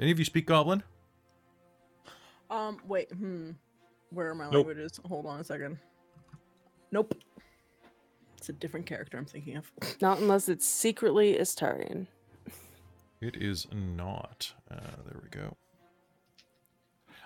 [0.00, 0.82] Any of you speak Goblin?
[2.50, 3.50] Um, wait, hmm.
[4.10, 4.66] Where are my Nope.
[4.66, 4.98] languages?
[5.06, 5.78] Hold on a second.
[6.90, 7.14] Nope.
[8.38, 9.70] It's a different character I'm thinking of.
[10.00, 12.06] Not unless it's secretly Istarian.
[13.20, 14.54] It is not.
[14.70, 15.56] Uh, there we go.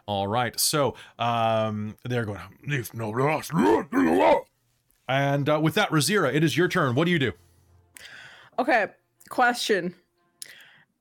[0.07, 0.59] All right.
[0.59, 2.41] So um, they're going.
[2.65, 3.51] If no loss.
[5.09, 6.95] And uh, with that, Rizira, it is your turn.
[6.95, 7.33] What do you do?
[8.59, 8.87] Okay,
[9.29, 9.95] question.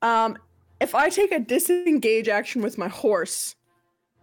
[0.02, 0.36] Um,
[0.80, 3.54] if I take a disengage action with my horse,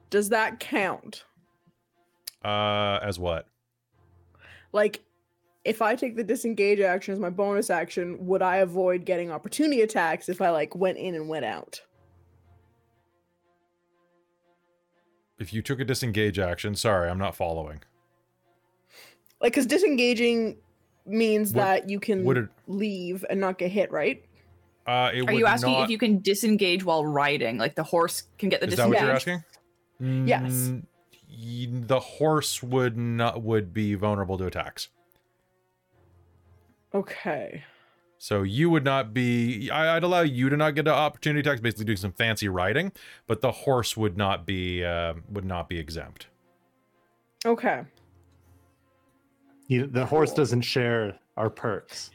[0.10, 1.24] does that count?
[2.44, 3.48] Uh, as what?
[4.72, 5.02] Like,
[5.66, 9.82] if I take the disengage action as my bonus action, would I avoid getting opportunity
[9.82, 11.82] attacks if I like went in and went out?
[15.38, 17.82] If you took a disengage action, sorry, I'm not following.
[19.42, 20.58] Like, because disengaging
[21.06, 24.24] means Would- that you can would it- leave and not get hit, right?
[24.86, 27.58] Uh, it Are would you asking not- if you can disengage while riding?
[27.58, 29.08] Like the horse can get the Is that what disengage?
[29.08, 29.44] you're asking?
[30.00, 30.52] Yes.
[30.52, 30.84] Mm,
[31.30, 34.90] y- The horse would not would be vulnerable to attacks.
[36.94, 37.64] Okay.
[38.18, 39.70] So you would not be.
[39.70, 42.92] I, I'd allow you to not get an opportunity attacks, basically doing some fancy riding,
[43.28, 46.28] but the horse would not be uh, would not be exempt.
[47.46, 47.84] Okay.
[49.68, 52.12] you, the horse doesn't share our perks?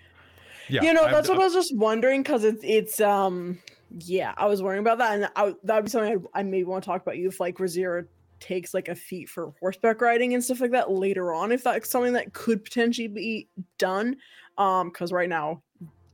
[0.68, 3.58] Yeah, you know, I've- that's what I was just wondering because it's it's um
[3.90, 6.64] yeah, I was worrying about that, and I, that would be something I, I maybe
[6.64, 8.06] want to talk about you if like Rizira
[8.40, 11.90] takes like a feat for horseback riding and stuff like that later on, if that's
[11.90, 13.48] something that could potentially be
[13.78, 14.16] done.
[14.56, 15.62] Um, because right now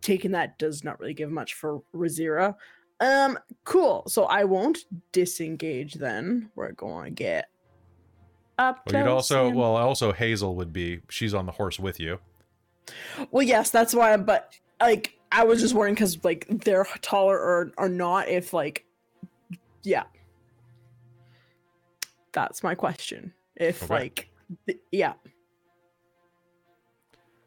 [0.00, 2.54] taking that does not really give much for Rizira.
[3.00, 4.04] Um, cool.
[4.06, 4.78] So I won't
[5.12, 6.50] disengage then.
[6.54, 7.48] We're going to get
[8.58, 8.82] up.
[8.86, 11.00] Well, you'd also and- well also Hazeal would be.
[11.08, 12.18] She's on the horse with you.
[13.30, 14.16] Well, yes, that's why.
[14.16, 18.28] But like, I was just worrying because like they're taller or or not.
[18.28, 18.84] If like,
[19.82, 20.04] yeah,
[22.32, 23.32] that's my question.
[23.56, 23.94] If Okay.
[23.94, 24.30] like,
[24.66, 25.12] th- yeah.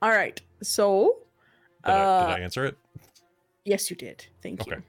[0.01, 0.39] All right.
[0.61, 1.17] So,
[1.85, 2.77] Did, I, uh, did I answer it?
[3.65, 4.25] yes, you did.
[4.41, 4.77] Thank Okay.
[4.77, 4.83] you.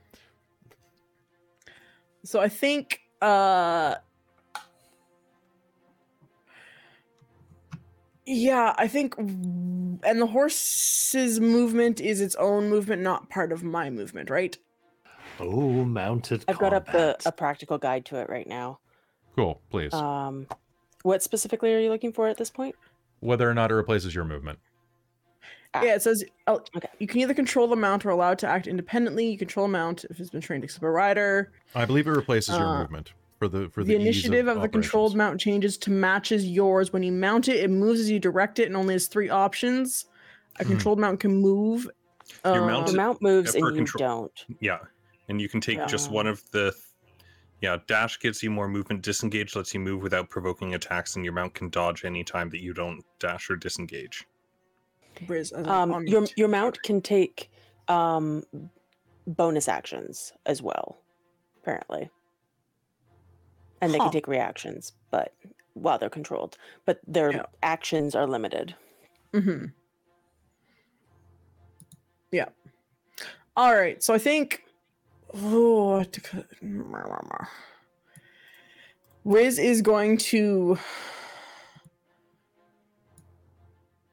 [2.23, 3.95] So I think uh
[8.25, 13.89] Yeah, I think and the horse's movement is its own movement, not part of my
[13.89, 14.57] movement, right?
[15.39, 16.43] Oh, mounted.
[16.47, 18.79] I've got up the a practical guide to it right now.
[19.35, 19.93] Cool, please.
[19.93, 20.47] Um,
[21.03, 22.75] what specifically are you looking for at this point?
[23.19, 24.59] Whether or not it replaces your movement.
[25.73, 25.83] Ah.
[25.83, 26.87] Yeah, it says uh, Okay.
[26.99, 29.29] you can either control the mount or allow it to act independently.
[29.29, 31.51] You control a mount if it's been trained except a rider.
[31.75, 34.67] I believe it replaces your Uh, movement for the for the, The, initiative of, the
[34.69, 35.15] controlled operations.
[35.15, 36.93] mount changes to matches yours.
[36.93, 40.05] When you mount it, it moves as you direct it and only has three options.
[40.59, 40.71] A Hmm.
[40.71, 41.89] controlled mount can move.
[42.45, 44.45] Your uh, mount- mount moves and you control- don't.
[44.61, 44.79] Yeah,
[45.29, 46.73] and you can take just one of the.
[47.61, 49.01] Yeah, dash gives you more movement.
[49.01, 52.61] Disengage lets you move without provoking attacks, and your mount can dodge any time that
[52.61, 54.25] you don't dash or disengage.
[55.25, 57.49] Briz, Um, your your mount can take
[57.87, 58.43] um
[59.27, 61.01] bonus actions as well,
[61.61, 62.09] apparently,
[63.81, 64.05] and they Huh.
[64.05, 65.33] can take reactions, but
[65.73, 67.45] while they're controlled, but their Yeah.
[67.63, 68.75] actions are limited.
[69.33, 69.65] Mm-hmm.
[72.31, 72.49] Yeah.
[73.55, 74.01] All right.
[74.03, 74.63] So I think.
[75.33, 76.03] Oh,
[79.25, 80.77] Riz is going to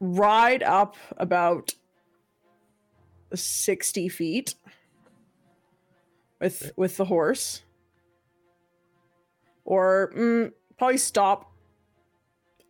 [0.01, 1.75] ride up about
[3.35, 4.55] 60 feet
[6.41, 7.63] with with the horse
[9.65, 11.53] or mm, probably stop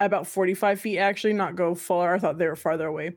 [0.01, 2.15] about 45 feet actually not go far.
[2.15, 3.09] I thought they were farther away.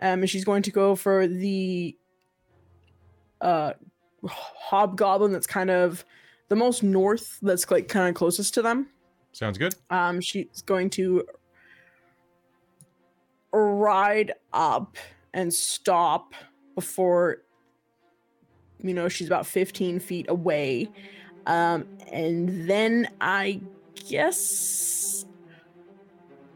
[0.00, 1.96] Um and she's going to go for the
[3.40, 3.72] uh
[4.26, 6.04] hobgoblin that's kind of
[6.48, 8.88] the most north that's like kind of closest to them.
[9.32, 9.74] Sounds good.
[9.90, 11.24] um she's going to
[13.52, 14.96] ride up
[15.32, 16.34] and stop
[16.74, 17.38] before
[18.82, 20.88] you know she's about 15 feet away
[21.48, 23.60] um and then i
[24.08, 25.26] guess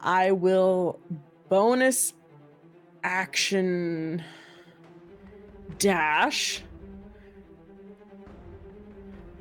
[0.00, 1.00] i will
[1.48, 2.14] bonus
[3.04, 4.22] action
[5.78, 6.62] dash.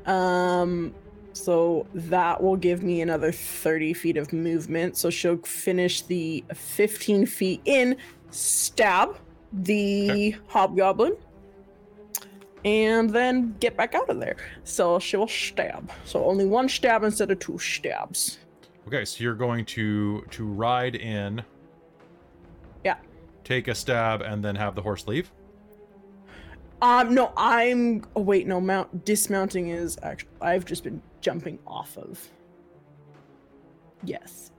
[0.05, 0.93] Um,
[1.33, 4.97] so that will give me another 30 feet of movement.
[4.97, 7.97] So she'll finish the 15 feet in,
[8.31, 9.17] stab
[9.53, 11.15] the hobgoblin,
[12.63, 14.37] and then get back out of there.
[14.63, 15.91] So she will stab.
[16.05, 18.39] So only one stab instead of two stabs.
[18.87, 21.43] Okay, so you're going to to ride in.
[22.83, 22.97] Yeah.
[23.43, 25.31] Take a stab and then have the horse leave.
[26.81, 28.03] Um, no, I'm.
[28.15, 28.59] Oh wait, no.
[28.59, 30.29] Mount dismounting is actually.
[30.41, 32.27] I've just been jumping off of.
[34.03, 34.51] Yes.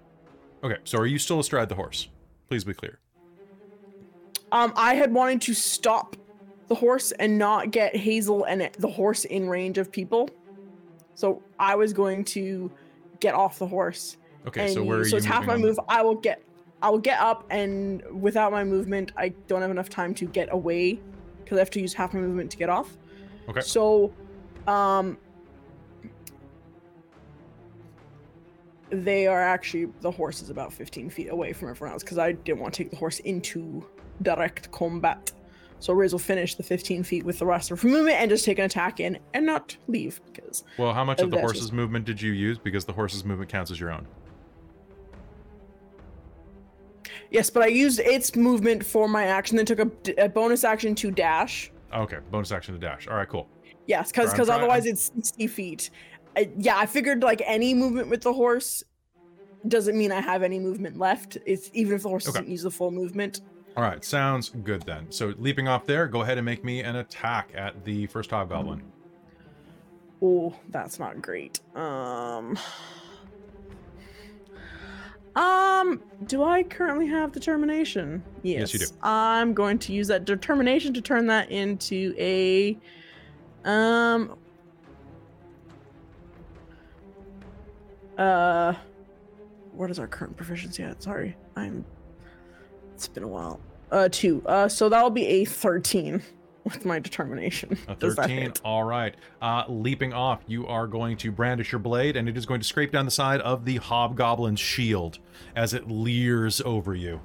[0.63, 2.09] Okay, so are you still astride the horse?
[2.49, 3.01] Please be clear.
[4.53, 6.15] Um, I had wanted to stop
[6.69, 10.29] the horse and not get Hazeal and the horse in range of people.
[11.15, 12.71] So I was going to
[13.21, 14.17] get off the horse.
[14.47, 15.61] Okay, and so where are so it's half my on?
[15.61, 15.79] move.
[15.89, 16.43] I will get,
[16.81, 20.49] I will get up, and without my movement, I don't have enough time to get
[20.53, 21.01] away
[21.45, 22.97] because I have to use half my movement to get off.
[23.49, 23.61] Okay.
[23.61, 24.13] So,
[24.67, 25.17] um,
[28.93, 32.33] they are actually the horse is about 15 feet away from everyone else because I
[32.33, 33.85] didn't want to take the horse into
[34.21, 35.33] direct combat.
[35.83, 38.45] So Riz will finish the 15 feet with the rest of her movement and just
[38.45, 42.05] take an attack in and not leave because Well, how much of the horse's movement
[42.05, 42.57] did you use?
[42.57, 44.07] Because the horse's movement counts as your own.
[47.33, 49.91] yes, but I used its movement for my action, then took a,
[50.25, 51.73] a bonus action to dash.
[51.93, 53.09] Okay, bonus action to dash.
[53.09, 53.49] All right, cool.
[53.87, 55.91] Yes, because I'm because otherwise it's 60 feet.
[56.37, 58.85] I, yeah, I figured like any movement with the horse
[59.67, 61.39] doesn't mean I have any movement left.
[61.45, 62.39] It's even if the horse Okay.
[62.39, 63.41] doesn't use the full movement.
[63.77, 65.07] All right, sounds good then.
[65.11, 68.83] So leaping off there, go ahead and make me an attack at the first hobgoblin.
[70.21, 71.61] Oh, that's not great.
[71.75, 72.59] Um.
[75.35, 78.23] Um, do I currently have determination?
[78.43, 78.87] Yes, you do.
[79.03, 82.77] I'm going to use that determination to turn that into a
[83.65, 84.37] um
[88.19, 88.75] uh
[89.73, 91.03] what is our current proficiency at?
[91.03, 91.35] Sorry.
[91.57, 91.85] I'm
[93.03, 93.59] it's been a while.
[93.91, 94.43] Uh two.
[94.47, 96.23] Uh so that'll be a 13
[96.65, 97.77] with my determination.
[97.89, 98.53] A 13.
[98.65, 99.17] All right.
[99.41, 102.67] Uh, leaping off, you are going to brandish your blade, and it is going to
[102.67, 105.19] scrape down the side of the hobgoblin's shield
[105.57, 107.21] as it leers over you.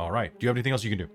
[0.00, 0.36] All right.
[0.38, 1.08] Do you have anything else you can do?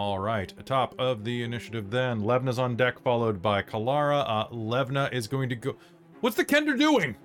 [0.00, 2.22] All right, atop of the initiative then.
[2.22, 4.24] Levna's on deck, followed by Kelara.
[4.26, 5.76] Uh, Levna is going to go.
[6.22, 7.16] What's the Kender doing?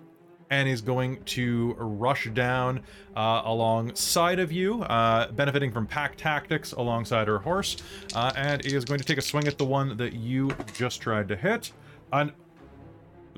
[0.50, 2.82] And is going to rush down
[3.16, 7.78] uh, alongside of you, uh, benefiting from pack tactics alongside her horse,
[8.14, 11.30] uh, and is going to take a swing at the one that you just tried
[11.30, 11.72] to hit.
[12.12, 12.34] And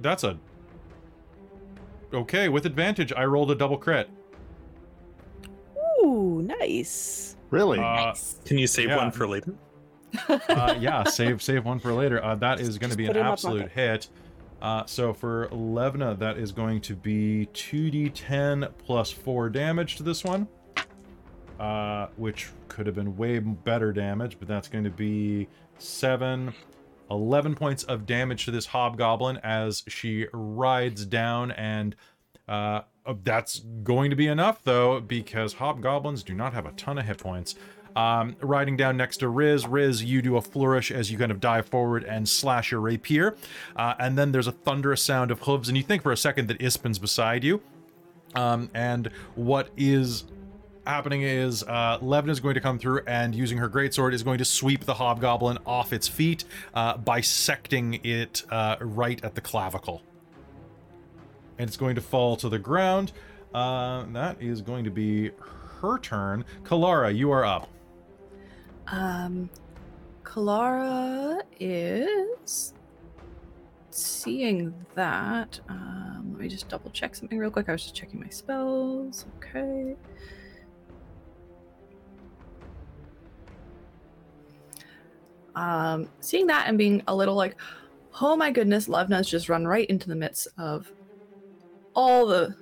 [0.02, 0.40] that's a
[2.12, 3.14] okay with advantage.
[3.14, 4.10] I rolled a double crit.
[6.04, 7.37] Ooh, nice.
[7.50, 7.80] Really?
[7.80, 8.14] Uh,
[8.46, 8.98] Can you save Yeah.
[8.98, 9.54] one for later?
[10.30, 12.24] uh, yeah, save save one for later.
[12.24, 14.08] Uh, that is going to be an it in my absolute hit.
[14.62, 20.24] Uh, so for Levna, that is going to be 2d10 plus 4 damage to this
[20.24, 20.48] one.
[21.60, 25.48] Uh, which could have been way better damage, but that's going to be
[25.80, 26.54] 7,
[27.10, 31.96] 11 points of damage to this hobgoblin as she rides down and
[32.48, 32.82] uh,
[33.24, 37.18] that's going to be enough though because hobgoblins do not have a ton of hit
[37.18, 37.56] points
[37.98, 39.66] um, riding down next to Riz.
[39.66, 43.36] Riz, you do a flourish as you kind of dive forward and slash your rapier.
[43.76, 46.48] Uh, and then there's a thunderous sound of hooves, and you think for a second
[46.48, 47.60] that Ispin's beside you.
[48.36, 50.26] Um, and what is
[50.86, 54.38] happening is uh, Levna is going to come through and using her greatsword is going
[54.38, 56.44] to sweep the hobgoblin off its feet,
[56.76, 60.04] uh, bisecting it uh, right at the clavicle.
[61.60, 63.12] And it's going to fall to the ground.
[63.54, 65.32] Uh, that is going to be
[65.82, 66.46] her turn.
[66.64, 67.68] Kelara, you are up.
[68.88, 69.50] Um,
[70.24, 72.74] Kelara is
[73.90, 75.60] seeing that.
[75.70, 77.70] Um, let me just double check something real quick.
[77.70, 79.26] I was just checking my spells.
[79.38, 79.96] Okay.
[85.56, 87.56] Um, seeing that and being a little like,
[88.22, 90.92] oh my goodness, Levna's just run right into the midst of
[91.98, 92.56] all the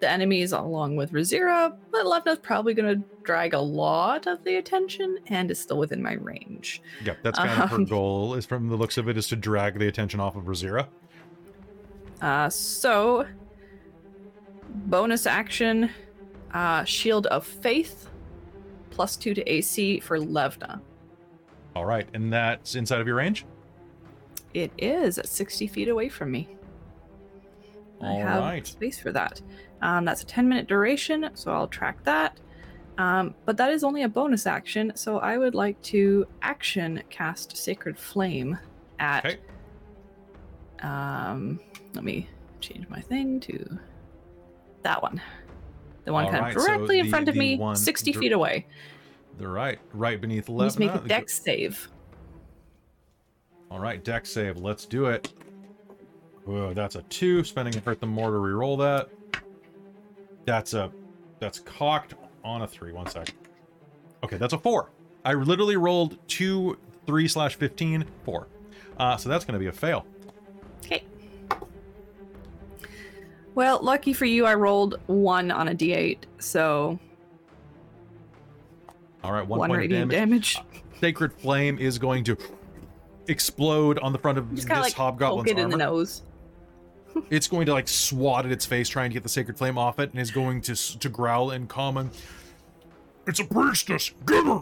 [0.00, 4.56] the enemies along with Rizira, but Levna's probably going to drag a lot of the
[4.56, 6.82] attention and is still within my range.
[7.04, 8.34] Yep, that's kind of her Um, goal.
[8.34, 10.88] Is from the looks of it, is to drag the attention off of Rizira.
[12.20, 13.26] Uh, so,
[14.86, 15.88] bonus action,
[16.52, 18.10] uh, Shield of Faith,
[18.90, 20.80] plus two to AC for Levna.
[21.74, 23.46] All right, and that's inside of your range.
[24.52, 26.48] It is at 60 feet away from me.
[28.02, 28.66] I have right.
[28.66, 29.40] space for that.
[29.82, 32.38] Um, that's a 10 minute duration, so I'll track that.
[32.98, 37.56] Um, but that is only a bonus action, so I would like to action cast
[37.56, 38.58] Sacred Flame
[38.98, 39.24] at.
[39.26, 39.38] Okay.
[40.80, 41.60] Um,
[41.94, 42.28] let me
[42.60, 43.78] change my thing to
[44.82, 45.20] that one.
[46.04, 48.18] The one All kind right, of so directly in the- front of me, 60 dir-
[48.20, 48.66] feet away.
[49.38, 50.78] They're right, right beneath Let Levna.
[50.78, 51.88] me make a dex save.
[53.70, 54.58] All right, deck save.
[54.58, 55.32] Let's do it.
[56.44, 57.42] Whoa, that's a two.
[57.44, 59.08] Spending effort the more to reroll that.
[60.44, 60.92] That's a,
[61.38, 62.14] that's cocked
[62.44, 62.92] on a three.
[62.92, 63.32] One sec.
[64.22, 64.90] Okay, that's a four.
[65.24, 68.46] I literally rolled two, three slash fifteen, four.
[68.98, 70.06] Uh, so that's going to be a fail.
[70.84, 71.02] Okay.
[73.54, 76.98] Well, lucky for you, I rolled one on a d8, so
[79.22, 80.54] All right, one, one, point of radiant damage.
[80.56, 80.80] damage.
[81.00, 82.36] Sacred flame is going to
[83.28, 86.22] explode on the front of Just this like poke hobgoblin's it in the nose.
[87.30, 89.98] It's going to like swat at its face, trying to get the sacred flame off
[89.98, 92.10] it, and is going to to growl in common.
[93.26, 94.12] It's a priestess.
[94.26, 94.60] Get her.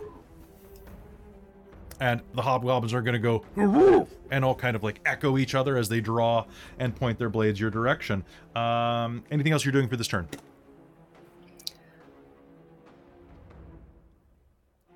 [2.01, 5.77] And the hobgoblins are going to go and all kind of like echo each other
[5.77, 6.45] as they draw
[6.79, 8.25] and point their blades your direction.
[8.57, 10.29] Um, anything else you're doing for this turn?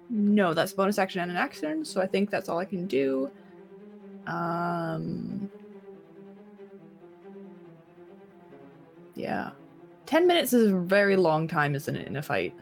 [0.08, 3.30] No, that's bonus action and an action, so I think that's all I can do.
[4.26, 5.48] Um
[9.16, 9.50] Yeah.
[10.04, 12.54] 10 minutes is a very long time, isn't it, in a fight?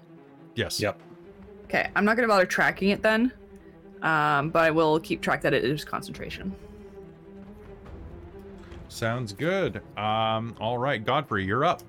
[0.55, 0.81] Yes.
[0.81, 0.99] Yep.
[1.65, 3.33] Okay, I'm not going to bother tracking it then.
[4.01, 6.55] Um, but I will keep track that it is concentration.
[8.89, 9.83] Sounds good.
[9.97, 11.83] Um, all right, Godfrey, you're up.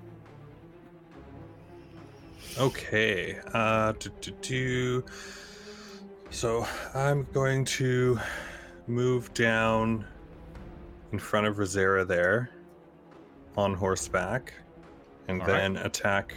[2.58, 3.38] Okay.
[3.52, 5.04] Uh, do, do, do.
[6.30, 8.18] So I'm going to
[8.86, 10.06] move down
[11.12, 12.50] in front of Rizira there
[13.56, 14.52] on horseback
[15.28, 15.56] and All right.
[15.56, 16.34] then attack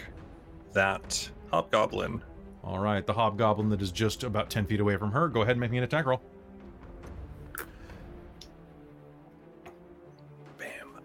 [0.74, 2.24] that hobgoblin.
[2.64, 5.28] All right, the hobgoblin that is just about 10 feet away from her.
[5.28, 6.22] Go ahead and make me an attack roll.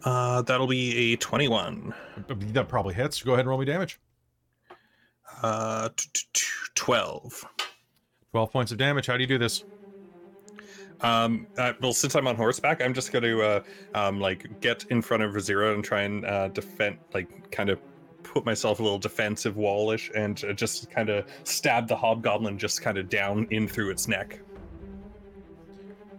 [0.05, 1.95] Uh, that'll be a 21.
[2.29, 3.23] That probably hits.
[3.23, 3.99] Go ahead and roll me damage.
[5.43, 7.45] Uh, t- t- t- 12.
[8.33, 9.07] 12 points of damage.
[9.07, 9.65] How do you do this?
[11.05, 13.63] Um, uh, well, since I'm on horseback, I'm just going to uh,
[13.95, 17.79] um, like get in front of Rizira and try and uh, defend, like kind of
[18.23, 22.81] put myself a little defensive wallish and uh, just kind of stab the hobgoblin just
[22.81, 24.41] kind of down in through its neck.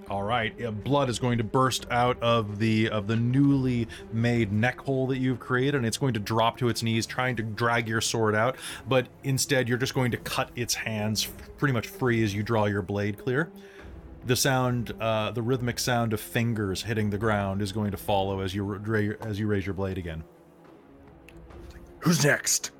[0.07, 4.80] All right, blood is going to burst out of the of the newly made neck
[4.80, 7.88] hole that you've created, and it's going to drop to its knees, trying to drag
[7.88, 8.56] your sword out.
[8.88, 12.66] But instead, you're just going to cut its hands pretty much free as you draw
[12.66, 13.49] your blade clear.
[14.26, 18.39] The sound, uh, the rhythmic sound of fingers hitting the ground, is going to follow
[18.39, 20.23] as you ra- as you raise your blade again.
[21.99, 22.72] Who's next?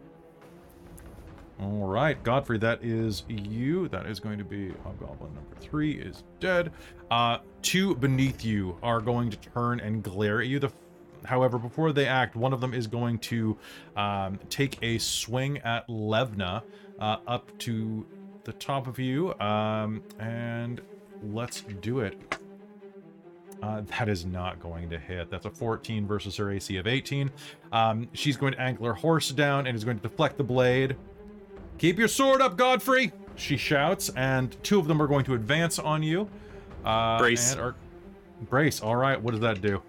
[1.60, 3.88] All right, Godfrey, that is you.
[3.88, 6.72] That is going to be Hobgoblin number three is dead.
[7.10, 10.60] Uh, two beneath you are going to turn and glare at you.
[10.60, 10.72] The,
[11.24, 13.58] however, before they act, one of them is going to
[13.96, 16.64] um, take a swing at Levna
[17.00, 18.06] uh, up to
[18.44, 19.34] the top of you.
[19.40, 20.82] Um, and
[21.34, 22.38] let's do it.
[23.62, 25.30] Uh, that is not going to hit.
[25.32, 27.32] That's a 14 versus her AC of 18.
[27.72, 30.96] Um, she's going to angle her horse down and is going to deflect the blade.
[31.78, 33.12] Keep your sword up, Godfrey!
[33.36, 36.30] She shouts, and two of them are going to advance on you.
[36.86, 37.56] Uh, Brace.
[37.56, 37.76] Are,
[38.50, 38.82] brace.
[38.82, 39.22] All right.
[39.22, 39.82] What does that do?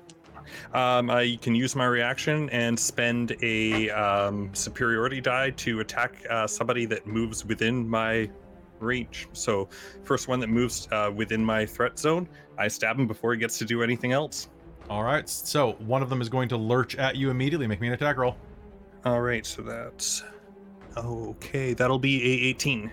[0.72, 6.46] Um, I can use my reaction and spend a um, superiority die to attack uh,
[6.46, 8.30] somebody that moves within my
[8.80, 9.28] reach.
[9.32, 9.68] So,
[10.02, 12.28] first one that moves uh, within my threat zone,
[12.58, 14.48] I stab him before he gets to do anything else.
[14.88, 15.28] All right.
[15.28, 17.66] So one of them is going to lurch at you immediately.
[17.66, 18.36] Make me an attack roll.
[19.04, 20.24] All right, so that's
[20.96, 21.74] okay.
[21.74, 22.90] That'll be a 18.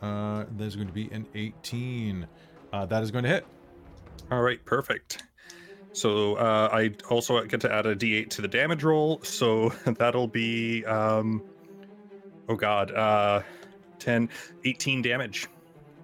[0.00, 2.26] Uh, there's going to be an 18.
[2.72, 3.46] Uh, that is going to hit.
[4.30, 5.24] All right, perfect.
[5.92, 9.20] So uh, I also get to add a d8 to the damage roll.
[9.22, 9.68] So
[9.98, 11.42] that'll be, um,
[12.48, 13.42] oh god, uh,
[13.98, 14.28] 10,
[14.64, 15.48] 18 damage.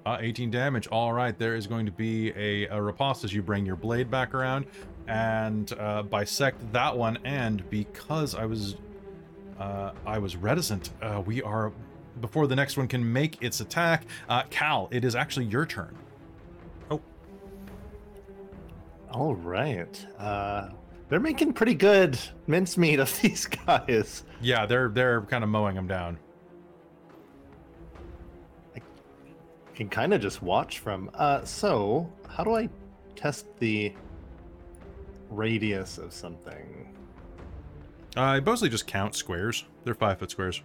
[0.06, 0.86] Uh, 18 damage.
[0.88, 4.10] All right, there is going to be a, a riposte as you bring your blade
[4.10, 4.66] back around
[5.06, 7.18] and uh, bisect that one.
[7.24, 8.76] And because I was,
[9.58, 11.72] uh, I was reticent, uh, we are
[12.20, 14.06] before the next one can make its attack.
[14.28, 15.94] Uh, Cal, it is actually your turn.
[16.90, 17.00] Oh.
[19.12, 20.06] All right.
[20.18, 20.70] Uh,
[21.08, 24.24] they're making pretty good mincemeat of these guys.
[24.40, 26.18] Yeah, they're they're kind of mowing them down.
[29.80, 31.10] Can kind of just watch from.
[31.14, 32.68] Uh, so how do I
[33.16, 33.92] test the
[35.30, 36.94] radius of something.
[38.16, 39.64] I mostly just count squares.
[39.84, 40.62] They're five foot squares.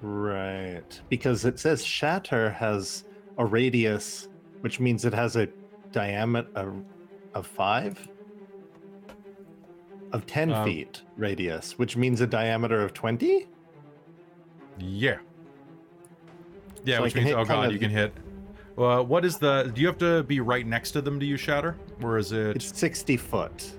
[0.00, 1.00] Right.
[1.08, 3.04] Because it says shatter has
[3.36, 4.28] a radius,
[4.60, 5.48] which means it has a
[5.92, 6.84] diameter of,
[7.34, 8.08] of five?
[10.12, 13.46] Of 10 Um, feet radius, which means a diameter of 20?
[14.78, 15.18] Yeah.
[16.84, 18.12] Yeah, So which means oh god, of- you can hit.
[18.76, 19.70] Uh, what is the?
[19.74, 22.54] Do you have to be right next to them to use shatter, or is it?
[22.56, 23.72] It's 60 foot.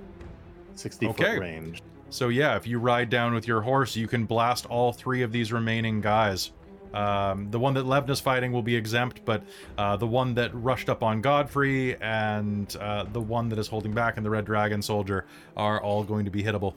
[0.75, 1.23] 60 Okay.
[1.23, 1.81] foot range.
[2.09, 5.31] So yeah, if you ride down with your horse, you can blast all three of
[5.31, 6.51] these remaining guys.
[6.93, 9.43] Um, the one that Levna's fighting will be exempt, but
[9.77, 13.93] uh, the one that rushed up on Godfrey and uh, the one that is holding
[13.93, 16.73] back in the Red Dragon Soldier are all going to be hittable.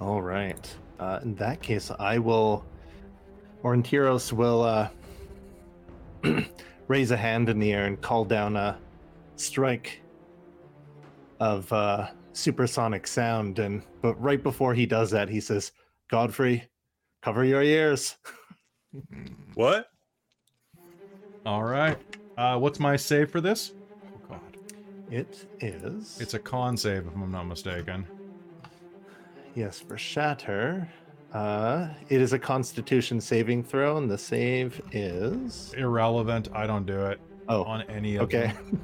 [0.00, 0.74] All right.
[1.00, 2.64] Uh, in that case, I will,
[3.64, 4.88] Aurontiros will uh,
[6.88, 8.78] raise a hand in the air and call down a
[9.36, 10.02] strike
[11.40, 13.58] of uh, supersonic sound.
[13.58, 15.72] And but right before he does that, he says,
[16.10, 16.68] "Godfrey,
[17.22, 18.16] cover your ears."
[19.54, 19.86] What?
[21.46, 21.98] All right.
[22.36, 23.72] Uh, what's my save for this?
[24.16, 24.56] Oh god,
[25.10, 26.18] It is.
[26.20, 28.06] it's a con save if I'm not mistaken.
[29.54, 30.90] yes for shatter.
[31.32, 35.72] Uh, it is a Constitution saving throw, and the save is.
[35.76, 36.48] Irrelevant.
[36.52, 38.48] I don't do it Oh, on any of okay.
[38.48, 38.80] them.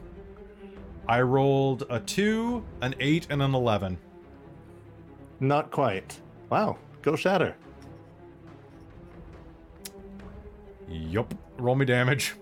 [1.08, 3.98] I rolled a two, an eight, and an eleven.
[5.40, 6.18] Not quite.
[6.50, 6.78] Wow.
[7.02, 7.54] Go shatter.
[10.88, 11.32] Yup.
[11.58, 12.34] Roll me damage.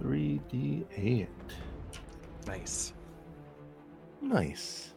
[0.00, 1.26] 3d8.
[2.46, 2.92] Nice.
[4.22, 4.89] Nice.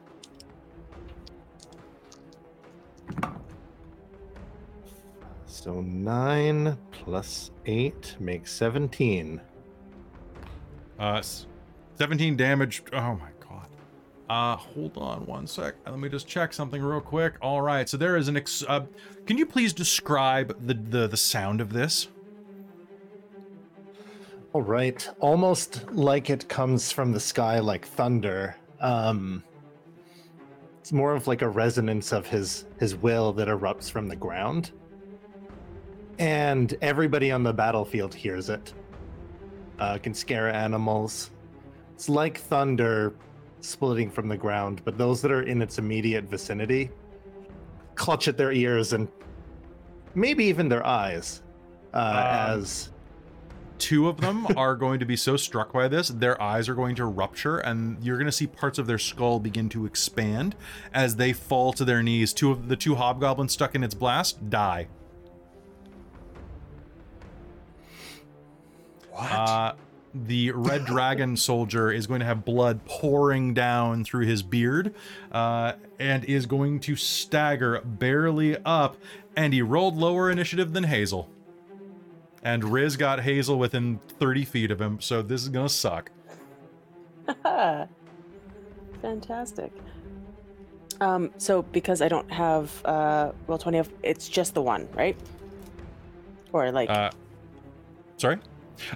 [5.46, 9.40] So 9 plus 8 makes 17.
[11.00, 11.22] Uh,
[11.96, 12.84] 17 damage.
[12.92, 13.68] Oh my god.
[14.30, 15.76] Uh, hold on one sec.
[15.86, 17.36] Let me just check something real quick.
[17.42, 17.88] All right.
[17.88, 18.38] So there is an.
[18.38, 18.86] Ex- uh,
[19.26, 22.08] can you please describe the, the the sound of this?
[24.54, 25.08] All right.
[25.20, 28.56] Almost like it comes from the sky like thunder.
[28.82, 29.44] Um
[30.84, 34.74] It's more of like a resonance of his his will that erupts from the ground.
[36.20, 38.74] And everybody on the battlefield hears it.
[39.80, 41.32] Uh can scare animals.
[41.94, 43.16] It's like thunder
[43.62, 46.92] splitting from the ground, but those that are in its immediate vicinity
[47.96, 49.08] clutch at their ears and
[50.16, 51.44] maybe even their eyes
[51.94, 52.92] uh, Um, as
[53.78, 56.96] Two of them are going to be so struck by this, their eyes are going
[56.96, 60.56] to rupture, and you're going to see parts of their skull begin to expand
[60.94, 62.34] as they fall to their knees.
[62.34, 64.88] Two of the two hobgoblins stuck in its blast die.
[69.12, 69.32] What?
[69.32, 69.74] Uh,
[70.14, 74.94] the red dragon soldier is going to have blood pouring down through his beard
[75.32, 78.98] uh, and is going to stagger barely up.
[79.36, 81.28] And he rolled lower initiative than Hazeal.
[82.44, 86.12] And Riz got Hazeal within 30 feet of him, so this is to suck.
[89.02, 89.72] Fantastic.
[91.02, 95.18] Um, so because I don't have uh well twenty of it's just the one, right?
[96.54, 97.10] Or like Uh,
[98.18, 98.38] sorry?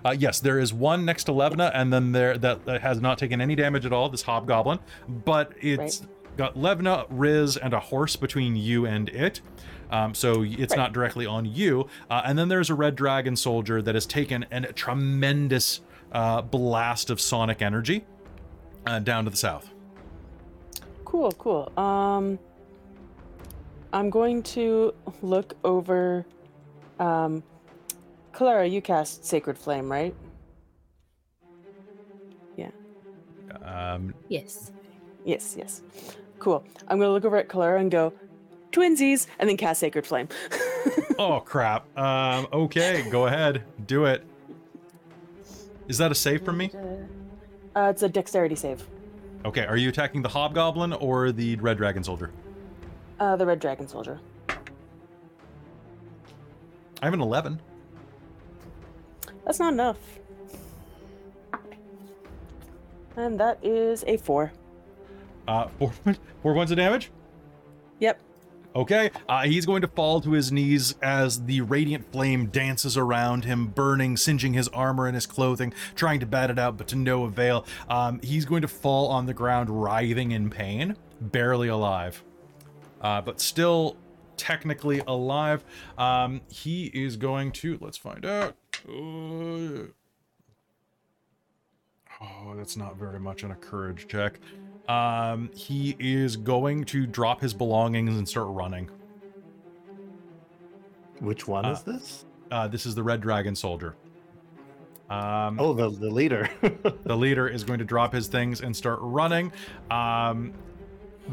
[0.03, 3.17] Uh, yes, there is one next to Levna, and then there that, that has not
[3.17, 4.09] taken any damage at all.
[4.09, 4.79] This hobgoblin,
[5.25, 6.05] but it's
[6.35, 9.41] got Levna, Riz, and a horse between you and it.
[9.91, 10.77] Um, so it's Right.
[10.77, 11.87] not directly on you.
[12.09, 15.81] Uh, and then there's a red dragon soldier that has taken an, a tremendous
[16.11, 18.05] uh, blast of sonic energy
[18.85, 19.69] uh, down to the south.
[21.05, 21.71] Cool, cool.
[21.77, 22.37] Um,
[23.93, 26.25] I'm going to look over.
[26.99, 27.43] Um,
[28.33, 30.13] Kelara, you cast Sacred Flame, right?
[32.55, 32.69] Yeah.
[33.63, 34.71] Um, Yes.
[35.23, 35.81] Yes, yes.
[36.39, 36.63] Cool.
[36.87, 38.13] I'm gonna look over at Kelara and go,
[38.77, 40.27] twinsies, and then cast Sacred Flame.
[41.19, 41.85] oh crap.
[41.97, 44.23] Um, okay, go ahead, do it.
[45.87, 46.71] Is that a save from me?
[47.75, 48.85] Uh, it's a Dexterity save.
[49.45, 52.31] Okay, are you attacking the hobgoblin or the red dragon soldier?
[53.19, 54.19] Uh, the Red Dragon Soldier.
[57.01, 57.59] I have an 11.
[59.43, 59.97] That's not enough.
[63.15, 64.51] And that is a four.
[65.47, 65.91] Uh, four,
[66.43, 67.09] four points of damage?
[68.77, 73.43] Okay, uh, he's going to fall to his knees as the radiant flame dances around
[73.43, 76.95] him, burning, singeing his armor and his clothing, trying to bat it out, but to
[76.95, 77.65] no avail.
[77.89, 82.23] Um, he's going to fall on the ground, writhing in pain, barely alive,
[83.01, 83.97] uh, but still
[84.37, 85.65] technically alive.
[85.97, 88.55] Um, he is going to, let's find out.
[88.87, 89.87] Oh,
[92.55, 94.39] that's not very much on a courage check.
[94.87, 98.89] Um, he is going to drop his belongings and start running.
[101.19, 102.25] Which one Uh, is this?
[102.51, 103.95] Uh, this is the Red Dragon Soldier.
[105.09, 106.49] Um, Oh, the, the leader.
[107.03, 109.51] the leader is going to drop his things and start running.
[109.91, 110.53] Um,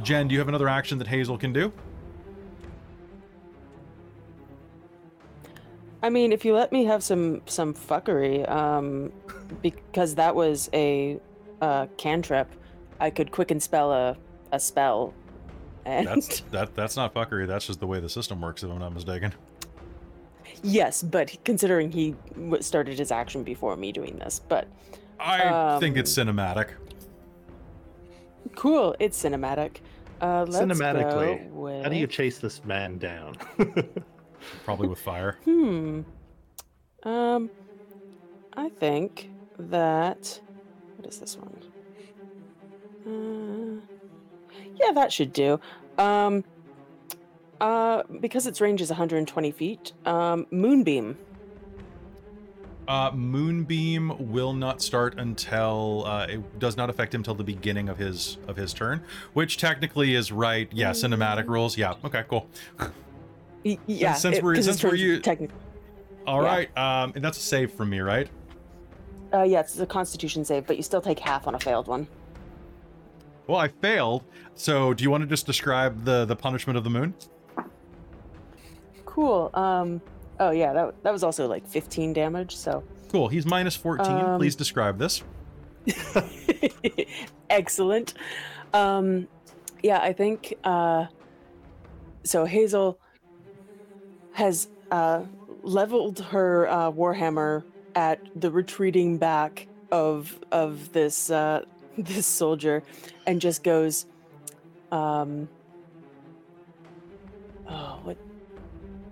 [0.02, 1.72] Jen, do you have another action that Hazeal can do?
[6.02, 9.10] I mean, if you let me have some some fuckery, um,
[9.62, 11.18] because that was a
[11.62, 12.48] uh, cantrip,
[13.00, 14.16] I could quicken spell a
[14.52, 15.12] a spell.
[15.84, 16.74] And That's that.
[16.74, 17.46] That's not fuckery.
[17.46, 19.32] That's just the way the system works, if I'm not mistaken.
[20.62, 24.66] yes, but considering he w- started his action before me doing this, but
[25.20, 26.70] I think it's Um, cinematic.
[28.56, 29.76] cool, it's cinematic.
[30.20, 31.82] Uh, let's Cinematically, go with...
[31.82, 33.34] How do you chase this man down?
[34.64, 35.38] Probably with fire.
[35.44, 36.00] Hmm.
[37.02, 37.50] Um,
[38.56, 40.40] I think that.
[40.96, 41.52] What is this one?
[43.06, 43.80] Uh,
[44.80, 45.60] yeah, that should do.
[45.98, 46.44] Um,
[47.60, 49.92] uh, because its range is 120 feet.
[50.04, 51.16] Um, moonbeam.
[52.86, 57.88] Uh, Moonbeam will not start until uh, it does not affect him till the beginning
[57.88, 59.02] of his of his turn,
[59.32, 60.68] which technically is right.
[60.70, 61.78] Yeah, cinematic rules.
[61.78, 61.94] Yeah.
[62.04, 62.24] Okay.
[62.28, 62.46] Cool.
[63.86, 65.56] Yeah, since it- we're- since we're turns u- technically.
[66.26, 66.46] All Yeah.
[66.54, 66.76] right.
[66.76, 68.28] Um, and that's a save from me, right?
[69.32, 72.06] Uh, yeah, it's a Constitution save, but you still take half on a failed one.
[73.46, 74.24] Well, I failed.
[74.54, 77.14] So, do you want to just describe the the punishment of the moon?
[79.04, 79.50] Cool.
[79.54, 80.00] Um.
[80.40, 82.56] Oh yeah, that that was also like 15 damage.
[82.56, 82.82] So.
[83.10, 83.28] Cool.
[83.28, 84.12] He's minus fourteen.
[84.12, 85.22] Um, Please describe this.
[87.50, 88.14] Excellent.
[88.72, 89.28] Um,
[89.82, 91.06] yeah, I think uh,
[92.24, 92.46] so.
[92.46, 92.96] Hazeal
[94.32, 95.22] has uh,
[95.62, 97.62] leveled her uh, warhammer
[97.94, 101.64] at the retreating back of of this uh,
[101.98, 102.82] this soldier,
[103.26, 104.06] and just goes,
[104.92, 105.48] um,
[107.68, 108.16] "Oh, what?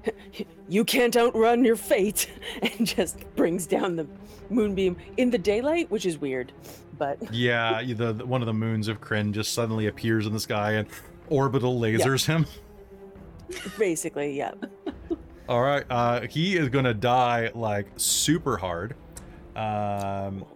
[0.68, 2.30] You can't outrun your fate,"
[2.62, 4.06] and just brings down the
[4.48, 6.52] moonbeam in the daylight, which is weird,
[6.98, 7.18] but.
[7.32, 10.72] Yeah, the, the- one of the moons of Krynn just suddenly appears in the sky
[10.72, 10.88] and
[11.28, 12.46] orbital lasers him.
[13.78, 14.52] Basically, yeah.
[15.48, 18.94] All right, uh, he is gonna die like super hard.
[19.54, 20.46] Um,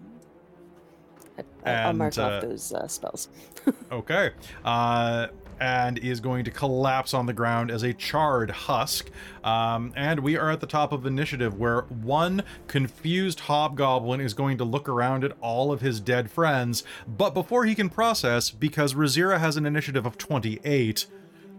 [1.65, 3.29] I'll, I'll mark uh, off those uh, spells.
[3.93, 4.31] okay,
[4.65, 5.29] uh,
[5.61, 9.11] and is going to collapse on the ground as a charred husk.
[9.45, 14.59] Um, and we are at the top of initiative, where one confused hobgoblin is going
[14.59, 16.85] to look around at all of his dead friends.
[17.07, 21.07] But before he can process, because Rizira has an initiative of 28,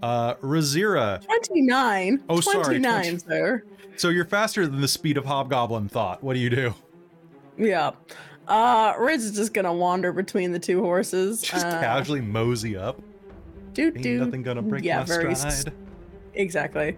[0.03, 2.23] uh, Rizira 29.
[2.29, 3.63] Oh, sorry, 29, sir.
[3.95, 6.23] So you're faster than the speed of Hobgoblin thought.
[6.23, 6.75] What do you do?
[7.57, 7.91] Yeah.
[8.47, 11.41] Uh, Riz is just gonna wander between the two horses.
[11.41, 13.01] Just uh, casually mosey up.
[13.73, 14.19] Doo Ain't doo.
[14.19, 15.73] nothing gonna break yeah, my very s- stride.
[16.33, 16.97] Exactly.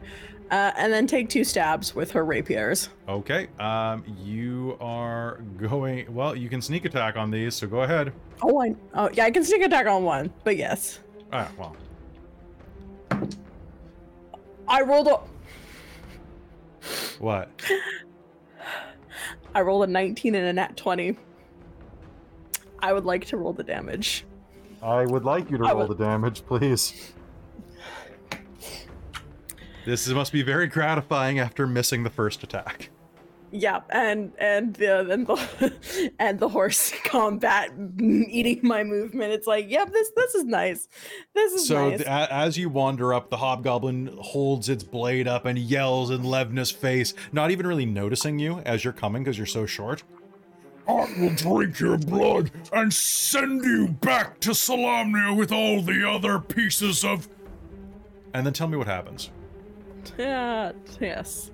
[0.51, 2.89] Uh, and then take two stabs with her rapiers.
[3.07, 3.47] Okay.
[3.59, 6.11] Um, you are going.
[6.13, 8.13] Well, you can sneak attack on these, so go ahead.
[8.41, 8.75] Oh, I.
[8.95, 10.99] Oh, yeah, I can sneak attack on one, but yes,
[11.31, 11.75] Ah, well.
[14.67, 15.19] I rolled a.
[17.19, 17.49] What?
[19.55, 21.17] I rolled a 19 and a nat 20.
[22.81, 24.25] I would like to roll the damage.
[24.81, 27.13] I would like you to I roll would- the damage, please.
[29.85, 32.89] This is- must be very gratifying after missing the first attack.
[33.51, 39.33] Yeah, and and the and the and the horse combat eating my movement.
[39.33, 40.87] It's like, yep, this this is nice.
[41.33, 41.97] This is So nice.
[41.97, 46.21] th- a- as you wander up, the hobgoblin holds its blade up and yells in
[46.21, 50.03] Levna's face, not even really noticing you as you're coming because you're so short.
[50.89, 56.39] I will drink your blood and send you back to Solamnia with all the other
[56.39, 57.27] pieces of.
[58.33, 59.29] And then tell me what happens.
[60.17, 61.51] yeah, yes.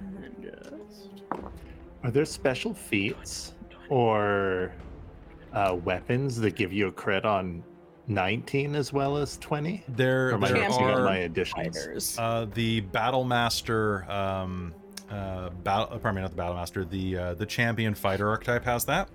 [0.00, 1.08] And just-
[2.02, 3.54] Are there special feats
[3.88, 4.72] or
[5.52, 7.62] uh, weapons that give you a crit on
[8.08, 9.84] 19 as well as 20?
[9.88, 12.16] There, Or am I there mixing up Champion are my additions?
[12.18, 14.10] Uh, the battle master.
[14.10, 14.74] Um,
[15.10, 15.88] uh, battle.
[15.92, 16.84] uh, Pardon me, not the battle master.
[16.84, 19.08] The uh, the champion fighter archetype has that.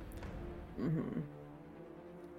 [0.80, 1.22] Mhm.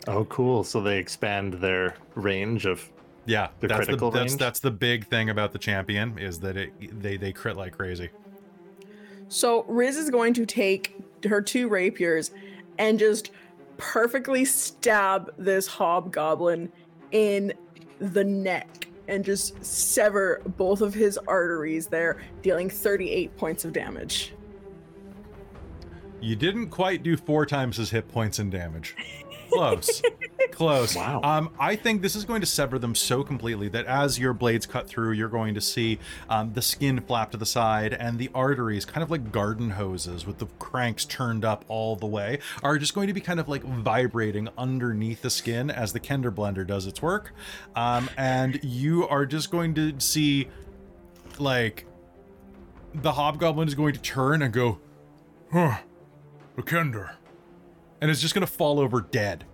[0.06, 0.64] Oh, cool.
[0.64, 2.89] So they expand their range of.
[3.26, 6.56] Yeah, The that's critical the that's that's the big thing about the champion is that
[6.59, 8.10] it they they crit like crazy.
[9.28, 10.94] So Riz is going to take
[11.26, 12.31] her two rapiers
[12.78, 13.31] and just
[13.76, 16.70] perfectly stab this hobgoblin
[17.12, 17.52] in
[17.98, 24.34] the neck and just sever both of his arteries there, dealing 38 points of damage.
[26.20, 28.96] You didn't quite do four times his hit points in damage.
[29.50, 30.02] Close.
[30.50, 30.96] Close.
[30.96, 31.20] Wow.
[31.22, 34.66] Um, I think this is going to sever them so completely that as your blades
[34.66, 35.98] cut through, you're going to see
[36.28, 40.26] um, the skin flap to the side and the arteries, kind of like garden hoses
[40.26, 43.48] with the cranks turned up all the way, are just going to be kind of
[43.48, 47.32] like vibrating underneath the skin as the Kender blender does its work.
[47.74, 50.48] Um, and you are just going to see,
[51.38, 51.86] like,
[52.94, 54.78] the hobgoblin is going to turn and go,
[55.52, 55.78] huh,
[56.56, 57.12] the Kender.
[58.05, 59.44] And is just going to fall over dead.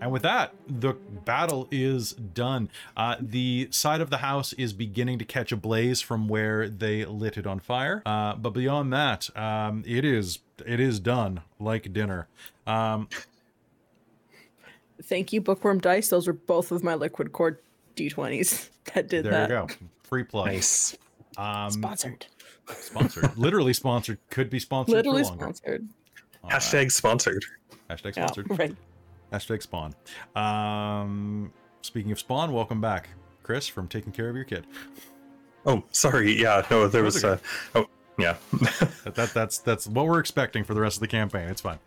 [0.00, 2.70] And with that, the battle is done.
[2.96, 7.04] Uh, the side of the house is beginning to catch a blaze from where they
[7.04, 8.02] lit it on fire.
[8.04, 12.26] Uh, but beyond that, um, it is it is done like dinner.
[12.66, 13.08] Um,
[15.04, 16.08] Thank you, Bookwyrm Dice.
[16.08, 17.60] Those were both of my liquid core
[17.94, 19.50] d20s that did there that.
[19.50, 19.68] you go,
[20.02, 20.46] free plug.
[20.46, 20.96] Nice.
[21.38, 22.26] Um, Sponsored.
[22.74, 24.18] Sponsored, literally sponsored.
[24.30, 24.92] Could be sponsored.
[24.92, 25.38] for Literally longer.
[25.44, 25.88] sponsored.
[26.42, 26.60] All right.
[26.60, 27.44] Hashtag sponsored.
[27.90, 28.58] Hashtag Yeah, sponsored.
[28.58, 28.76] right.
[29.32, 29.94] Hashtag spawn.
[30.34, 31.52] Um,
[31.82, 33.08] speaking of spawn, welcome back,
[33.42, 34.66] Chris, from taking care of your kid.
[35.64, 36.40] Oh, sorry.
[36.40, 37.24] Yeah, no, there That's was.
[37.24, 37.38] Uh,
[37.74, 37.86] oh,
[38.18, 38.36] yeah.
[39.04, 41.48] That, that that's that's what we're expecting for the rest of the campaign.
[41.48, 41.78] It's fine.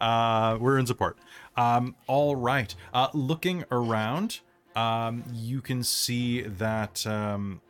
[0.00, 1.18] Uh, we're in support.
[1.56, 2.74] Um, all right.
[2.94, 4.40] Uh, looking around,
[4.76, 7.06] um, you can see that.
[7.06, 7.60] Um,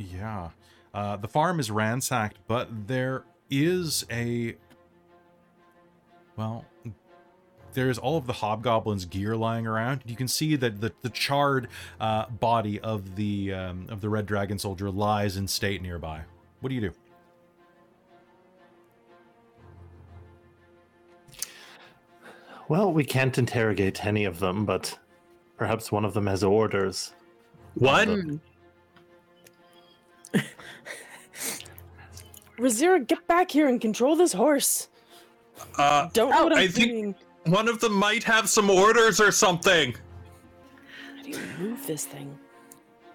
[0.00, 0.50] yeah,
[0.94, 4.56] uh, the farm is ransacked, but there is a.
[6.36, 6.64] Well,
[7.74, 10.02] there's all of the hobgoblin's gear lying around.
[10.06, 11.68] You can see that the, the charred
[12.00, 16.22] uh, body of the um, of the red dragon soldier lies in state nearby.
[16.60, 16.92] What do you do?
[22.68, 24.96] Well, we can't interrogate any of them, but
[25.56, 27.12] perhaps one of them has orders.
[27.74, 28.08] What?
[32.60, 34.88] Rizira, get back here and control this horse.
[35.78, 37.14] Uh, Don't know what I'm I think- doing.
[37.46, 39.94] one of them might have some orders or something.
[41.16, 42.38] How do you move this thing?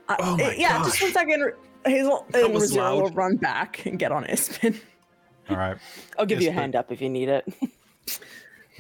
[0.10, 1.14] Uh, Oh my yeah, just one gosh.
[1.14, 1.54] second.
[1.86, 4.80] Hazeal and was Rizira will run back and get on Ispin.
[5.50, 5.78] All right.
[6.18, 7.46] I'll give you a hand up if you need it.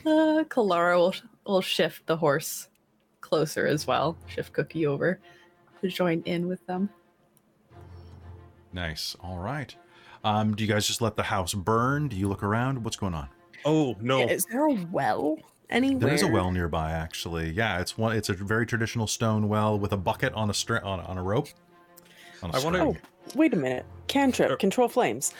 [0.05, 1.15] Uh, Kelara will
[1.47, 2.67] will shift the horse
[3.21, 4.15] closer as well.
[4.27, 5.19] Shift Cookie over
[5.81, 6.89] to join in with them.
[8.71, 9.15] Nice.
[9.23, 9.75] All right.
[10.25, 12.07] Um, do you guys just let the house burn?
[12.09, 12.83] Do you look around?
[12.83, 13.29] What's going on?
[13.63, 14.27] Oh no.
[14.27, 15.37] Is there a well
[15.69, 15.99] anywhere?
[15.99, 17.51] There is a well nearby, actually.
[17.51, 18.15] Yeah, it's one.
[18.15, 21.23] It's a very traditional stone well with a bucket on a string on, on a
[21.23, 21.47] rope.
[22.43, 22.97] On a I wanna- Oh,
[23.35, 23.85] wait a minute.
[24.07, 25.33] Cantrip, Uh, control flames.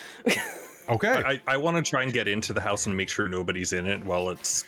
[0.88, 1.10] Okay.
[1.26, 3.88] I, I want to try and get into the house and make sure nobody's in
[3.88, 4.66] it while it's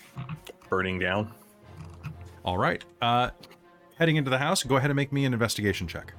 [0.67, 1.31] burning down.
[2.43, 2.83] All right.
[3.03, 3.29] Uh,
[3.99, 4.63] heading into the house.
[4.63, 6.13] Go ahead and make me an investigation check.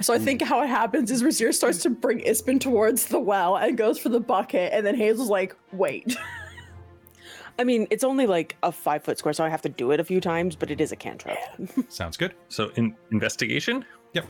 [0.00, 3.56] So I think how it happens is Razir starts to bring Ispin towards the well
[3.56, 6.16] and goes for the bucket, and then Hazeal's like, "Wait."
[7.58, 10.00] I mean, it's only like a five foot square, so I have to do it
[10.00, 11.36] a few times, but it is a cantrip.
[11.88, 12.34] Sounds good.
[12.48, 13.84] So in investigation,
[14.14, 14.26] Yep.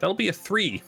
[0.00, 0.82] that'll be a three.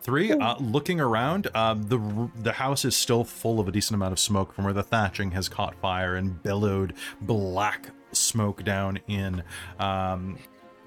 [0.00, 0.32] Three.
[0.32, 4.18] Uh, looking around, um, the the house is still full of a decent amount of
[4.18, 9.44] smoke from where the thatching has caught fire and billowed black smoke down in.
[9.78, 10.38] Um,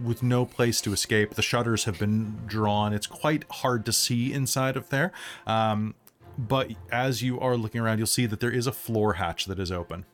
[0.01, 2.93] with no place to escape, the shutters have been drawn.
[2.93, 5.11] It's quite hard to see inside of there.
[5.47, 5.95] Um,
[6.37, 9.57] but as you are looking around, you'll see that there is a floor hatch that
[9.59, 10.05] is open.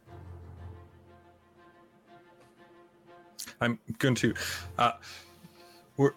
[3.60, 4.34] I'm going to.
[4.78, 4.92] Uh,
[5.98, 6.14] we're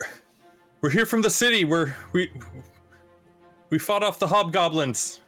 [0.80, 1.64] we're here from the city.
[1.64, 2.30] We're we
[3.70, 5.20] we fought off the hobgoblins.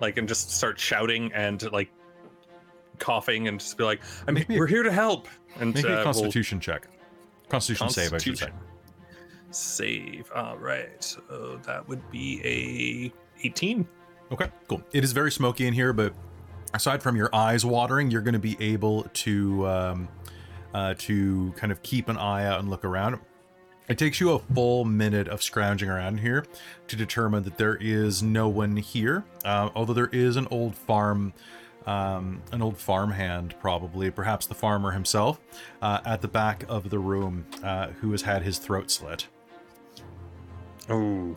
[0.00, 1.90] Like and just start shouting and like
[2.98, 5.28] coughing and just be like, "I'm Make me a- we're here to help."
[5.60, 6.88] And Make uh, a we'll- Constitution check.
[7.52, 8.46] Constitution, save, I should say.
[8.46, 8.52] Constitution.
[9.50, 10.32] Save.
[10.34, 11.04] All right.
[11.04, 13.86] So that would be a 18.
[14.32, 14.82] Okay, cool.
[14.94, 16.14] It is very smoky in here, but
[16.72, 20.08] aside from your eyes watering, you're going to be able to um,
[20.72, 23.18] uh, to kind of keep an eye out and look around.
[23.86, 26.46] It takes you a full minute of scrounging around here
[26.88, 31.34] to determine that there is no one here, uh, although there is an old farm.
[31.86, 35.40] Um, an old farmhand, probably, perhaps the farmer himself,
[35.80, 39.26] uh, at the back of the room, uh, who has had his throat slit.
[40.88, 41.36] Oh.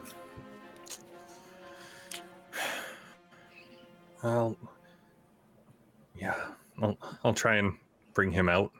[4.23, 4.57] Well,
[6.15, 6.35] yeah,
[6.81, 7.73] I'll, I'll try and
[8.13, 8.71] bring him out.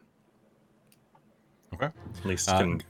[1.73, 1.85] Okay.
[2.17, 2.83] At least Um, can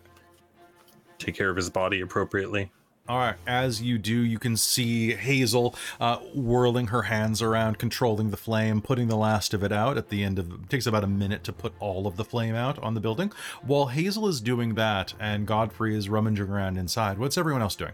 [1.17, 2.71] take care of his body appropriately.
[3.07, 8.31] All right, as you do, you can see Hazeal uh, whirling her hands around, controlling
[8.31, 10.51] the flame, putting the last of it out at the end of.
[10.51, 13.31] It takes about a minute to put all of the flame out on the building.
[13.61, 17.93] While Hazeal is doing that and Godfrey is rummaging around inside, what's everyone else doing?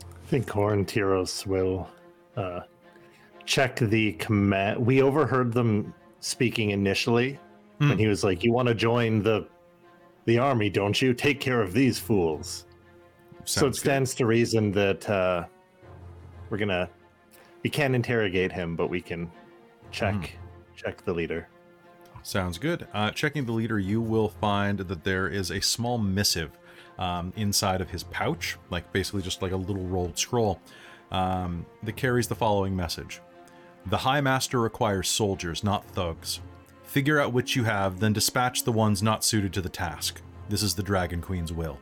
[0.00, 1.88] I think Aurontiros will
[2.36, 2.60] uh,
[3.46, 4.86] check the command.
[4.86, 7.40] We overheard them speaking initially
[7.78, 9.48] when he was like, "You want to join the
[10.24, 11.14] the army, don't you?
[11.14, 12.66] Take care of these fools."
[13.44, 13.80] So it Sounds good.
[13.84, 15.44] stands to reason that uh,
[16.50, 16.88] we're gonna.
[17.62, 19.30] We can't interrogate him, but we can
[19.90, 20.74] check Hmm.
[20.76, 21.48] check the leader.
[22.24, 22.86] Sounds good.
[22.94, 26.50] Uh, checking the leader, you will find that there is a small missive
[26.98, 30.60] um, inside of his pouch, like basically just like a little rolled scroll,
[31.10, 33.20] um, that carries the following message
[33.86, 36.40] The High Master requires soldiers, not thugs.
[36.84, 40.20] Figure out which you have, then dispatch the ones not suited to the task.
[40.48, 41.78] This is the Dragon Queen's will.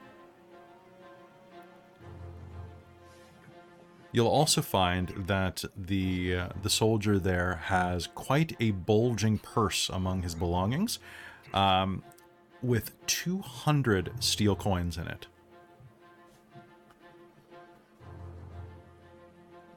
[4.13, 10.23] You'll also find that the uh, the soldier there has quite a bulging purse among
[10.23, 10.99] his belongings,
[11.55, 12.03] um,
[12.63, 15.27] with 200 steel coins in it.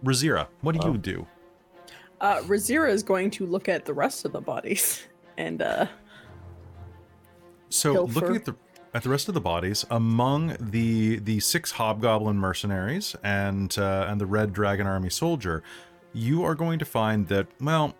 [0.04, 1.28] Rizira, what do you do?
[2.20, 5.04] Uh, Rizira is going to look at the rest of the bodies
[5.38, 5.88] and uh,
[7.70, 8.56] So looking at the
[8.94, 14.22] at the rest of the bodies, among the the six hobgoblin mercenaries and uh, and
[14.22, 15.64] the red dragon army soldier,
[16.14, 17.96] you are going to find that well,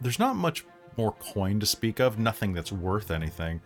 [0.00, 0.64] there's not much
[0.96, 3.60] more coin to speak of, nothing that's worth anything.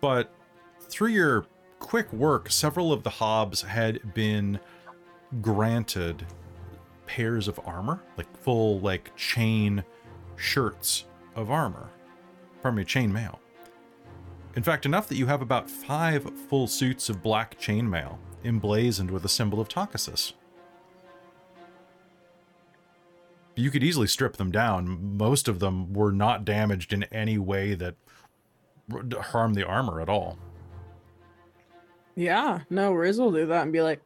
[0.00, 0.32] But
[0.80, 1.46] through your
[1.78, 4.58] quick work, several of the hobs had been
[5.40, 6.26] granted
[7.06, 9.84] pairs of armor, like full like chain
[10.36, 11.04] shirts
[11.36, 11.90] of armor.
[12.60, 13.38] Pardon me, chain mail.
[14.56, 19.24] In fact, enough that you have about five full suits of black chainmail, emblazoned with
[19.24, 20.34] a symbol of Takhisis.
[23.56, 25.16] You could easily strip them down.
[25.16, 27.94] Most of them were not damaged in any way that
[29.20, 30.38] harmed the armor at all.
[32.16, 34.00] yeah, no, Riz will do that and be like,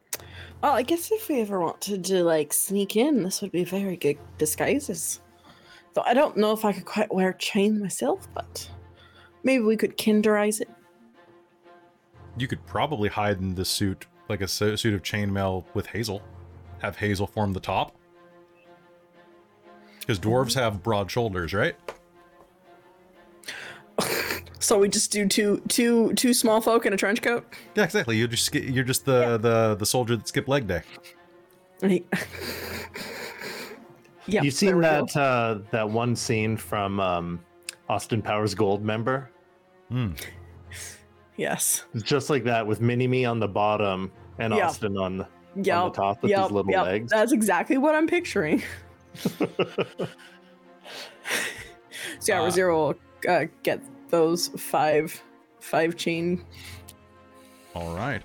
[0.61, 3.97] well, I guess if we ever wanted to like sneak in, this would be very
[3.97, 5.21] good disguises.
[5.93, 8.69] Though I don't know if I could quite wear chain myself, but
[9.43, 10.69] maybe we could kinderize it.
[12.37, 16.21] You could probably hide in the suit, like a suit of chainmail with Hazeal.
[16.81, 17.95] Have Hazeal form the top.
[19.99, 21.75] Because dwarves have broad shoulders, right?
[24.61, 27.45] So we just do two two two small folk in a trench coat.
[27.75, 28.17] Yeah, exactly.
[28.17, 30.81] You're just you're just the the the soldier that skipped leg day.
[31.81, 32.05] And he-
[34.27, 37.39] yeah, You've seen that uh, that one scene from um,
[37.89, 39.27] Austin Powers Goldmember?
[39.89, 40.11] Hmm.
[41.37, 41.85] Yes.
[41.95, 44.67] Just like that with Mini Me on the bottom and Yeah.
[44.67, 45.27] Austin on the.
[45.55, 45.93] Yep.
[45.95, 46.85] top with his little yep.
[46.85, 47.11] legs.
[47.11, 48.61] That's exactly what I'm picturing.
[52.19, 52.95] So yeah, Uh, Rizira will
[53.27, 55.21] uh, get those five
[55.59, 56.43] five chain.
[57.75, 58.23] All right.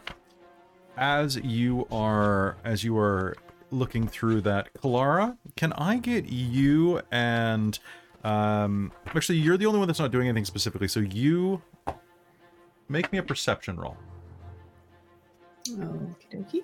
[0.96, 3.36] As you are as you are
[3.70, 7.78] looking through that, Kelara, can I get you and
[8.24, 11.62] um actually you're the only one that's not doing anything specifically, so you
[12.88, 13.96] make me a perception roll.
[15.68, 16.62] Okie dokie.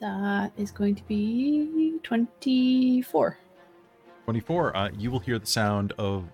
[0.00, 3.38] That is going to be 24.
[4.24, 6.24] 24, uh, you will hear the sound of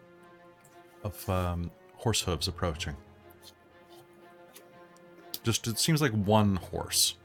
[1.03, 2.97] of um, horse hooves approaching.
[5.43, 7.17] Just it seems like one horse.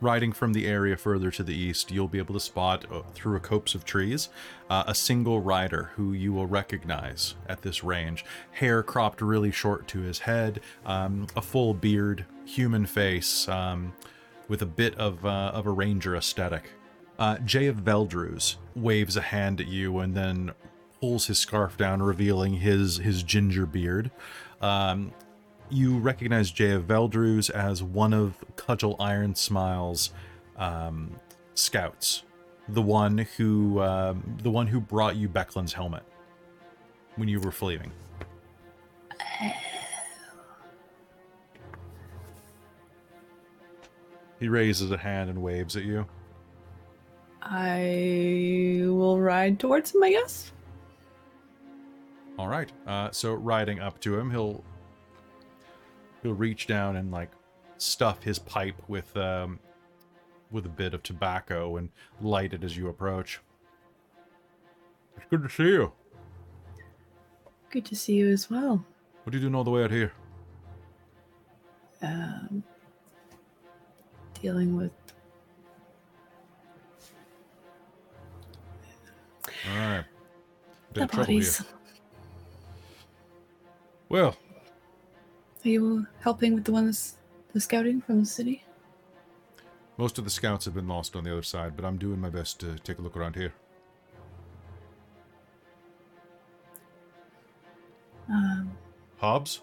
[0.00, 3.36] Riding from the area further to the east, you'll be able to spot uh, through
[3.36, 4.28] a copse of trees
[4.68, 8.24] uh, a single rider who you will recognize at this range.
[8.52, 13.94] Hair cropped really short to his head, um, a full beard, human face, um,
[14.48, 16.72] with a bit of uh, of a ranger aesthetic.
[17.18, 20.52] Uh, Jeyev Veldrews waves a hand at you and then
[21.00, 24.10] pulls his scarf down, revealing his his ginger beard.
[24.60, 25.12] Um,
[25.70, 30.12] you recognize Jeyev Veldrews as one of Cudgel Ironsmile's
[30.56, 31.12] um,
[31.54, 32.22] scouts,
[32.68, 36.02] the one who um, the one who brought you Becklin's helmet
[37.16, 37.92] when you were fleeing.
[44.38, 46.06] He raises a hand and waves at you.
[47.42, 50.52] I will ride towards him, I guess.
[52.38, 52.70] All right.
[52.86, 54.64] Uh, so riding up to him, he'll
[56.22, 57.30] he'll reach down and like
[57.78, 59.58] stuff his pipe with um,
[60.50, 61.90] with a bit of tobacco and
[62.20, 63.40] light it as you approach.
[65.16, 65.92] It's good to see you.
[67.70, 68.84] Good to see you as well.
[69.24, 70.12] What are you doing all the way out here?
[72.02, 72.62] Um,
[74.40, 74.92] dealing with
[79.64, 80.04] All right.
[80.92, 81.40] Bit the of trouble here.
[81.40, 81.64] bodies.
[84.08, 84.36] Well,
[85.64, 87.16] Are you helping with the ones,
[87.52, 88.62] the scouting from the city?
[89.98, 92.28] most of the scouts have been lost on the other side, but I'm doing my
[92.28, 93.54] best to take a look around here.
[98.28, 98.72] Um,
[99.18, 99.62] Hobbs?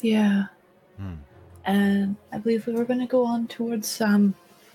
[0.00, 0.46] yeah.
[0.98, 1.14] Hmm.
[1.64, 4.00] And I believe we were going to go on towards.
[4.00, 4.34] Um,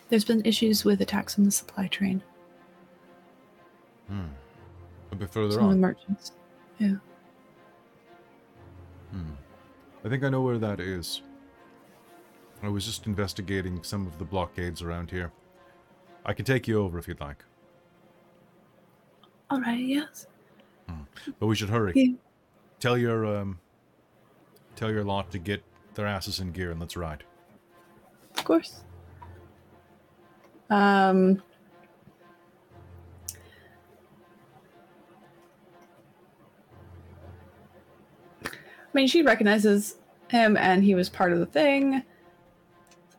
[0.09, 2.23] there's been issues with attacks on the supply train.
[4.09, 4.25] Hmm.
[5.11, 6.33] A bit further Some of the merchants.
[6.79, 6.95] Yeah.
[9.11, 9.31] Hmm.
[10.03, 11.21] I think I know where that is.
[12.61, 15.31] I was just investigating some of the blockades around here.
[16.25, 17.43] I can take you over if you'd like,
[19.49, 19.79] All right.
[19.79, 20.27] Yes.
[21.39, 21.93] but we should hurry.
[21.95, 22.13] Yeah.
[22.79, 23.59] Tell your um,
[24.75, 25.63] tell your lot to get
[25.95, 27.23] their asses in gear and let's ride.
[28.37, 28.83] Of course.
[30.69, 31.41] Um.
[38.93, 39.97] I mean, she recognizes
[40.29, 42.03] him, and he was part of the thing.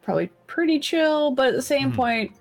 [0.03, 1.97] Probably pretty chill, but at the same Mhm.
[1.97, 2.33] point,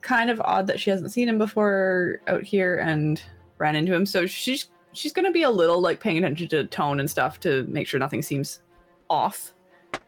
[0.00, 3.22] kind of odd that she hasn't seen him before out here and
[3.58, 4.06] ran into him.
[4.06, 7.64] So she's she's gonna be a little like paying attention to tone and stuff to
[7.68, 8.62] make sure nothing seems
[9.10, 9.52] off.
[9.94, 10.02] Okay.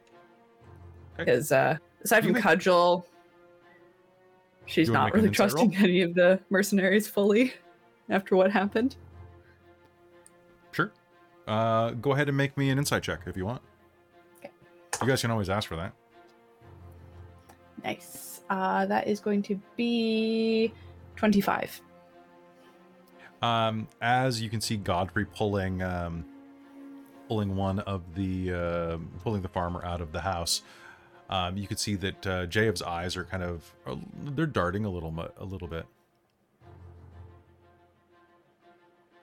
[1.19, 3.05] Because uh, aside from make- Cudgel,
[4.66, 5.65] she's not really insight roll?
[5.69, 7.52] trusting any of the mercenaries fully
[8.09, 8.97] after what happened.
[11.46, 13.62] Uh, go ahead and make me an insight check if you want.
[14.38, 14.50] Okay.
[15.02, 15.92] You guys can always ask for that.
[17.84, 18.40] Nice.
[18.50, 20.72] Uh, that is going to be
[21.16, 21.80] 25.
[23.42, 26.24] Um, as you can see, Godfrey pulling um,
[27.28, 30.62] pulling one of the uh, pulling the farmer out of the house.
[31.30, 34.90] Um, you can see that uh, Jeyev's eyes are kind of uh, they're darting a
[34.90, 35.86] little a little bit.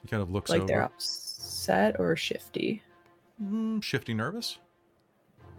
[0.02, 0.81] He kind of looks Like over, they're
[1.68, 2.81] upset or shifty.
[3.44, 4.57] Mm, shifty, nervous.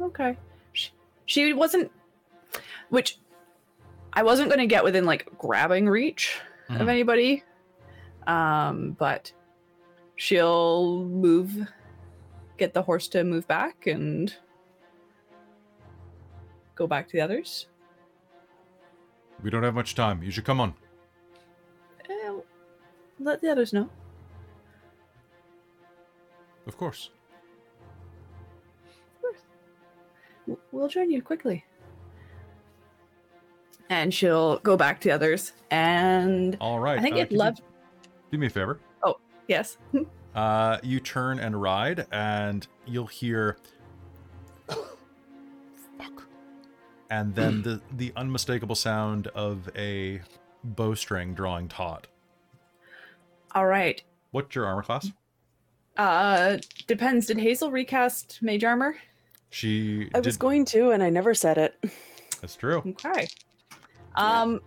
[0.00, 0.36] Okay.
[0.72, 0.90] She,
[1.26, 1.90] she wasn't,
[2.88, 3.18] which
[4.12, 6.40] I wasn't going to get within like grabbing reach
[6.70, 6.88] of Mhm.
[6.88, 7.44] anybody.
[8.26, 9.32] Um, but
[10.16, 11.68] she'll move,
[12.56, 14.34] get the horse to move back and
[16.74, 17.66] go back to the others.
[19.42, 20.22] We don't have much time.
[20.22, 20.74] You should come on.
[22.10, 22.32] Eh,
[23.20, 23.88] let the others know.
[26.68, 27.10] Of course.
[30.46, 31.64] W- We'll join you quickly.
[33.90, 35.52] And she'll go back to the others.
[35.70, 36.98] And All right.
[36.98, 37.38] I think uh, it you.
[38.30, 38.78] Do me a favor.
[39.02, 39.18] Oh
[39.48, 39.78] yes.
[40.34, 43.56] Uh, you turn and ride, and you'll hear.
[44.68, 46.28] Fuck.
[47.10, 50.20] And then the the unmistakable sound of a
[50.62, 52.06] bowstring drawing taut.
[53.52, 54.00] All right.
[54.30, 55.10] What's your armor class?
[55.98, 57.26] Uh, depends.
[57.26, 58.96] Did Hazeal recast mage armor?
[59.50, 60.08] She.
[60.14, 61.74] I was going to, and I never said it.
[62.40, 62.78] That's true.
[63.04, 63.26] Okay.
[64.14, 64.60] Um.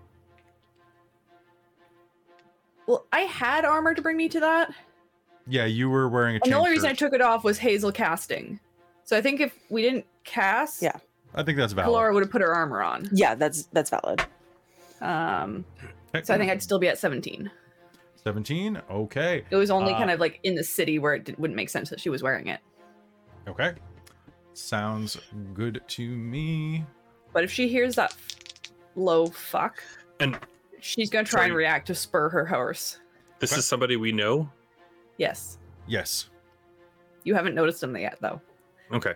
[2.88, 4.74] Well, I had armor to bring me to that,
[5.48, 6.38] Yeah, you were wearing a.
[6.38, 8.60] and the chain only reason I took it off was Hazeal casting.
[9.06, 10.98] So I think if we didn't cast, Yeah.
[11.34, 11.92] I think that's valid.
[11.94, 13.08] Laura would have put her armor on.
[13.14, 14.26] Yeah, that's that's valid.
[15.00, 15.64] Um.
[16.24, 16.98] So I think I'd still be at
[18.24, 18.82] 17.
[18.90, 19.44] Okay.
[19.50, 21.90] It was only Uh, kind of like in the city where it wouldn't make sense
[21.90, 22.60] that she was wearing it.
[23.48, 23.74] Okay.
[24.54, 25.18] Sounds
[25.54, 26.86] good to me.
[27.34, 28.16] But if she hears that
[28.96, 29.82] low fuck,
[30.20, 30.38] And
[30.80, 33.00] she's gonna try and react to spur her horse.
[33.40, 33.60] this Okay.
[33.60, 34.50] is somebody we know.
[35.18, 35.58] Yes.
[35.88, 36.30] Yes.
[37.24, 38.40] You haven't noticed them yet, though.
[38.92, 39.16] Okay.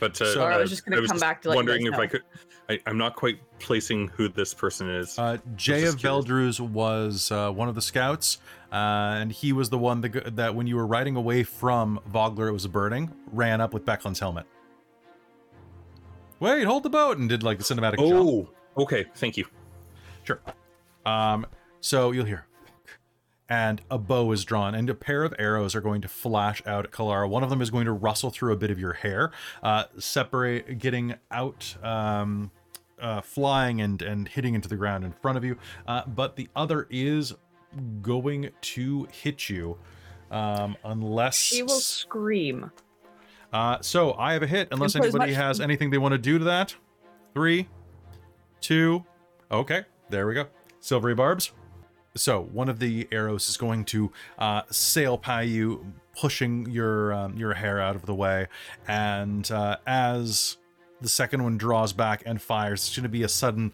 [0.00, 1.94] But uh, So- Or I was just gonna come back to let you wondering guys
[1.94, 2.22] if I could.
[2.68, 5.16] I, I'm not quite placing who this person is.
[5.18, 5.94] Uh, Jeyev curious.
[5.96, 8.38] Veldrews was uh, one of the scouts,
[8.72, 8.74] uh,
[9.20, 12.52] and he was the one that, that when you were riding away from Vogler, it
[12.52, 14.46] was burning, ran up with Becklin's helmet.
[16.40, 18.12] Wait, hold the boat, and did like the cinematic shot.
[18.12, 19.06] oh, okay.
[19.14, 19.46] Thank you.
[20.24, 20.40] Sure.
[21.06, 21.46] Um,
[21.80, 22.55] so you'll hear, "Fuck,"
[23.48, 26.84] and a bow is drawn, and a pair of arrows are going to flash out
[26.84, 27.28] at Kelara.
[27.28, 29.30] One of them is going to rustle through a bit of your hair,
[29.62, 32.50] uh, separate, getting out, um,
[33.00, 35.56] uh, flying and and hitting into the ground in front of you.
[35.86, 37.34] Uh, but the other is
[38.02, 39.76] going to hit you,
[40.30, 42.70] um, unless She will scream.
[43.52, 46.38] Uh, so I have a hit, unless anybody much- has anything they want to do
[46.38, 46.74] to that.
[47.32, 47.68] Three,
[48.60, 49.04] two,
[49.50, 50.46] okay, there we go.
[50.80, 51.52] Silvery barbs.
[52.16, 57.36] So one of the arrows is going to uh, sail by you, pushing your um,
[57.36, 58.48] your hair out of the way,
[58.88, 60.56] and uh, as
[61.00, 63.72] the second one draws back and fires, it's going to be a sudden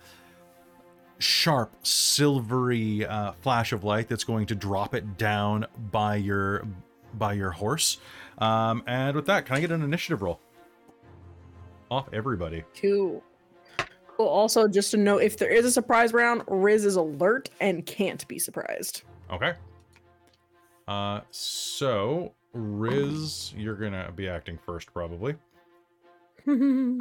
[1.19, 6.67] sharp silvery uh, flash of light that's going to drop it down by your
[7.15, 7.99] by your horse.
[8.39, 10.41] Um, and with that, can I get an initiative roll?
[11.91, 12.65] Off everybody.
[12.81, 13.23] Cool.
[14.23, 14.31] Cool.
[14.31, 18.27] Also, just to note, if there is a surprise round, Riz is alert and can't
[18.29, 19.03] be surprised.
[19.33, 19.55] Okay.
[20.87, 25.35] Uh, so Riz, you're gonna be acting first, probably.
[26.47, 26.99] I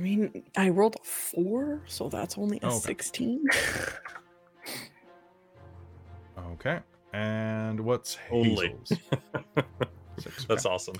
[0.00, 2.78] mean, I rolled a four, so that's only a Okay.
[2.78, 3.44] 16.
[6.54, 6.80] Okay.
[7.12, 8.74] And what's Only.
[8.84, 8.98] Hazeal's?
[10.18, 10.44] Six.
[10.46, 10.94] That's awesome.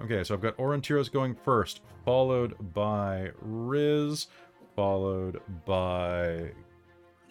[0.00, 4.26] Okay, so I've got Aurontiros going first, followed by Riz,
[4.74, 6.50] followed by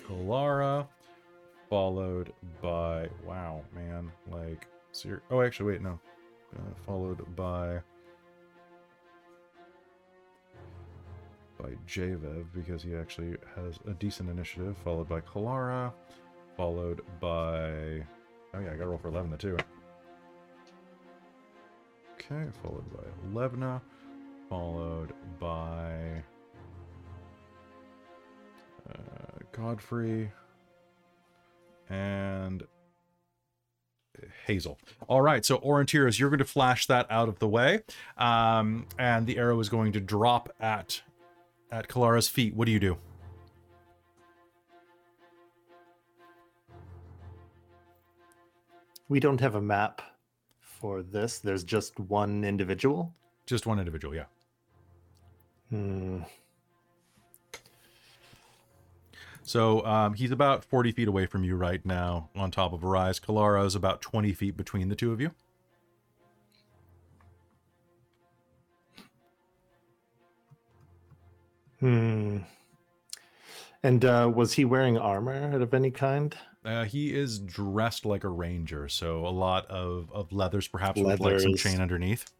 [0.07, 0.87] Kelara,
[1.69, 2.31] followed
[2.61, 5.99] by wow, man, like ser- oh, actually, wait, no,
[6.55, 7.79] uh, followed by
[11.61, 15.91] by Jeyev because he actually has a decent initiative, followed by Kelara,
[16.55, 18.05] followed by
[18.53, 19.57] oh yeah, I gotta roll for eleven too.
[22.31, 23.81] Okay, followed by Levna,
[24.49, 26.23] followed by
[28.89, 30.31] uh, Godfrey,
[31.89, 32.63] and
[34.47, 34.77] Hazeal.
[35.07, 37.81] All right, so Aurontiros, you're going to flash that out of the way,
[38.17, 41.01] um, and the arrow is going to drop at
[41.71, 42.55] at Kelara's feet.
[42.55, 42.97] What do you do?
[49.09, 50.01] We don't have a map
[50.83, 51.39] for this.
[51.39, 53.13] There's just one individual.
[53.45, 54.25] Just one individual, yeah.
[55.69, 56.23] Hmm.
[59.43, 62.87] So um, he's about 40 feet away from you right now on top of a
[62.87, 63.17] rise.
[63.17, 65.31] Kelara is about 20 feet between the two of you.
[71.79, 72.39] Hmm.
[73.83, 76.35] And uh, was he wearing armor of any kind?
[76.65, 81.19] Uh, he is dressed like a ranger, so a lot of, of leathers, perhaps with
[81.19, 82.31] like some chain underneath.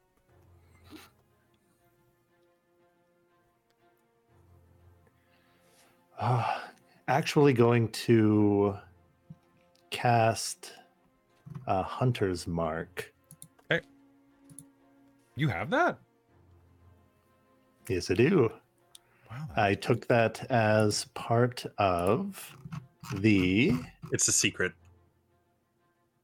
[6.18, 6.60] Uh,
[7.10, 8.78] actually, going to
[9.90, 10.72] cast
[11.68, 13.14] a hunter's mark.
[13.70, 13.82] Hey.
[15.36, 15.98] You have that?
[17.90, 18.50] Yes, I do.
[19.30, 19.48] Wow.
[19.58, 22.56] I took that as part of
[23.16, 23.74] the.
[24.12, 24.74] It's a secret.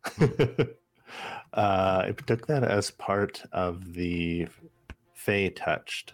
[0.21, 0.65] uh,
[1.53, 4.47] I took that as part of the
[5.13, 6.13] Fey touched.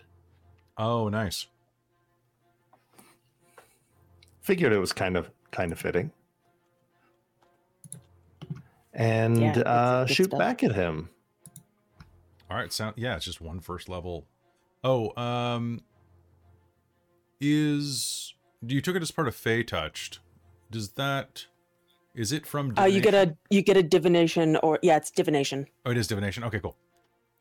[0.78, 1.48] Oh, nice.
[4.42, 6.12] Figured it was kind of kind of fitting.
[8.94, 10.40] And Yeah, uh, shoot stuff.
[10.40, 11.10] back at him.
[12.50, 14.26] All right, sound yeah, it's just one first level.
[14.84, 15.82] Oh, um
[17.42, 20.20] is you took it as part of Fey touched.
[20.72, 21.46] Does that
[22.16, 25.68] is it from Uh, you get a you get a divination or yeah, it's divination.
[25.86, 26.44] Oh, it is divination.
[26.46, 26.76] Okay, cool.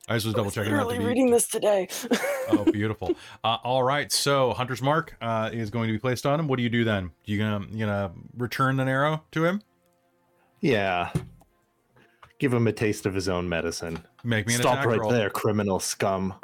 [0.09, 0.73] I just was double checking.
[0.73, 1.89] Literally reading this today.
[2.51, 3.13] oh, beautiful.
[3.43, 6.47] Uh, all right, so Hunter's Mark uh, is going to be placed on him.
[6.47, 7.11] What do you do then?
[7.25, 9.63] You gonna you gonna return an arrow to him?
[10.61, 11.11] Yeah.
[12.39, 14.05] Give him a taste of his own medicine.
[14.25, 15.11] Make me an Stop right roll.
[15.11, 16.35] there, criminal scum.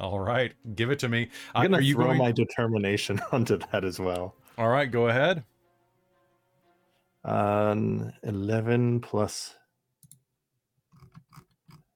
[0.00, 1.28] All right, give it to me.
[1.54, 2.18] Uh, I'm gonna are you throw going?
[2.18, 4.34] my determination onto that as well.
[4.58, 5.44] All right, go ahead.
[7.26, 9.54] Um, 11 plus.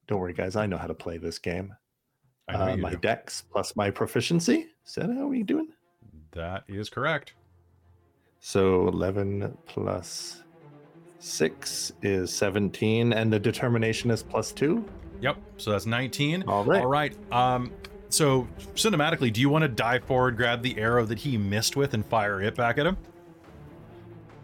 [0.07, 0.55] Don't worry, guys.
[0.57, 1.73] I know how to play this game.
[2.49, 2.97] Uh, my do.
[2.97, 4.67] dex plus my proficiency.
[4.85, 5.69] Is that how we doing?
[6.33, 7.33] That is correct.
[8.39, 10.43] So 11 plus
[11.19, 14.83] 6 is 17, and the determination is plus 2.
[15.21, 15.37] Yep.
[15.57, 16.43] So that's 19.
[16.47, 16.81] All right.
[16.81, 17.15] All right.
[17.31, 17.71] Um,
[18.09, 21.93] so cinematically, do you want to dive forward, grab the arrow that he missed with,
[21.93, 22.97] and fire it back at him?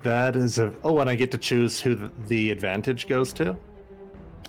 [0.07, 0.73] That is a.
[0.85, 3.57] Oh, and I get to choose who the, the advantage goes to.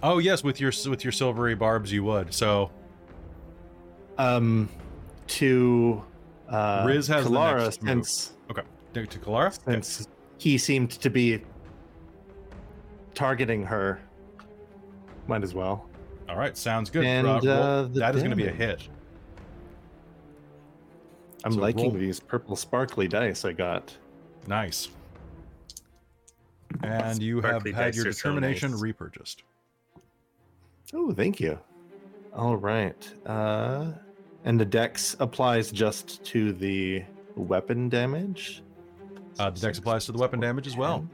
[0.05, 2.33] Oh yes, with your with your silvery barbs, you would.
[2.33, 2.71] So
[4.19, 4.69] Um,
[5.27, 6.05] to
[6.49, 8.07] uh, Riz has Kelara, next move.
[8.07, 8.33] since
[8.95, 9.59] to Kelara.
[9.69, 10.11] Okay.
[10.39, 11.43] he seemed to be
[13.15, 14.01] targeting her.
[15.27, 15.89] Might as well.
[16.29, 17.05] All right, sounds good.
[17.05, 17.41] And, uh,
[17.83, 18.87] the that is going to be a hit.
[21.45, 23.97] I'm So liking roll- these purple sparkly dice I got.
[24.47, 24.89] Nice.
[26.83, 28.81] And you have had your are so determination nice.
[28.81, 29.43] repurchased.
[30.95, 31.59] Oh, thank you.
[32.35, 33.11] All right.
[33.27, 33.93] Uh,
[34.45, 37.05] and the dex applies just to the
[37.37, 38.63] weapon damage.
[39.39, 41.07] Uh, the dex applies to the weapon damage as well.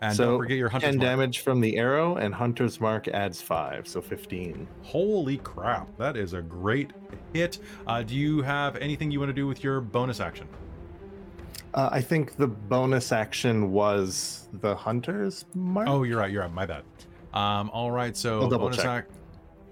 [0.00, 1.08] And so don't forget your hunter's 10 mark.
[1.08, 4.68] damage from the arrow, and hunter's mark adds five, so 15.
[4.82, 6.92] Holy crap, that is a great
[7.32, 7.58] hit.
[7.86, 10.46] Uh, do you have anything you want to do with your bonus action?
[11.78, 15.86] Uh, I think the bonus action was the hunter's mark.
[15.88, 16.28] Oh, you're right.
[16.28, 16.52] You're right.
[16.52, 16.82] My bad.
[17.32, 18.16] Um, all right.
[18.16, 19.06] So I'll double bonus check.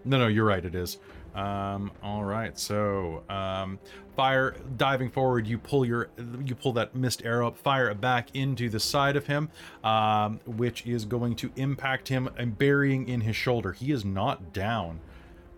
[0.05, 0.65] No, no, you're right.
[0.65, 0.99] It is.
[1.35, 2.57] Um, all right.
[2.57, 3.81] So um,
[4.15, 5.49] fire diving forward.
[5.49, 6.11] You pull your
[6.45, 7.59] you pull that missed arrow up.
[7.59, 9.49] Fire it back into the side of him,
[9.83, 13.73] um, which is going to impact him and burying in his shoulder.
[13.73, 15.01] He is not down.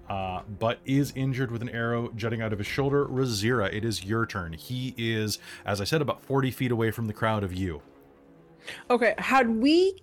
[0.09, 3.05] Uh, but is injured with an arrow jutting out of his shoulder.
[3.05, 4.55] Rizira, it is your turn.
[4.55, 7.83] He is, as I said, about 40 feet away from the crowd of you.
[8.91, 10.03] Okay, had we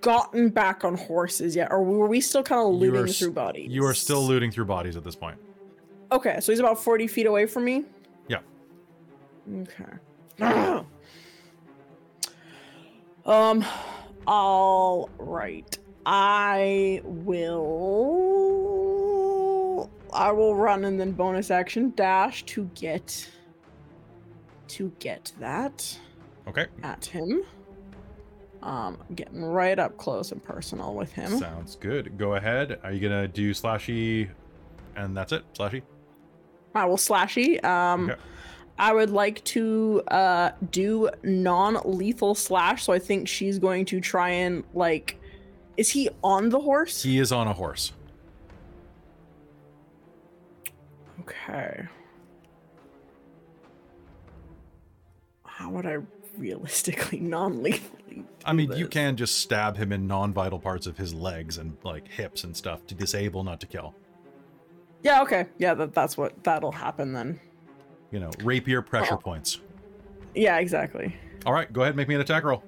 [0.00, 3.32] gotten back on horses yet, or were we still kind of You are looting through
[3.32, 3.70] bodies?
[3.70, 5.38] You are still looting through bodies at this point.
[6.12, 7.84] Okay, so he's about 40 feet away from me?
[8.28, 8.38] Yeah.
[9.52, 9.84] Okay.
[13.26, 13.64] um,
[14.26, 15.78] all right.
[16.04, 18.25] I will.
[20.12, 23.28] I will run and then bonus action dash to get.
[24.68, 25.96] To get that
[26.48, 26.66] Okay.
[26.82, 27.42] at him.
[28.62, 31.38] Um, getting right up close and personal with him.
[31.38, 32.18] Sounds good.
[32.18, 32.80] Go ahead.
[32.82, 34.28] Are you gonna do slashy,
[34.96, 35.44] and that's it?
[35.54, 35.82] Slashy.
[36.74, 37.62] I will slashy.
[37.64, 38.20] Um, Okay.
[38.78, 42.84] I would like to uh do non-lethal slash.
[42.84, 45.20] So I think she's going to try and like,
[45.76, 47.02] is he on the horse?
[47.04, 47.92] He is on a horse.
[51.26, 51.82] Okay.
[55.44, 55.98] How would I
[56.36, 58.24] realistically non-lethally?
[58.44, 62.06] I mean, you can just stab him in non-vital parts of his legs and like
[62.08, 63.94] hips and stuff to disable, not to kill.
[65.02, 65.22] Yeah.
[65.22, 65.46] Okay.
[65.58, 65.74] Yeah.
[65.74, 67.40] That that's what that'll happen then.
[68.12, 69.18] You know, rapier pressure Oh.
[69.18, 69.60] points.
[70.34, 70.58] Yeah.
[70.58, 71.14] Exactly.
[71.44, 72.62] All right, go ahead, and make me an attack roll.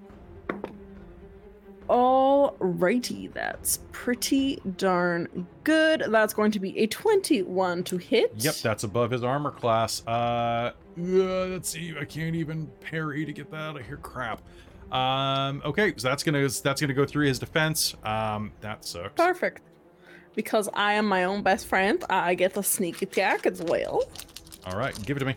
[1.88, 6.04] Alrighty, that's pretty darn good.
[6.08, 8.32] That's going to be a 21 to hit.
[8.36, 10.02] Yep, that's above his armor class.
[10.06, 11.94] Uh, uh, let's see.
[11.98, 13.96] I can't even parry to get that out of here.
[13.96, 14.42] Crap.
[14.92, 17.94] Um, okay, so that's gonna that's gonna go through his defense.
[18.04, 19.14] Um, that sucks.
[19.20, 19.62] perfect.
[20.34, 24.04] Because I am my own best friend, I get a sneak attack as well.
[24.66, 25.36] All right, give it to me.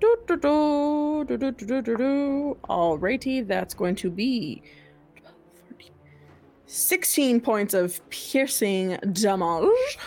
[0.00, 2.58] Do, do, do, do, do, do, do, do.
[2.68, 4.62] Alrighty, that's going to be
[6.66, 9.98] 16 points of piercing damage.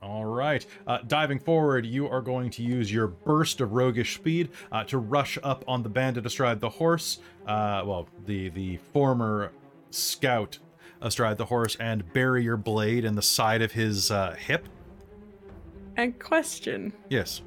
[0.00, 0.64] All right.
[0.86, 4.98] Uh, diving forward, you are going to use your burst of roguish speed uh, to
[4.98, 7.18] rush up on the bandit astride the horse.
[7.46, 9.50] Uh, well, the the former
[9.90, 10.58] scout
[11.00, 14.68] astride the horse, and bury your blade in the side of his uh, hip.
[15.96, 16.92] And question.
[17.08, 17.42] Yes.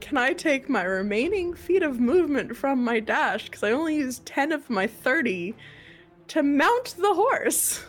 [0.00, 3.44] Can I take my remaining feet of movement from my dash?
[3.46, 5.54] Because I only used 10 of my 30
[6.28, 7.84] to mount the horse.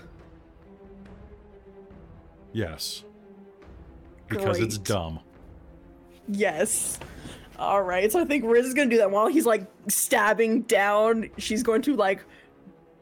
[2.52, 3.04] Yes.
[4.28, 5.20] Because it's dumb.
[6.28, 7.00] Yes.
[7.58, 8.12] All right.
[8.12, 11.30] So I think Riz is going to do that while he's like stabbing down.
[11.38, 12.24] She's going to like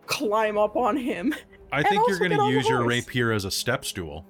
[0.05, 1.33] climb up on him.
[1.71, 4.25] I think you're going to use your rapier as a step stool.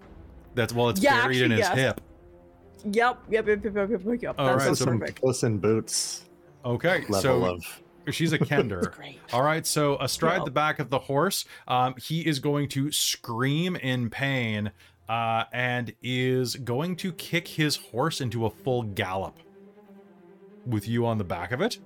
[0.56, 1.78] That's while it's Yeah, buried in actually, his yes.
[1.78, 2.02] hip.
[2.86, 3.20] Yep.
[3.30, 3.48] Yep.
[3.48, 3.48] Yep.
[3.48, 3.64] Yep.
[3.76, 3.90] Yep.
[3.90, 4.02] Yep.
[4.06, 4.36] yep, yep.
[4.38, 5.22] All That right, so- Some perfect.
[5.22, 6.24] Puss in Boots
[6.66, 7.82] Okay, level so of.
[8.14, 8.92] she's a kender.
[8.94, 9.20] Great.
[9.32, 10.46] All right, so astride Yeah.
[10.46, 14.72] the back of the horse, um, he is going to scream in pain
[15.08, 19.38] uh, and is going to kick his horse into a full gallop
[20.66, 21.78] with you on the back of it,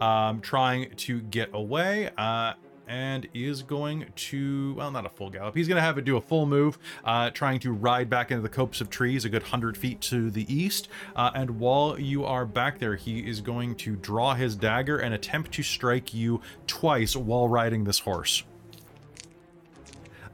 [0.00, 2.08] um, trying to get away.
[2.16, 2.54] Uh,
[2.88, 5.54] and is going to, well, not a full gallop.
[5.54, 8.42] He's going to have it do a full move, uh, trying to ride back into
[8.42, 10.88] the copse of trees a good 100 feet to the east.
[11.14, 15.14] Uh, and while you are back there, he is going to draw his dagger and
[15.14, 18.42] attempt to strike you twice while riding this horse.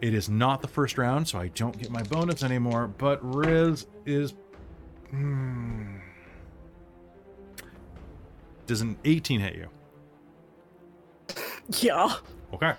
[0.00, 3.86] It is not the first round, so I don't get my bonus anymore, but Riz
[4.06, 4.34] is.
[5.10, 5.96] Hmm.
[8.66, 9.68] Does an 18 hit you?
[11.80, 12.16] Yeah.
[12.54, 12.72] Okay.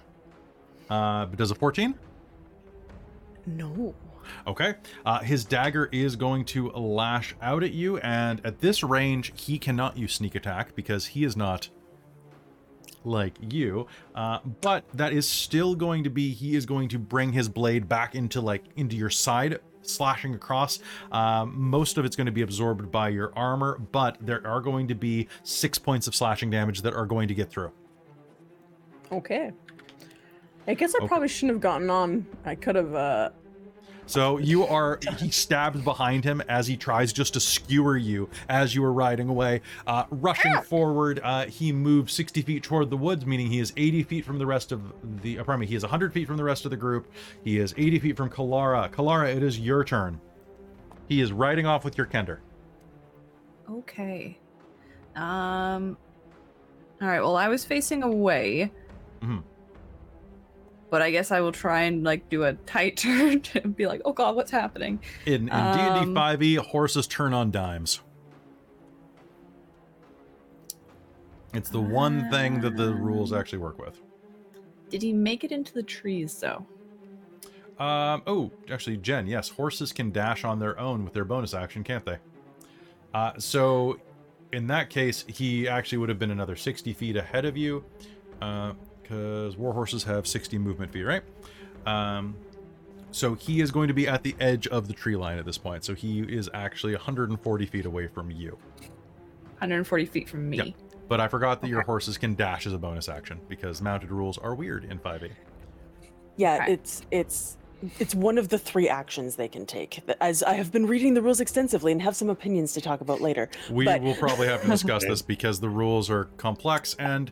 [0.90, 1.96] Uh, but does a 14?
[3.46, 3.94] No.
[4.48, 4.76] Okay.
[5.06, 9.60] Uh, his dagger is going to lash out at you, and at this range, he
[9.60, 11.70] cannot use sneak attack because he is not
[13.04, 13.88] like you.
[14.16, 17.88] Uh, but that is still going to be he is going to bring his blade
[17.88, 20.80] back into like into your side, slashing across.
[21.12, 24.88] Um, most of it's going to be absorbed by your armor, but there are going
[24.88, 27.72] to be six points of slashing damage that are going to get through.
[29.12, 29.52] Okay.
[30.68, 31.08] I guess I Okay.
[31.08, 32.26] probably shouldn't have gotten on.
[32.46, 32.94] I could have.
[32.96, 33.30] uh
[34.08, 38.74] So you are he stabs behind him as he tries just to skewer you as
[38.76, 39.62] you are riding away.
[39.88, 44.04] Uh, rushing forward, uh, he moves 60 feet toward the woods, meaning he is 80
[44.04, 44.82] feet from the rest of
[45.22, 45.40] the.
[45.40, 47.08] Uh, pardon me, he is 100 feet from the rest of the group.
[47.44, 48.90] He is 80 feet from Kelara.
[48.92, 50.20] Kelara, it is your turn.
[51.08, 52.40] He is riding off with your Kender.
[53.70, 54.38] Okay.
[55.16, 55.98] Um.
[57.02, 57.22] All right.
[57.22, 58.72] Well, I was facing away.
[59.22, 59.44] Mhm.
[60.90, 64.02] But I guess I will try and like do a tight turn and be like,
[64.06, 68.02] "Oh God, what's happening?" In, in Um, D&D 5e, horses turn on dimes.
[71.54, 74.02] It's the one thing that the rules actually work with.
[74.90, 76.66] Did he make it into the trees though?
[77.84, 81.84] Um, oh, actually, Jen, yes, horses can dash on their own with their bonus action,
[81.84, 82.18] can't they?
[83.14, 84.00] Uh, so,
[84.54, 87.84] in that case, he actually would have been another 60 feet ahead of you,
[89.08, 91.22] because war horses have 60 movement feet, right?
[91.86, 92.36] Um,
[93.12, 95.58] so he is going to be at the edge of the tree line at this
[95.58, 95.84] point.
[95.84, 98.58] So he is actually 140 feet away from you.
[99.60, 100.58] 140 feet from me.
[100.58, 100.64] Yeah.
[101.08, 104.38] But I forgot that your horses can dash as a bonus action because mounted rules
[104.40, 105.32] are weird in 5e.
[106.38, 106.74] Yeah, Okay.
[106.74, 107.58] it's it's
[108.00, 110.02] it's one of the three actions they can take.
[110.20, 113.22] As I have been reading the rules extensively and have some opinions to talk about
[113.22, 113.50] later.
[113.70, 117.32] We But- will probably have to discuss this because the rules are complex and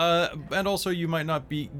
[0.00, 1.70] uh and also you might not be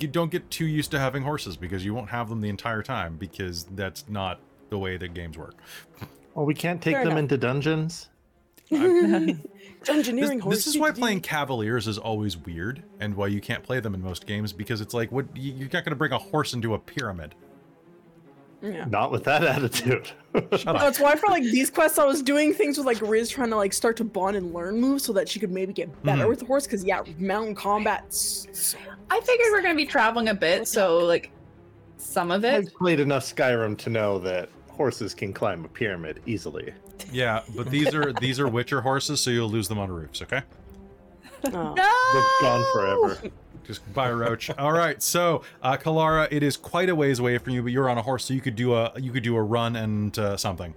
[0.00, 2.82] you don't get too used to having horses because you won't have them the entire
[2.82, 4.40] time because that's not
[4.70, 5.54] the way that games work.
[6.34, 7.20] Well, we can't take Fair them enough.
[7.20, 8.08] into dungeons.
[8.68, 9.36] This,
[9.84, 10.56] Dungeoneering horse.
[10.56, 14.02] this is why playing cavaliers is always weird and why you can't play them in
[14.02, 16.74] most games because it's like what you- you're not going to bring a horse into
[16.74, 17.34] a pyramid.
[18.62, 18.84] Yeah.
[18.86, 20.10] Not with that attitude.
[20.34, 20.78] Shut up.
[20.80, 23.56] That's why for like these quests, I was doing things with like Riz trying to
[23.56, 26.28] like start to bond and learn moves so that she could maybe get better Mhm.
[26.28, 26.64] with the horse.
[26.66, 28.04] Because yeah, mountain combat.
[29.10, 31.30] I figured we're gonna be traveling a bit, so like
[31.98, 32.54] some of it.
[32.54, 36.72] I've played enough Skyrim to know that horses can climb a pyramid easily.
[37.12, 40.42] Yeah, but these are these are Witcher horses so you'll lose them on roofs, okay?
[41.54, 41.74] Oh.
[41.74, 43.30] They've gone forever.
[43.66, 44.50] Just buy a roach.
[44.50, 47.88] All right, so uh, Kelara, it is quite a ways away from you, but you're
[47.88, 50.36] on a horse, so you could do a you could do a run and uh,
[50.36, 50.74] something.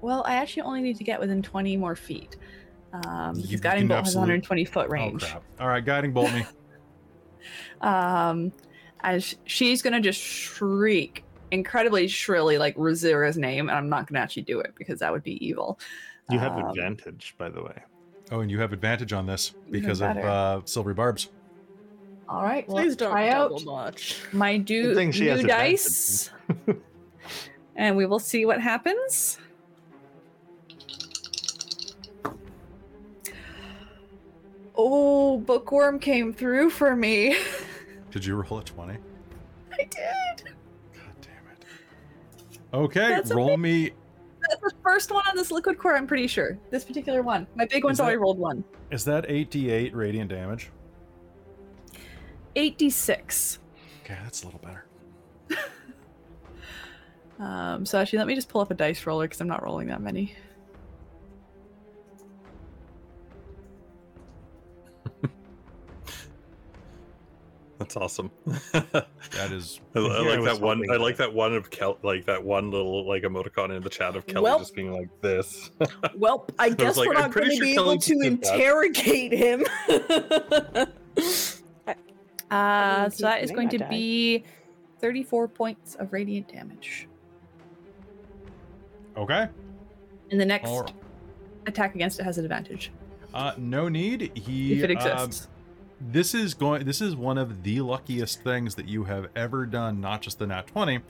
[0.00, 2.36] Well, I actually only need to get within 20 more feet.
[2.92, 5.24] Um, You guiding can bolt has 120 foot range.
[5.24, 5.42] Oh crap!
[5.60, 6.44] All right, guiding bolt me.
[7.80, 8.52] um,
[9.00, 14.42] as she's gonna just shriek incredibly shrilly like Rizira's name, and I'm not gonna actually
[14.42, 15.78] do it because that would be evil.
[16.30, 17.82] You have Um, advantage, by the way.
[18.30, 21.30] Oh, and you have advantage on this because of uh, silvery barbs.
[22.28, 23.92] All right, well, Please let's don't try out double
[24.32, 26.30] my do Good thing she new dice,
[27.76, 29.38] and we will see what happens.
[34.76, 37.36] Oh, bookwyrm came through for me.
[38.10, 38.98] Did you roll a twenty?
[39.72, 40.44] I did.
[40.94, 41.64] God damn it!
[42.72, 43.92] Okay, That's roll me.
[44.40, 46.58] That's the first one on this liquid core, I'm pretty sure.
[46.70, 47.46] This particular one.
[47.54, 48.64] My big one's that- already rolled one.
[48.90, 50.70] Is that eight d eight radiant damage?
[52.58, 53.58] 8d6.
[54.04, 54.84] Okay, that's a little better.
[57.40, 59.86] Um, so actually, let me just pull up a dice roller because I'm not rolling
[59.86, 60.34] that many.
[67.78, 68.30] That's awesome.
[68.72, 70.78] That is I, I Yeah, I like that one.
[70.78, 71.26] hoping I like that.
[71.28, 74.42] that one of Kel, like that one little like emoticon in the chat of Kelly
[74.42, 75.70] Well- just being like this.
[76.16, 78.54] Well, I guess like, we're not going to sure be Kelly able to did that.
[78.54, 79.64] interrogate him.
[82.50, 83.88] Uh, so that he is may going to die.
[83.88, 84.44] be
[85.00, 87.06] 34 points of radiant damage.
[89.16, 89.48] okay.
[90.30, 90.92] And the next All right.
[91.66, 92.90] attack against it has an advantage
[93.32, 94.30] Uh, no need.
[94.34, 94.74] He.
[94.74, 95.48] if it um, exists.
[96.12, 100.00] this is going this is one of the luckiest things that you have ever done
[100.00, 101.00] not just the nat 20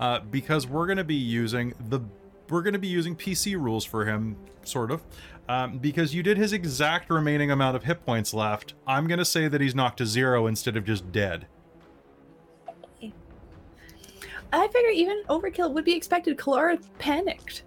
[0.00, 2.00] uh, because we're going to be using the
[2.48, 5.02] we're going to be using pc rules for him sort of
[5.48, 9.24] um, because you did his exact remaining amount of hit points left i'm going to
[9.24, 11.46] say that he's knocked to zero instead of just dead
[14.52, 16.36] I figure even overkill would be expected.
[16.36, 17.64] Kalara panicked.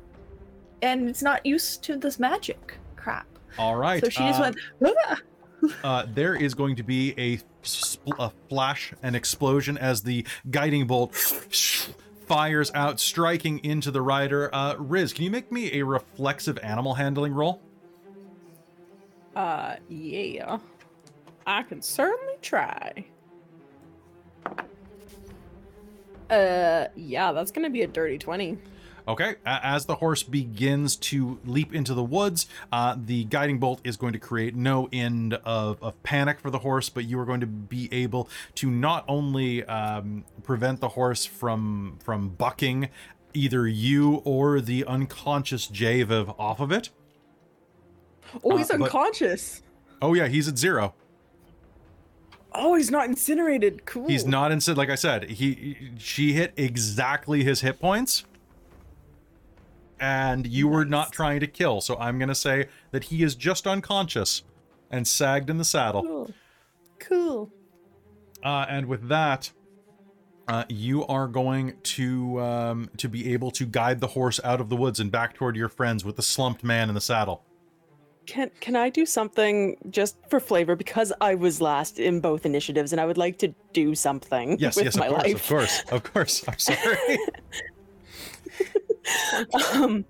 [0.81, 3.27] And it's not used to this magic crap.
[3.57, 5.21] all right so she just uh, went, "Ah!"
[5.83, 10.87] uh, there is going to be a, spl- a flash, an explosion as the guiding
[10.87, 11.13] bolt
[12.25, 14.49] fires out, striking into the rider.
[14.53, 17.61] Uh, Riz, can you make me a reflexive animal handling roll?
[19.35, 20.59] Uh, yeah.
[21.45, 23.05] I can certainly try.
[26.29, 28.57] Uh, yeah, that's to be a dirty 20.
[29.07, 33.97] Okay, as the horse begins to leap into the woods, uh, the guiding bolt is
[33.97, 37.41] going to create no end of, of panic for the horse, but you are going
[37.41, 42.89] to be able to not only um, prevent the horse from from bucking
[43.33, 46.89] either you or the unconscious Jeyev off of it.
[48.43, 49.61] Oh, Uh, he's but- unconscious.
[50.01, 50.93] Oh yeah, he's at zero.
[52.53, 53.85] Oh, he's not incinerated.
[53.85, 54.07] Cool.
[54.07, 54.59] He's not in.
[54.75, 58.25] Like I said, he she hit exactly his hit points,
[59.99, 61.81] and you were not trying to kill.
[61.81, 64.43] So I'm gonna say that he is just unconscious
[64.89, 66.01] and sagged in the saddle.
[66.03, 66.31] Cool.
[66.99, 67.51] Cool.
[68.43, 69.51] Uh, and with that,
[70.47, 74.69] uh, you are going to um, to be able to guide the horse out of
[74.69, 77.43] the woods and back toward your friends with the slumped man in the saddle.
[78.27, 82.91] Can can I do something just for flavor because I was last in both initiatives
[82.91, 85.35] and I would like to do something Yes, with yes, my of course, life.
[85.35, 86.43] of course, of course.
[86.47, 87.17] I'm sorry.
[89.73, 90.05] um,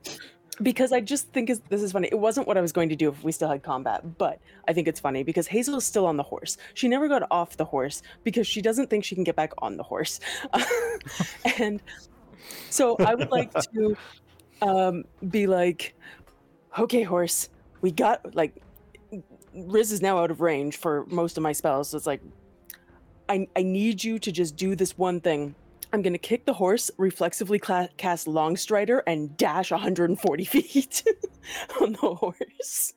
[0.62, 2.10] because I just think is, this is funny.
[2.12, 4.74] It wasn't what I was going to do if we still had combat, but I
[4.74, 6.58] think it's funny because Hazeal is still on the horse.
[6.74, 9.78] She never got off the horse because she doesn't think she can get back on
[9.78, 10.20] the horse.
[11.58, 11.82] and
[12.70, 13.98] so I would like to
[14.62, 15.96] um, be like,
[16.78, 17.50] okay, horse,
[17.82, 18.62] we got like
[19.54, 21.90] Riz is now out of range for most of my spells.
[21.90, 22.22] So it's like,
[23.28, 25.56] I, I need you to just do this one thing.
[25.94, 31.04] I'm going to kick the horse, reflexively cla- cast Longstrider, and dash 140 feet
[31.82, 32.94] on the horse.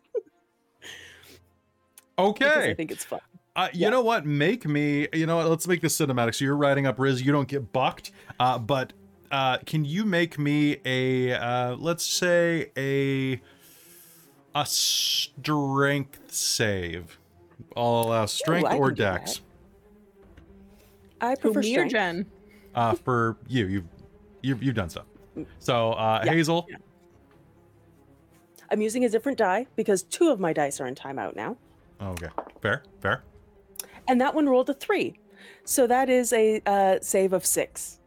[2.16, 3.20] Because I think it's fun.
[3.56, 3.90] Uh, you Yeah.
[3.90, 4.24] know what?
[4.26, 5.08] Make me.
[5.12, 5.48] You know what?
[5.48, 6.34] Let's make this cinematic.
[6.36, 7.22] So you're riding up Riz.
[7.22, 8.12] You don't get bucked.
[8.38, 8.92] Uh, but
[9.32, 11.32] uh, can you make me a?
[11.32, 13.40] Uh, let's say a
[14.54, 17.18] a strength save.
[17.76, 19.18] I'll allow strength I or can do that.
[19.20, 19.40] dex.
[21.20, 21.92] I prefer me or strength.
[21.92, 22.26] Jen?
[22.74, 23.84] Uh, for you, you've
[24.42, 25.06] you've you've done stuff.
[25.58, 26.34] So uh, Yeah.
[26.34, 26.66] Hazeal.
[28.70, 31.56] I'm using a different die because two of my dice are in timeout now.
[32.00, 32.28] Okay,
[32.60, 33.22] fair, fair.
[34.08, 35.18] And that one rolled a three.
[35.64, 38.00] So that is a uh, save of six.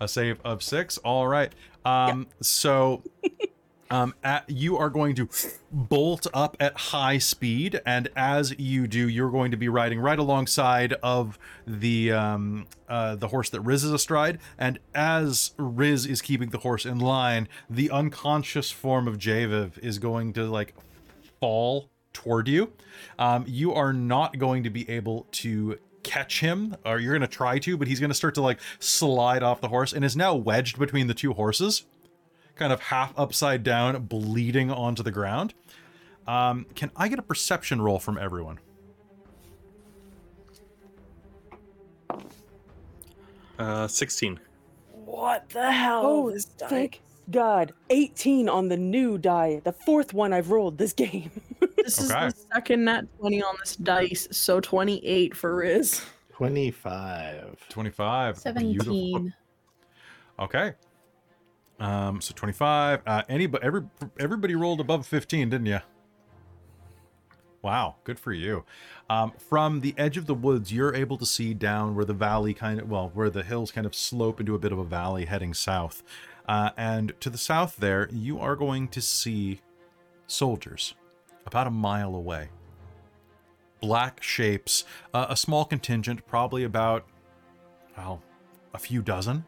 [0.00, 0.98] a save of six.
[0.98, 1.52] All right.
[1.84, 3.02] Um, so
[3.90, 5.28] um, at, you are going to
[5.70, 10.18] bolt up at high speed, and as you do, you're going to be riding right
[10.18, 14.38] alongside of the um, uh, the horse that Riz is astride.
[14.58, 19.98] And as Riz is keeping the horse in line, the unconscious form of Jeyev is
[19.98, 20.74] going to like
[21.40, 22.72] fall toward you.
[23.18, 27.36] Um, you are not going to be able to catch him, or you're going to
[27.36, 30.16] try to, but he's going to start to like slide off the horse and is
[30.16, 31.84] now wedged between the two horses,
[32.56, 35.54] kind of half upside down, bleeding onto the ground.
[36.26, 38.58] Um, can I get a perception roll from everyone?
[43.58, 44.40] Uh, 16.
[44.90, 46.02] What the hell?
[46.04, 46.68] Oh, this die.
[46.68, 47.72] thank God.
[47.90, 49.60] 18 on the new die.
[49.64, 51.30] The fourth one I've rolled this game.
[51.86, 56.04] This is the second nat 20 on this dice, so 28 for Riz.
[56.32, 57.68] 25.
[57.68, 58.42] 25.
[58.42, 58.92] Beautiful.
[58.92, 59.34] 17.
[60.40, 60.72] Okay.
[61.78, 63.02] Um, so 25.
[63.06, 63.82] Uh, anybody, every,
[64.18, 65.80] everybody rolled above 15, didn't you?
[67.62, 68.64] Wow, good for you.
[69.10, 72.54] Um, from the edge of the woods, you're able to see down where the valley
[72.54, 75.24] kind of, well, where the hills kind of slope into a bit of a valley
[75.24, 76.02] heading south.
[76.48, 79.60] Uh, and to the south there, you are going to see
[80.28, 80.94] soldiers
[81.44, 82.48] about a mile away.
[83.80, 87.04] Black shapes, uh, a small contingent, probably about,
[87.96, 88.22] well,
[88.74, 89.44] a few dozen,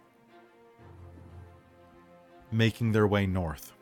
[2.50, 3.72] making their way north.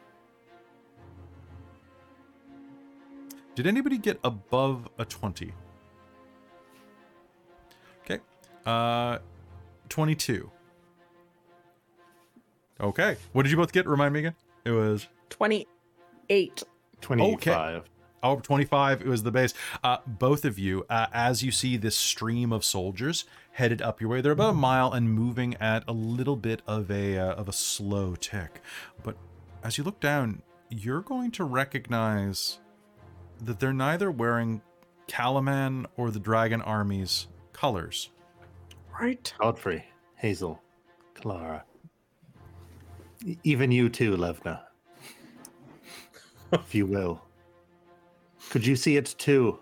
[3.55, 5.53] Did anybody get above a 20?
[8.05, 8.21] Okay.
[8.65, 9.19] Uh
[9.89, 10.51] 22.
[12.81, 13.17] Okay.
[13.33, 13.87] What did you both get?
[13.87, 14.35] Remind me again.
[14.65, 16.63] It was 28.
[17.01, 17.85] 25.
[18.27, 21.97] Oh, 25 it was the base uh, both of you uh, as you see this
[21.97, 25.93] stream of soldiers headed up your way they're about a mile and moving at a
[25.93, 28.61] little bit of a uh, of a slow tick
[29.03, 29.17] but
[29.63, 32.59] as you look down you're going to recognize
[33.41, 34.61] that they're neither wearing
[35.09, 38.11] Kalaman or the Dragon Army's colors.
[39.01, 39.33] Right?
[39.39, 39.85] Godfrey,
[40.23, 40.59] Hazeal,
[41.15, 41.63] Kelara.
[43.45, 44.61] Even you too, Levna.
[46.53, 47.23] if you will.
[48.51, 49.59] Could you see it too?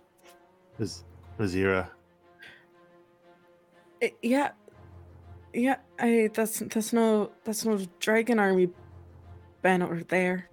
[0.79, 1.05] Viz-
[1.39, 1.89] Vazira.
[4.03, 4.51] Eh, yeah.
[5.53, 8.71] Yeah, I that's that's no that's no dragon army
[9.63, 10.49] banner there.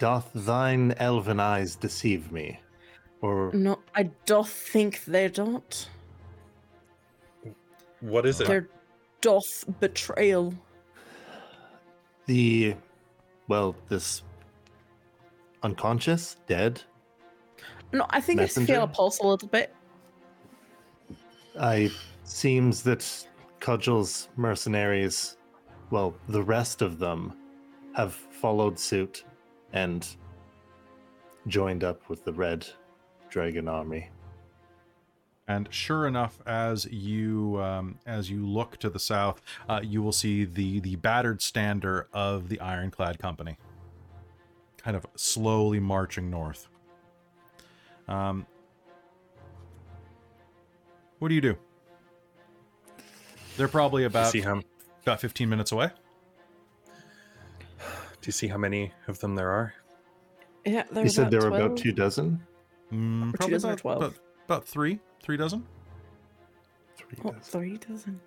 [0.00, 2.58] Doth thine elven eyes deceive me?
[3.20, 5.88] Or No, I don't think they don't.
[8.00, 8.48] What is it?
[8.48, 8.68] They're
[9.20, 10.54] doth betrayal.
[12.26, 12.74] the
[13.46, 14.22] well, this
[15.62, 16.82] unconscious, dead.
[17.92, 19.74] No, I think it's feel a pulse a little bit.
[21.58, 21.90] I
[22.24, 23.26] seems that
[23.58, 25.36] Cudgel's mercenaries,
[25.90, 27.34] well, the rest of them,
[27.94, 29.24] have followed suit
[29.72, 30.06] and
[31.46, 32.66] joined up with the Red
[33.28, 34.10] Dragon Army.
[35.48, 40.12] And sure enough, as you um, as you look to the south, uh, you will
[40.12, 43.58] see the the battered stander of the Ironclad Company,
[44.76, 46.69] kind of slowly marching north.
[48.10, 48.44] Um,
[51.20, 51.56] what do you do?
[53.56, 54.60] They're probably about see how
[55.02, 55.90] about 15 minutes away.
[57.78, 59.74] Do you see how many of them there are?
[60.66, 62.42] Yeah, there You said there were about two dozen?
[62.92, 63.98] Mm, Or two probably dozen about, 12?
[64.02, 64.14] about,
[64.44, 65.64] about three, three dozen.
[66.96, 67.40] Three Oh, dozen.
[67.42, 68.20] three dozen.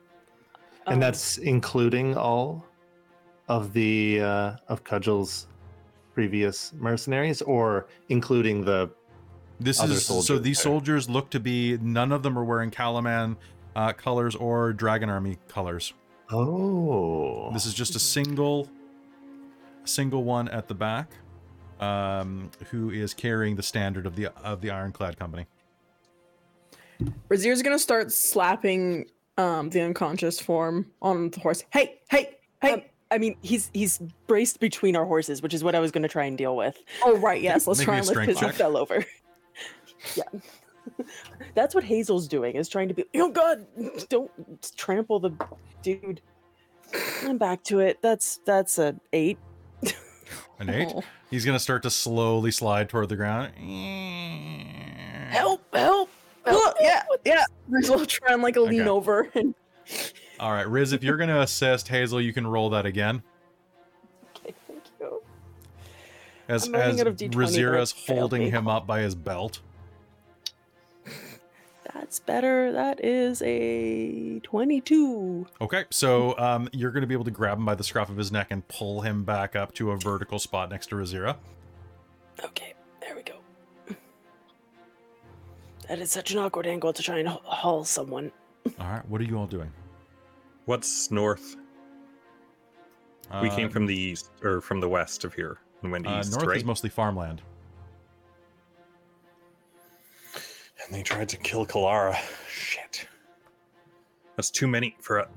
[0.88, 2.66] And Um, that's including all
[3.50, 5.48] of the uh, of Cudgel's
[6.14, 8.90] previous mercenaries, or including the
[9.60, 10.64] This Other is so soldiers these there.
[10.64, 13.38] soldiers look to be none of them are wearing Kalaman
[13.76, 15.94] uh, colors or Dragon Army colors.
[16.32, 18.68] oh, This is just a single,
[19.86, 21.12] single one at the back,
[21.80, 25.46] um, who is carrying the standard of the of the Ironclad Company.
[27.30, 29.06] Razir's gonna start slapping
[29.38, 31.64] um the unconscious form on the horse.
[31.72, 32.74] Hey, hey, hey!
[32.74, 36.04] Um, I mean, he's he's braced between our horses, which is what I was going
[36.04, 36.78] to try and deal with.
[37.04, 37.68] oh right, yes.
[37.68, 38.56] Let's Make try and lift strength his He check.
[38.56, 39.06] fell over.
[40.16, 40.24] Yeah,
[41.56, 42.56] that's what Hazeal's doing.
[42.56, 43.06] Is trying to be.
[43.16, 43.66] Oh God!
[44.10, 44.32] Don't
[44.78, 45.32] trample the
[45.82, 46.22] dude.
[47.24, 48.00] I'm back to it.
[48.02, 49.38] That's that's an eight.
[50.60, 50.90] An eight.
[50.94, 51.02] Oh.
[51.32, 53.54] He's gonna start to slowly slide toward the ground.
[55.32, 55.64] Help!
[55.74, 56.10] Help!
[56.46, 57.44] Oh, yeah, yeah.
[57.70, 58.90] Riz will try and like a lean Okay.
[58.90, 59.56] over and
[60.40, 63.24] All right, Riz, if you're gonna assist Hazeal, you can roll that again.
[64.38, 65.24] Okay, thank you.
[66.48, 69.62] As I'm as out of D20, Rizira's holding him up by his belt.
[71.94, 72.72] That's better.
[72.72, 75.46] That is a twenty-two.
[75.62, 78.18] Okay, so um, you're going to be able to grab him by the scruff of
[78.18, 81.36] his neck and pull him back up to a vertical spot next to Rizira.
[82.44, 83.36] Okay, there we go.
[85.88, 88.32] That is such an awkward angle to try and haul someone.
[88.80, 89.72] All right, what are you all doing?
[90.66, 91.58] What's north?
[93.42, 96.20] we came Uh, from the east or from the west of here and went uh,
[96.20, 96.58] east, north right?
[96.58, 97.42] is mostly farmland.
[100.86, 102.16] And they tried to kill Kelara.
[102.50, 103.08] Shit.
[104.36, 105.28] That's too many for it.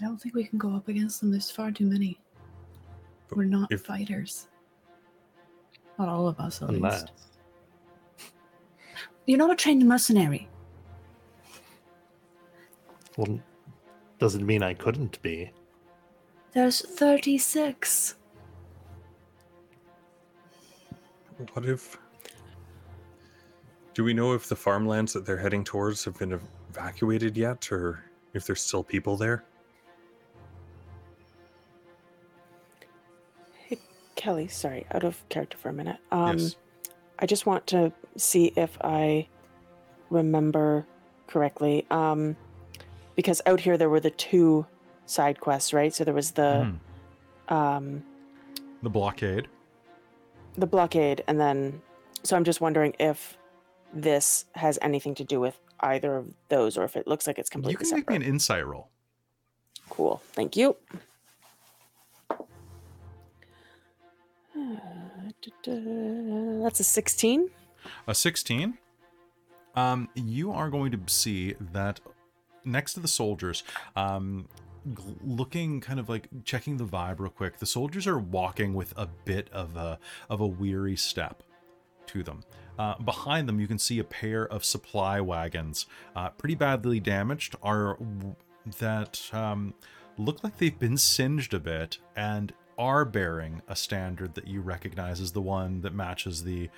[0.00, 1.30] I don't think we can go up against them.
[1.30, 2.18] There's far too many.
[3.28, 4.48] But We're not if- fighters.
[5.98, 7.12] Not all of us, at unless least.
[9.26, 10.48] You're not a trained mercenary.
[13.16, 13.38] well,
[14.18, 15.52] doesn't mean I couldn't be.
[16.52, 18.16] There's 36.
[21.52, 21.96] What if?
[23.94, 26.38] Do we know if the farmlands that they're heading towards have been
[26.72, 29.44] evacuated yet, or if there's still people there?
[33.68, 33.78] Hey,
[34.16, 35.98] Kelly, sorry, out of character for a minute.
[36.10, 36.56] Um, yes.
[37.20, 39.28] I just want to see if I
[40.10, 40.84] remember
[41.28, 41.86] correctly.
[41.90, 42.36] Um,
[43.14, 44.66] because out here there were the two
[45.06, 45.94] side quests, right?
[45.94, 46.74] So there was the
[47.48, 47.54] Mhm.
[47.54, 48.04] um,
[48.82, 49.46] The blockade.
[50.56, 51.80] the blockade, and then
[52.24, 53.36] so I'm just wondering if
[53.94, 57.48] this has anything to do with either of those, or if it looks like it's
[57.48, 57.84] completely.
[57.84, 58.88] You can make me an insight roll.
[59.88, 60.76] Cool, thank you.
[65.64, 67.50] That's a 16.
[68.06, 68.78] A 16.
[69.76, 72.00] Um, you are going to see that
[72.64, 73.64] next to the soldiers,
[73.96, 74.48] um,
[75.22, 77.58] looking kind of like checking the vibe real quick.
[77.58, 79.98] The soldiers are walking with a bit of a
[80.30, 81.42] of a weary step
[82.06, 82.44] to them.
[82.78, 85.86] Uh, behind them, you can see a pair of supply wagons,
[86.16, 87.96] uh, pretty badly damaged, are
[88.78, 89.74] that um,
[90.18, 95.20] look like they've been singed a bit and are bearing a standard that you recognize
[95.20, 96.68] as the one that matches the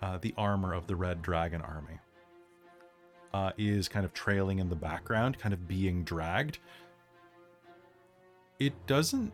[0.00, 1.98] uh, the armor of the Red Dragon Army.
[3.34, 6.58] Uh, is kind of trailing in the background, kind of being dragged.
[8.58, 9.32] It doesn't.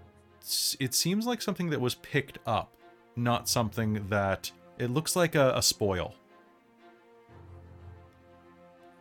[0.81, 2.73] It seems like something that was picked up,
[3.15, 4.50] not something that.
[4.78, 6.15] It looks like a, a spoil.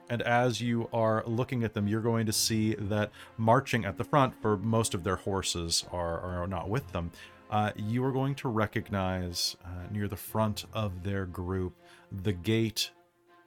[0.10, 4.04] And as you are looking at them, you're going to see that marching at the
[4.04, 7.12] front, for most of their horses are, are not with them,
[7.50, 11.76] uh, you are going to recognize uh, near the front of their group
[12.24, 12.92] the gait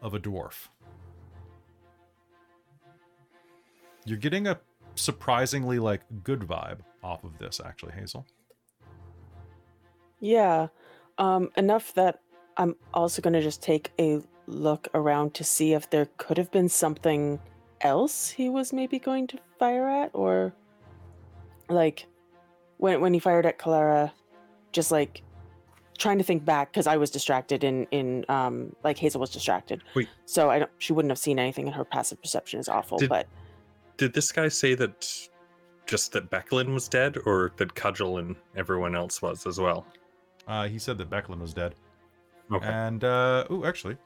[0.00, 0.68] of a dwarf.
[4.04, 4.58] You're getting a
[4.94, 8.24] surprisingly like good vibe off of this, actually, Hazeal.
[10.20, 10.68] Yeah.
[11.18, 12.20] Um, enough that
[12.56, 16.50] I'm also going to just take a look around to see if there could have
[16.50, 17.40] been something
[17.80, 20.54] else he was maybe going to fire at or
[21.68, 22.06] like
[22.78, 24.10] when when he fired at Kelara
[24.72, 25.22] just like
[25.98, 29.82] trying to think back because I was distracted in in um like Hazeal was distracted.
[29.94, 30.08] Wait.
[30.26, 33.08] So I don't she wouldn't have seen anything and her passive perception is awful, Did-
[33.08, 33.26] but
[33.96, 35.28] Did this guy say that
[35.86, 39.86] just that Becklin was dead, or that Cudgel and everyone else was as well?
[40.46, 41.74] Uh, he said that Becklin was dead.
[42.52, 42.66] Okay.
[42.66, 43.96] And uh oh, actually,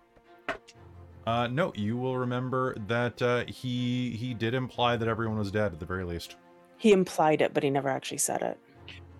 [1.27, 5.73] uh, no, you will remember that uh, he he did imply that everyone was dead
[5.73, 6.37] at the very least.
[6.79, 8.59] he implied it but he never actually said it.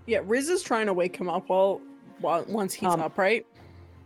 [0.07, 1.81] Yeah, Riz is trying to wake him up while,
[2.21, 3.47] while once he's Um, up, right?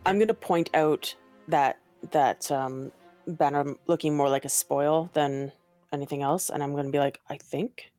[0.04, 1.14] I'm gonna point out
[1.48, 1.78] that
[2.10, 2.90] that um,
[3.26, 5.52] banner looking more like a spoil than
[5.92, 7.92] anything else, and I'm gonna be like, I think,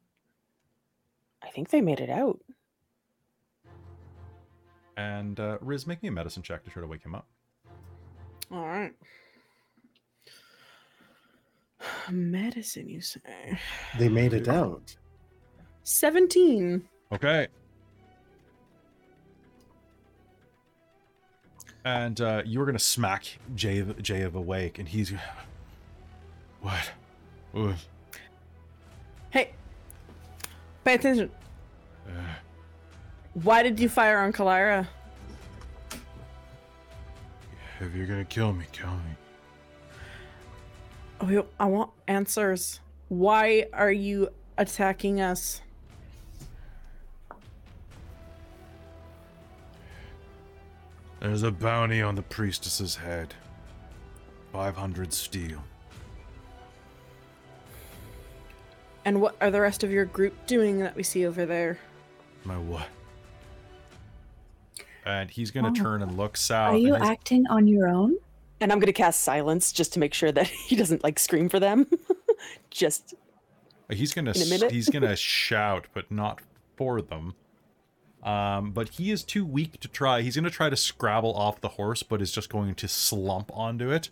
[1.41, 2.39] I think they made it out.
[4.97, 7.27] And uh, Riz, make me a medicine check to try to wake him up.
[8.51, 8.93] All right.
[12.09, 13.59] Medicine, you say?
[13.97, 14.95] They made it out.
[15.83, 16.83] 17.
[17.11, 17.47] Okay.
[21.83, 25.13] And uh, you were gonna smack Jay Jay of awake, and he's
[26.61, 26.91] what?
[27.51, 27.75] What?
[29.29, 29.51] Hey,
[30.83, 31.29] pay attention.
[32.07, 32.11] Uh,
[33.43, 34.87] Why did you fire on Kelara?
[37.81, 39.15] If you're gonna kill me, kill me.
[41.19, 42.79] Oh, I want answers.
[43.09, 45.61] Why are you attacking us?
[51.19, 53.33] There's a bounty on the priestess's head.
[54.53, 55.61] 500 steel.
[59.03, 61.79] And what are the rest of your group doing that we see over there?
[62.45, 62.87] My what?
[65.05, 65.73] And he's gonna Oh.
[65.83, 66.73] turn and look south.
[66.73, 68.15] Are you acting on your own?
[68.61, 71.59] And I'm gonna cast silence just to make sure that he doesn't like scream for
[71.59, 71.87] them.
[72.69, 73.13] just
[73.89, 74.71] He's gonna In a s- minute?
[74.71, 76.39] he's gonna shout, but not
[76.75, 77.35] for them.
[78.23, 80.21] Um, but he is too weak to try.
[80.21, 83.91] He's gonna try to scrabble off the horse, but is just going to slump onto
[83.91, 84.09] it.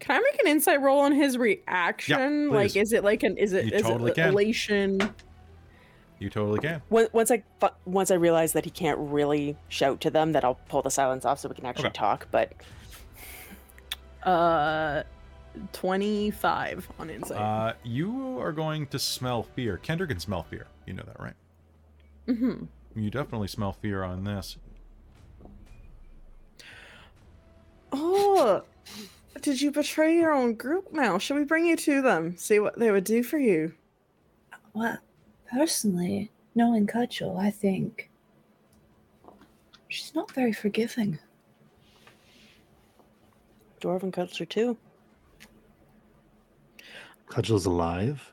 [0.00, 2.50] Can I make an insight roll on his reaction?
[2.50, 5.14] like, is it like an is it, is totally it can.
[6.20, 6.24] Elation?
[6.24, 6.82] You totally can.
[6.90, 7.42] once I
[7.84, 11.24] once I realize that he can't really shout to them, that I'll pull the silence
[11.24, 11.94] off so we can actually Okay.
[11.98, 12.28] talk.
[12.30, 12.52] But
[14.22, 15.02] Uh,
[15.72, 17.38] twenty five on insight.
[17.38, 19.78] Uh, you are going to smell fear.
[19.82, 20.66] Kender can smell fear.
[20.86, 21.34] You know that, right?
[22.28, 22.64] mm-hmm.
[22.98, 24.56] You definitely smell fear on this.
[27.92, 28.62] Oh,
[29.40, 30.92] did you betray your own group?
[30.92, 32.36] Now, should we bring you to them?
[32.36, 33.74] See what they would do for you.
[34.72, 34.98] Well,
[35.54, 38.10] personally, knowing Cudgel, I think
[39.88, 41.18] she's not very forgiving.
[43.80, 44.76] dwarven culture too.
[47.28, 48.32] Cudgel's alive.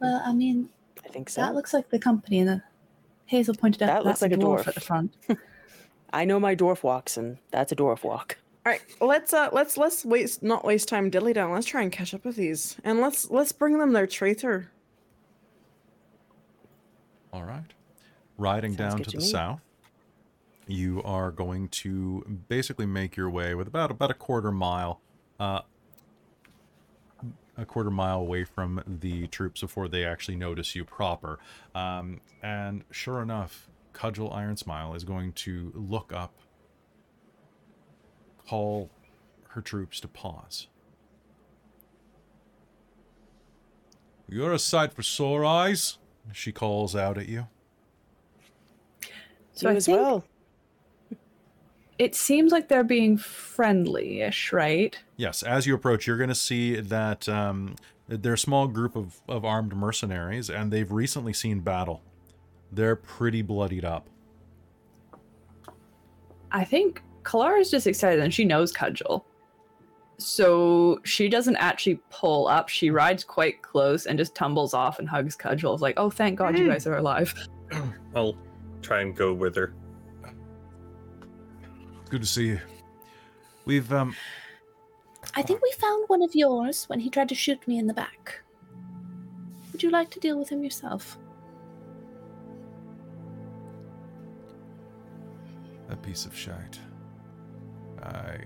[0.00, 0.68] Well, I mean,
[1.04, 1.40] I think so.
[1.40, 2.62] that looks like the company, and
[3.30, 4.68] Hazeal pointed out That looks that's like a dwarf, dwarf.
[4.68, 5.16] at the front.
[6.12, 8.38] I know my dwarf walks, and that's a dwarf walk.
[8.66, 11.52] All right, let's uh let's let's waste not waste time dilly down.
[11.52, 14.70] Let's try and catch up with these, and let's let's bring them their traitor.
[17.32, 17.64] All right.
[18.38, 19.28] Riding Sounds down to to the me.
[19.28, 19.60] south,
[20.66, 25.00] you are going to basically make your way with about about a quarter mile,
[25.38, 25.60] uh,
[27.58, 31.38] a quarter mile away from the troops before they actually notice you proper.
[31.74, 36.32] Um, and sure enough, Cudgel Ironsmile is going to look up,
[38.46, 38.90] call
[39.48, 40.68] her troops to pause.
[44.28, 45.98] You're a sight for sore eyes,
[46.32, 47.46] she calls out at you.
[49.52, 50.24] So you I as think well.
[51.98, 54.98] it seems like they're being friendly-ish, right?
[55.16, 57.76] Yes, as you approach, you're going to see that um,
[58.08, 62.02] they're a small group of, of armed mercenaries, and they've recently seen battle.
[62.72, 64.08] They're pretty bloodied up.
[66.52, 69.24] I think Kelara's just excited and she knows Cudgel.
[70.20, 72.68] So she doesn't actually pull up.
[72.68, 75.72] She rides quite close and just tumbles off and hugs Cudgel.
[75.72, 76.68] It's like, oh, thank God you Mm.
[76.72, 77.32] guys are alive.
[78.14, 78.36] I'll
[78.82, 79.72] try and go with her.
[82.10, 82.60] Good to see you.
[83.64, 84.14] We've, um,
[85.34, 87.94] I think we found one of yours when he tried to shoot me in the
[87.94, 88.40] back.
[89.72, 91.18] Would you like to deal with him yourself?
[95.88, 96.78] a piece of shite.
[98.02, 98.38] I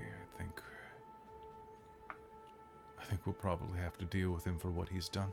[3.15, 3.27] think.
[3.27, 5.33] We'll probably have to deal with him for what he's done.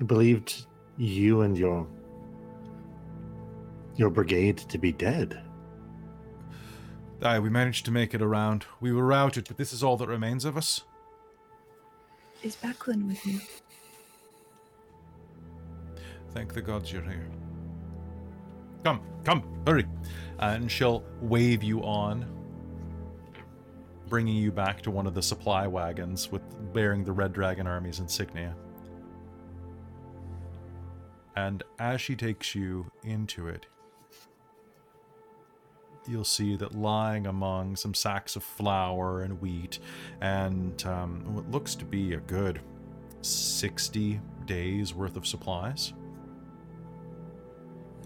[0.00, 1.86] I believed you and your
[3.96, 5.42] your brigade to be dead.
[7.22, 8.66] Aye, we managed to make it around.
[8.78, 10.82] We were routed, but this is all that remains of us.
[12.42, 13.40] Is Becklin with you?
[16.34, 17.30] Thank the gods you're here.
[18.84, 19.86] Come, come, hurry.
[20.38, 22.26] And she'll wave you on,
[24.08, 27.98] bringing you back to one of the supply wagons with bearing the Red Dragon Army's
[27.98, 28.54] insignia.
[31.34, 33.66] And as she takes you into it,
[36.08, 39.78] you'll see that lying among some sacks of flour and wheat
[40.20, 42.60] and um, what looks to be a good
[43.22, 45.92] 60 days worth of supplies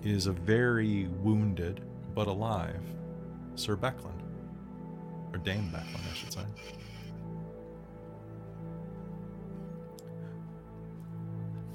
[0.02, 1.82] is a very wounded
[2.14, 2.82] but alive
[3.54, 4.19] Sir Becklin.
[5.33, 6.41] Or Dame Becklin, I should say.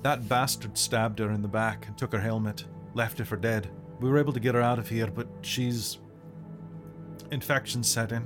[0.04, 3.70] That bastard stabbed her in the back and took her helmet, left her for dead.
[4.00, 5.98] We were able to get her out of here, but she's.
[7.32, 8.24] Infection set in.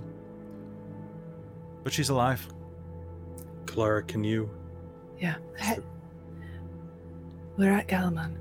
[1.83, 2.45] But she's alive.
[3.65, 4.49] Clara, can you?
[5.19, 5.35] Yeah.
[5.57, 5.79] Hey.
[7.55, 8.35] We're at Kalaman.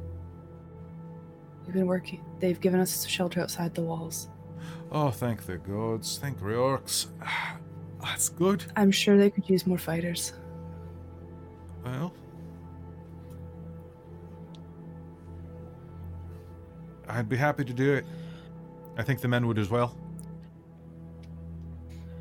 [1.64, 2.24] We've been working.
[2.40, 4.30] They've given us shelter outside the walls.
[4.90, 6.18] Oh, thank the gods.
[6.18, 7.06] Thank Reorx.
[8.02, 8.64] That's good.
[8.76, 10.32] I'm sure they could use more fighters.
[11.84, 12.12] Well.
[17.08, 18.04] I'd be happy to do it.
[18.96, 19.96] I think the men would as well.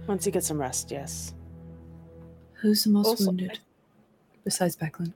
[0.07, 1.33] Once you get some rest, yes.
[2.53, 3.59] Who's the most Also- wounded?
[4.43, 5.13] Besides Becklin.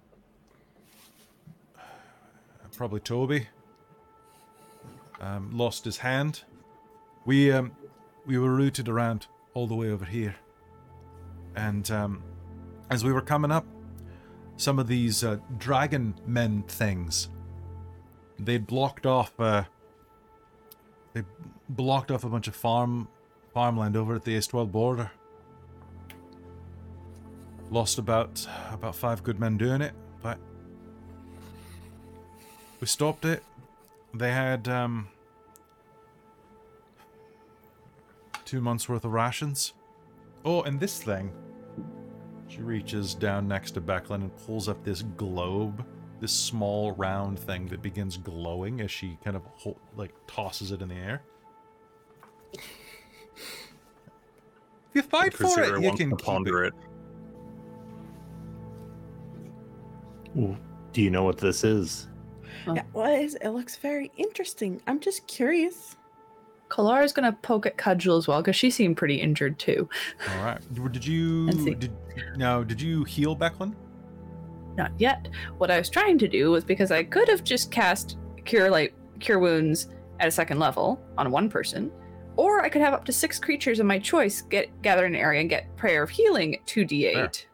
[2.76, 3.48] Probably Toby.
[5.22, 6.44] Um, lost his hand.
[7.26, 7.72] We um,
[8.26, 10.36] we were routed around all the way over here,
[11.56, 12.24] and um,
[12.90, 13.66] as we were coming up,
[14.58, 17.30] some of these uh, dragon men things.
[18.40, 19.40] They'd blocked off.
[19.40, 19.66] Uh,
[21.14, 21.24] they
[21.70, 23.08] blocked off a bunch of farm
[23.54, 25.12] farmland over at the Estwilde border.
[27.70, 30.38] Lost about about five good men doing it, but
[32.80, 33.44] we stopped it.
[34.14, 35.08] They had um,
[38.52, 39.72] two months worth of rations.
[40.44, 41.32] Oh, and this thing.
[42.50, 45.86] She reaches down next to Becklin and pulls up this globe,
[46.20, 50.82] this small round thing that begins glowing as she kind of hol- like tosses it
[50.82, 51.22] in the air.
[52.54, 52.62] If
[54.96, 56.74] you fight for it, you can to keep ponder it.
[60.36, 60.58] it.
[60.92, 62.10] Do you know what this is?
[62.68, 63.48] Yeah, what is it?
[63.48, 64.82] looks very interesting.
[64.88, 65.96] I'm just curious.
[66.72, 69.90] Kelara's gonna poke at Cudgel as well because she seemed pretty injured too.
[70.30, 70.60] All right.
[70.92, 71.92] Did you did
[72.38, 72.64] now?
[72.64, 73.76] Did you heal Becklin?
[74.78, 75.28] Not yet.
[75.58, 78.94] What I was trying to do was because I could have just cast cure like
[79.20, 79.90] cure wounds
[80.22, 81.92] at a second level on one person,
[82.38, 85.20] or I could have up to six creatures of my choice get gather in an
[85.20, 87.46] area and get prayer of healing two d8.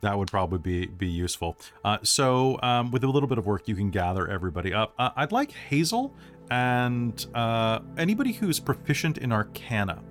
[0.00, 1.58] That would probably be be useful.
[1.84, 4.94] Uh, so, um, with a little bit of work, you can gather everybody up.
[4.98, 6.12] Uh, I'd like Hazeal
[6.50, 10.02] and uh, anybody who's proficient in Arcana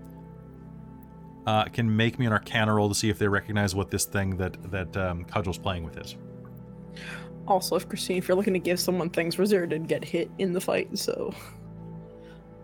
[1.46, 4.38] uh, can make me an Arcana roll to see if they recognize what this thing
[4.38, 6.16] that that um, Cudgel's playing with is.
[7.48, 10.52] Also, if Christine, if you're looking to give someone things, Rizira did get hit in
[10.52, 11.34] the fight, so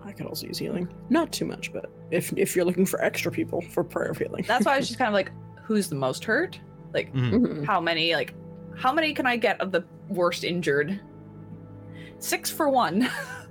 [0.03, 0.93] I could also use healing.
[1.09, 4.43] Not too much, but if if you're looking for extra people for prayer of healing.
[4.47, 5.31] That's why I was just kind of like,
[5.63, 6.59] who's the most hurt?
[6.93, 7.31] Like, Mhm.
[7.33, 7.65] Mhm.
[7.65, 8.13] how many?
[8.13, 8.33] Like,
[8.75, 10.99] how many can I get of the worst injured?
[12.19, 13.09] Six for one.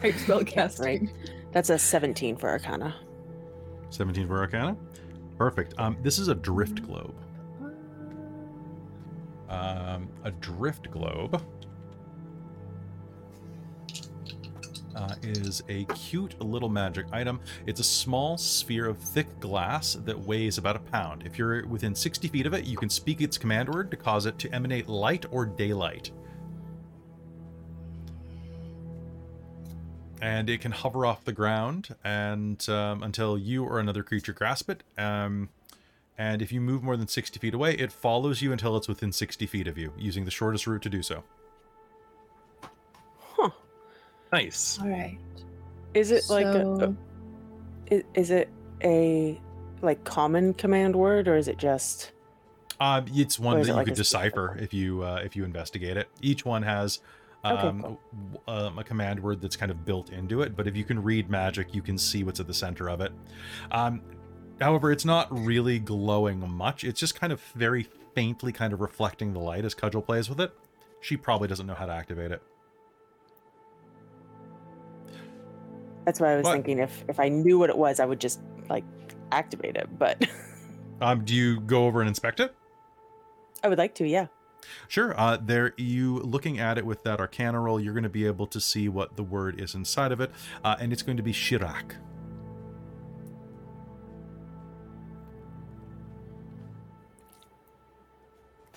[0.00, 0.84] Type spell casting.
[0.84, 1.08] Right.
[1.52, 2.94] That's a 17 for Arcana.
[3.90, 4.76] 17 for Arcana.
[5.36, 5.74] Perfect.
[5.78, 7.14] Um, this is a drift globe.
[9.48, 11.42] Um, a drift globe
[14.94, 17.40] uh, is a cute little magic item.
[17.66, 21.22] It's a small sphere of thick glass that weighs about a pound.
[21.24, 24.26] If you're within 60 feet of it, you can speak its command word to cause
[24.26, 26.10] it to emanate light or daylight.
[30.20, 34.68] And it can hover off the ground and um, until you or another creature grasp
[34.68, 34.82] it.
[34.96, 35.48] Um,
[36.16, 39.12] and if you move more than 60 feet away, it follows you until it's within
[39.12, 41.22] 60 feet of you, using the shortest route to do so.
[43.20, 43.50] Huh.
[44.32, 44.78] Nice.
[44.80, 45.18] All right.
[45.94, 46.96] Is it like a, So-
[47.86, 48.48] is, is it
[48.82, 49.40] a
[49.80, 52.10] like common command word or is it just
[52.80, 55.36] Um, it's one Or that is it you like could decipher if you uh, if
[55.36, 56.08] you investigate it.
[56.20, 56.98] Each one has
[57.44, 58.42] Okay, um, cool.
[58.48, 60.56] um, a command word that's kind of built into it.
[60.56, 63.12] But if you can read magic, you can see what's at the center of it.
[63.70, 64.02] Um,
[64.60, 66.82] however, it's not really glowing much.
[66.84, 70.40] It's just kind of very faintly kind of reflecting the light as Cudgel plays with
[70.40, 70.52] it.
[71.00, 72.42] She probably doesn't know how to activate it.
[76.04, 78.20] That's why I was But- thinking if if I knew what it was, I would
[78.20, 78.84] just like
[79.30, 79.88] activate it.
[79.98, 80.26] But
[81.00, 82.54] Um, do you go over and inspect it?
[83.62, 84.26] I would like to, yeah.
[84.88, 85.18] Sure.
[85.18, 88.46] Uh, there, you looking at it with that Arcana roll, you're going to be able
[88.48, 90.30] to see what the word is inside of it,
[90.64, 91.92] uh, and it's going to be Shirak.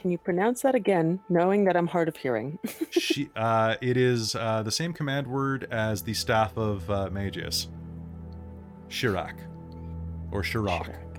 [0.02, 2.58] Can you pronounce that again, knowing that I'm hard of hearing?
[2.90, 7.68] she, uh, it is uh, the same command word as the staff of uh, Magius.
[8.90, 9.36] Shirak,
[10.32, 10.86] or Shirak.
[10.86, 11.11] Shirak, Shirak.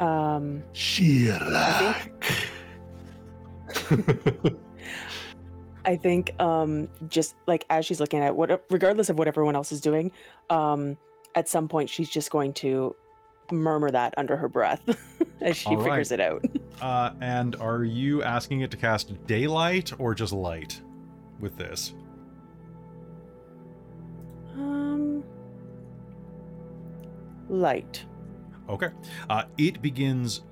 [0.00, 2.10] Um, Shirak.
[5.84, 9.72] I think um, just like as she's looking at what, regardless of what everyone else
[9.72, 10.12] is doing,
[10.48, 10.96] um,
[11.34, 12.94] at some point she's just going to
[13.52, 14.80] murmur that under her breath
[15.40, 16.20] as she All figures right.
[16.20, 16.44] it out.
[16.80, 20.80] Uh, and are you asking it to cast daylight or just light
[21.38, 21.92] with this?
[24.54, 25.22] Um,
[27.50, 28.02] light.
[28.70, 28.90] Okay.
[29.28, 30.42] Uh, it begins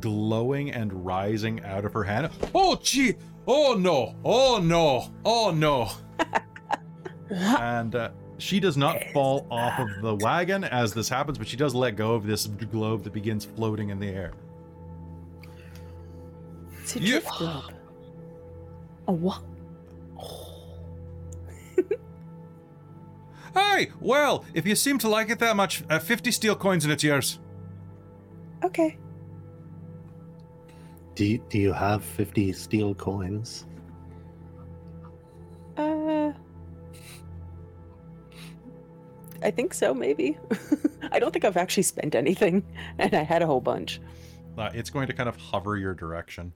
[0.00, 2.30] glowing and rising out of her hand.
[2.54, 3.14] Oh, gee!
[3.46, 4.14] Oh, no!
[4.24, 5.10] Oh, no!
[5.24, 5.90] Oh, no!
[7.30, 11.56] and uh, she does not fall off of the wagon as this happens, but she
[11.56, 14.32] does let go of this globe that begins floating in the air.
[16.80, 17.74] It's a drift globe.
[19.06, 19.42] A what?
[23.52, 26.92] Hey, well, if you seem to like it that much, uh, 50 steel coins and
[26.92, 27.40] it's yours.
[28.64, 28.96] Okay.
[31.14, 33.66] Do you, do you have 50 steel coins?
[35.76, 36.32] Uh,
[39.42, 39.92] I think so.
[39.94, 40.38] Maybe.
[41.12, 42.64] I don't think I've actually spent anything,
[42.98, 44.00] and I had a whole bunch.
[44.56, 46.52] Uh, it's going to kind of hover your direction.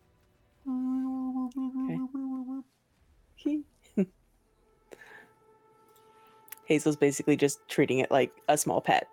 [3.41, 3.60] Okay.
[6.68, 9.08] Hazeal's basically just treating it like a small pet.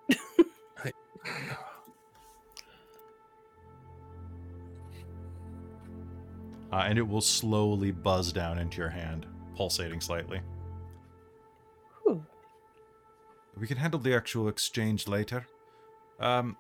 [6.71, 9.25] Uh, and it will slowly buzz down into your hand,
[9.55, 10.39] pulsating slightly.
[12.03, 12.25] Whew.
[13.57, 15.45] We can handle the actual exchange later.
[16.19, 16.55] Um,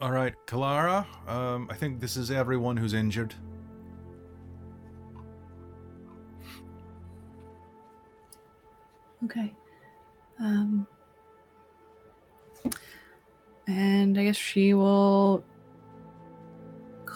[0.00, 1.06] all right, Kelara.
[1.28, 3.34] Um, I think this is everyone who's injured.
[9.24, 9.54] Okay.
[10.38, 10.86] Um.
[13.68, 15.42] And I guess she will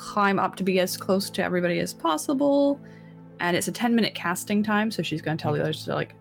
[0.01, 2.81] climb up to be as close to everybody as possible.
[3.39, 5.95] And it's a 10 minute casting time, so she's going to tell the others to
[5.95, 6.15] like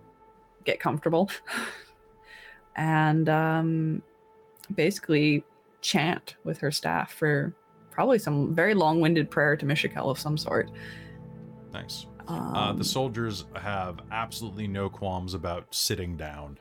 [0.65, 1.29] get comfortable.
[2.75, 4.01] and um,
[4.75, 5.45] basically
[5.81, 7.55] chant with her staff for
[7.89, 10.69] probably some very long winded prayer to Mishakal of some sort.
[11.71, 12.05] Nice.
[12.27, 16.59] Um, Uh, the soldiers have absolutely no qualms about sitting down.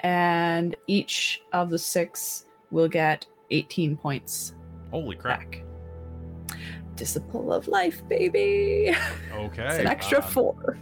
[0.00, 4.54] and each of the six will get 18 points
[4.90, 5.40] Holy crap.
[5.40, 5.62] back.
[6.96, 8.94] Disciple of life, baby.
[9.32, 9.66] Okay.
[9.66, 10.78] it's an extra uh, four.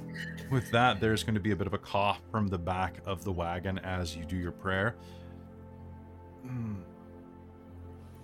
[0.50, 3.24] With that, there's going to be a bit of a cough from the back of
[3.24, 4.96] the wagon as you do your prayer.
[6.46, 6.76] Hmm.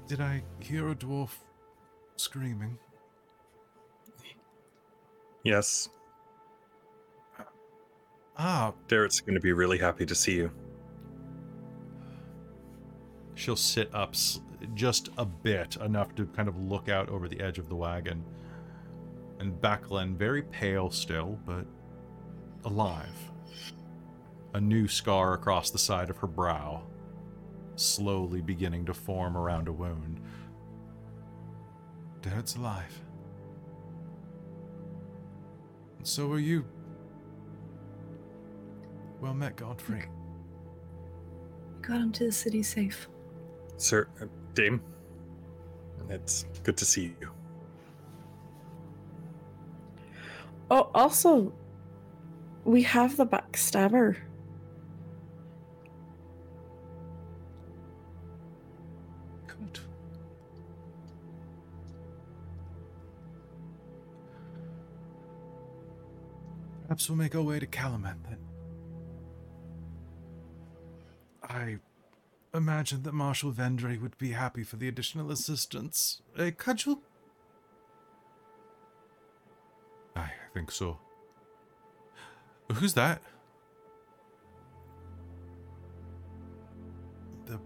[0.06, 1.30] Did I hear a dwarf
[2.16, 2.78] screaming?
[5.44, 5.88] Yes,
[8.38, 10.50] Ah, Darrett's going to be really happy to see you.
[13.34, 14.40] she'll sit up s-
[14.74, 18.24] just a bit, enough to kind of look out over the edge of the wagon.
[19.38, 21.66] And Becklin, very pale still, but
[22.64, 23.30] alive.
[24.54, 26.82] A new scar across the side of her brow,
[27.76, 30.20] slowly beginning to form around a wound.
[32.20, 33.00] Dad's alive.
[35.98, 36.64] And so are you.
[39.20, 40.04] Well met, Godfrey.
[41.80, 43.08] Got him to the city safe.
[43.76, 44.82] Sir, uh, Dame,
[46.10, 47.30] it's good to see you.
[50.70, 51.52] Oh, also,
[52.64, 54.16] we have the backstabber.
[59.46, 59.80] Good.
[66.82, 68.38] Perhaps we'll make our way to Kalaman then.
[71.42, 71.78] I
[72.54, 76.22] imagine that Marshal Vendry would be happy for the additional assistance.
[76.36, 77.00] A cudgel?
[80.14, 80.98] I, I think so.
[82.72, 83.22] Who's that?
[87.46, 87.58] The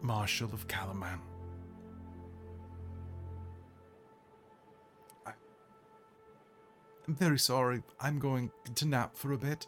[0.00, 1.20] Marshal of Kalaman.
[5.26, 5.32] I...
[7.06, 7.82] I'm very sorry.
[8.00, 9.66] I'm going to nap for a bit.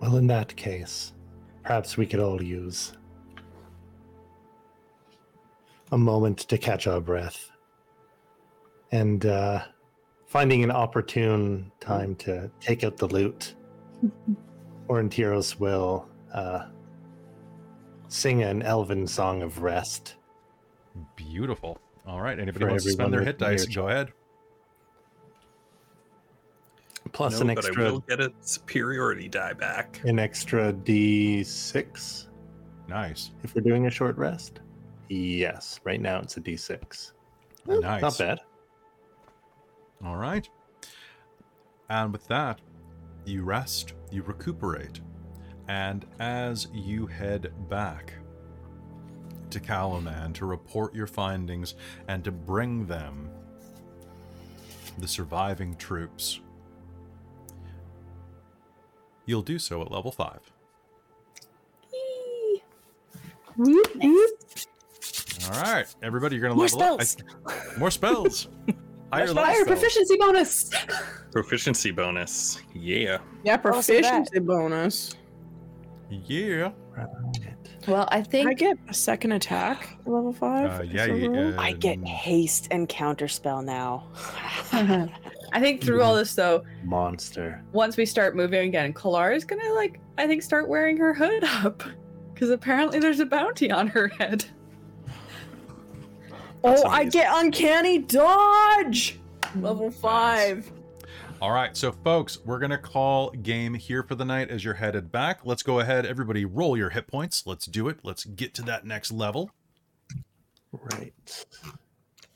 [0.00, 1.12] Well, in that case,
[1.62, 2.92] perhaps we could all use
[5.92, 7.50] a moment to catch our breath
[8.92, 9.62] and uh,
[10.26, 13.54] finding an opportune time to take out the loot.
[14.88, 16.66] Aurontiros will uh,
[18.08, 20.16] sing an elven song of rest.
[21.14, 21.78] Beautiful.
[22.06, 22.38] All right.
[22.38, 23.66] Anybody For wants to spend their hit dice?
[23.68, 24.12] near Go ahead.
[27.12, 30.00] Plus no, an but I extra, will get a superiority die back.
[30.04, 32.26] an extra d6
[32.88, 33.30] Nice.
[33.42, 34.60] if we're doing a short rest.
[35.08, 37.12] Yes, right now it's a d6.
[37.66, 38.02] Nice.
[38.02, 38.40] Not bad.
[40.04, 40.48] All right.
[41.88, 42.60] And with that,
[43.24, 45.00] you rest, you recuperate,
[45.68, 48.14] and as you head back
[49.50, 51.74] to Kalaman to report your findings
[52.08, 53.28] and to bring them
[54.98, 56.40] the surviving troops,
[59.30, 60.40] you'll do so at level 5.
[65.52, 67.16] All right, everybody, you're going to More level spells.
[67.46, 67.52] up.
[67.74, 68.48] I- more spells.
[69.12, 70.70] Higher level Fire proficiency bonus.
[71.32, 72.60] Proficiency bonus.
[72.74, 73.18] Yeah.
[73.42, 75.16] Yeah, proficiency bonus.
[76.10, 76.70] Yeah.
[77.88, 80.80] Well, I think I get a second attack level five.
[80.80, 81.54] Uh, Is yeah, that?
[81.58, 84.06] I get um, haste and counterspell now.
[85.52, 87.62] I think through all this though, Monster.
[87.72, 91.44] once we start moving again, Kalar is gonna like I think start wearing her hood
[91.44, 91.82] up.
[92.32, 94.44] Because apparently there's a bounty on her head.
[96.64, 99.18] oh, I get uncanny dodge.
[99.56, 100.70] Level five.
[101.42, 105.10] All right, so folks, we're gonna call game here for the night as you're headed
[105.10, 105.40] back.
[105.44, 107.46] Let's go ahead, everybody, roll your hit points.
[107.46, 107.98] Let's do it.
[108.02, 109.50] Let's get to that next level.
[110.72, 111.14] Right.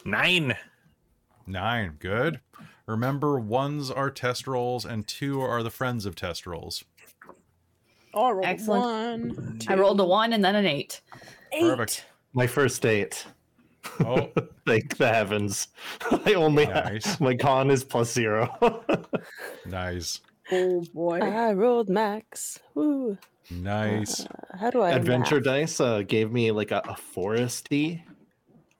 [0.05, 0.57] Nine.
[1.47, 2.41] Nine, good.
[2.87, 6.85] Remember, ones are test rolls and two are the friends of test rolls.
[8.13, 9.37] Oh, I rolled a Excellent.
[9.39, 9.59] one.
[9.69, 11.01] I rolled a one and then an eight.
[11.53, 11.63] eight.
[11.63, 12.05] Perfect.
[12.35, 13.27] My first date.
[14.01, 14.31] Oh,
[14.67, 15.69] Thank the heavens.
[16.27, 17.05] I only Nice.
[17.07, 18.49] have my con is plus zero.
[19.67, 20.21] nice,
[20.53, 21.19] Oh boy.
[21.21, 22.61] I rolled max.
[22.75, 23.17] Woo.
[23.51, 24.21] nice.
[24.27, 25.45] Uh, how do I Adventure math?
[25.45, 28.03] dice uh, gave me like a, a foresty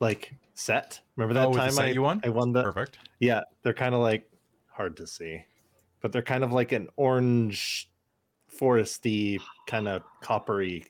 [0.01, 1.01] like set.
[1.17, 2.21] Remember that Oh, time I, you won?
[2.25, 2.99] I won the Perfect.
[3.21, 4.29] Yeah, they're kind of like
[4.71, 5.45] hard to see,
[6.01, 7.91] but they're kind of like an orange,
[8.57, 10.85] foresty, kind of coppery.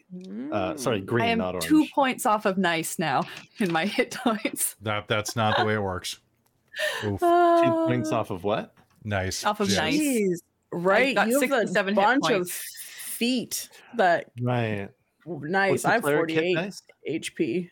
[0.53, 1.07] Uh, sorry, Mm.
[1.07, 1.67] green, I am not orange.
[1.67, 3.23] two points off of nice now
[3.59, 4.77] in my hit points.
[4.83, 6.19] That that's not the way it works.
[7.05, 7.21] Oof.
[7.21, 8.75] Two Uh, points off of what?
[9.05, 9.45] Nice.
[9.45, 9.79] off of Yes.
[9.79, 9.99] nice.
[10.01, 10.39] Jeez.
[10.73, 14.89] Right, got you have a 67 hit bunch of feet that Right.
[15.27, 15.85] nice.
[15.85, 16.83] I have cleric hit 48 dice?
[17.09, 17.71] HP.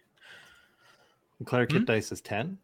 [1.43, 1.85] The cleric Hmm?
[1.85, 2.59] dice is ten.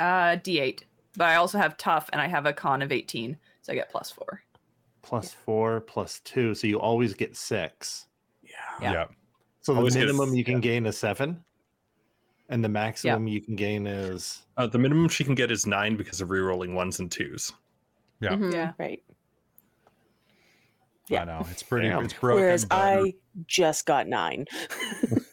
[0.00, 0.82] Uh, D8.
[1.16, 3.36] But I also have tough and I have a con of 18.
[3.62, 4.42] So I get plus four.
[5.02, 8.06] Plus four, plus two, so you always get six.
[8.42, 8.50] Yeah.
[8.92, 9.04] yeah.
[9.60, 11.44] So the Always get a- minimum you can gain is seven,
[12.48, 15.96] and the maximum you can gain is Uh, the minimum she can get is nine
[15.96, 17.52] because of rerolling ones and twos.
[18.20, 18.30] Yeah.
[18.30, 18.52] Mhm.
[18.52, 18.72] Yeah.
[18.78, 19.02] Right.
[21.10, 21.88] I know it's pretty.
[21.88, 22.04] Damn.
[22.04, 22.42] It's broken.
[22.42, 23.14] Whereas but- I
[23.46, 24.46] just got nine.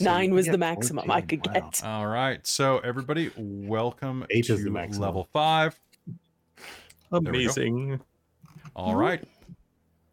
[0.00, 1.52] so Nine was the maximum I could Wow.
[1.52, 1.84] get.
[1.84, 5.02] All right, so everybody, welcome Eight to is the maximum.
[5.02, 5.78] level five.
[7.12, 8.00] Amazing.
[8.76, 9.22] All right.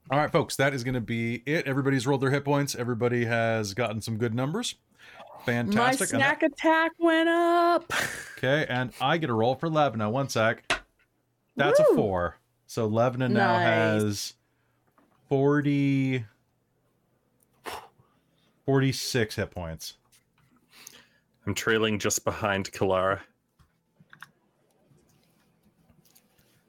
[0.10, 1.68] All right, folks, that is going to be it.
[1.68, 2.76] Everybody's rolled their hit points.
[2.76, 4.76] Everybody has gotten some good numbers.
[5.46, 6.02] Fantastic.
[6.14, 7.92] And snack attack went up.
[8.38, 10.10] okay, and I get a roll for Levna.
[10.12, 10.64] One sec.
[11.56, 12.38] That's a four.
[12.68, 13.64] So Levna now Nice.
[14.04, 14.34] has
[15.30, 16.26] 40,
[18.68, 19.94] 46 hit points.
[21.46, 23.22] I'm trailing just behind Kelara.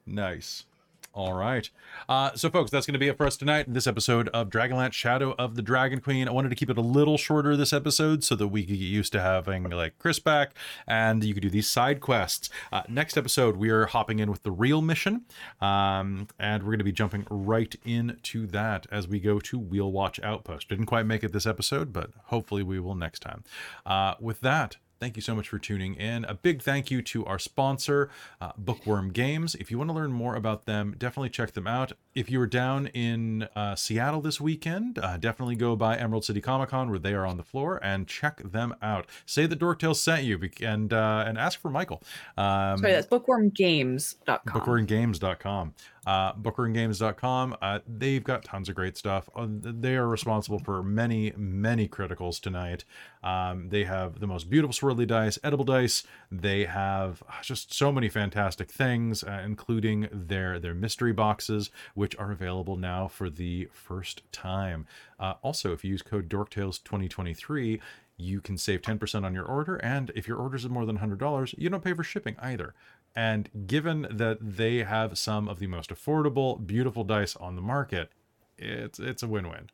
[0.05, 0.63] Nice.
[1.13, 1.69] All right.
[2.07, 4.49] Uh, so, folks, that's going to be it for us tonight in this episode of
[4.49, 6.27] Dragonlance Shadow of the Dragon Queen.
[6.27, 8.85] I wanted to keep it a little shorter this episode so that we could get
[8.85, 10.51] used to having like Chris back
[10.87, 12.49] and you could do these side quests.
[12.71, 15.25] Uh, next episode, we are hopping in with the real mission,
[15.61, 19.91] um, and we're going to be jumping right into that as we go to Wheel
[19.91, 20.69] Watch Outpost.
[20.69, 23.43] Didn't quite make it this episode, but hopefully we will next time.
[23.83, 26.25] Uh, with that, Thank you so much for tuning in.
[26.25, 28.09] A big thank you to our sponsor,
[28.41, 29.55] uh, Bookwyrm Games.
[29.55, 31.93] If you want to learn more about them, definitely check them out.
[32.15, 36.41] If you were down in uh, Seattle this weekend, uh, definitely go by Emerald City
[36.41, 39.05] Comic Con where they are on the floor and check them out.
[39.25, 42.01] Say that Dorktales sent you and uh, and ask for Michael.
[42.35, 44.61] Um, Sorry, that's bookwyrmgames.com.
[44.61, 45.73] bookwyrmgames.com
[46.09, 51.31] uh, bookwyrmgames.com uh, they've got tons of great stuff Uh, they are responsible for many
[51.37, 52.83] many criticals tonight
[53.23, 57.91] um, they have the most beautiful swirly dice edible dice they have uh, just so
[57.91, 61.69] many fantastic things uh, including their their mystery boxes
[61.99, 64.87] which are available now for the first time
[65.19, 67.79] uh, also if you use code dorktales 2023
[68.21, 71.55] you can save 10% on your order and if your orders is more than $100
[71.57, 72.73] you don't pay for shipping either
[73.15, 78.11] and given that they have some of the most affordable, beautiful dice on the market,
[78.57, 79.69] it's it's a win-win.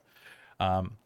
[0.59, 0.97] Um,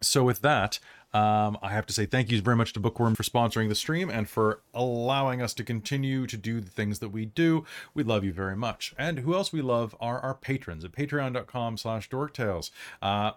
[0.00, 0.78] so with that,
[1.14, 4.10] um, I have to say thank you very much to Bookwyrm for sponsoring the stream
[4.10, 7.64] and for allowing us to continue to do the things that we do.
[7.94, 8.94] We love you very much.
[8.98, 12.70] And who else we love are our patrons at patreon.com slash dorktales,
[13.00, 13.32] uh,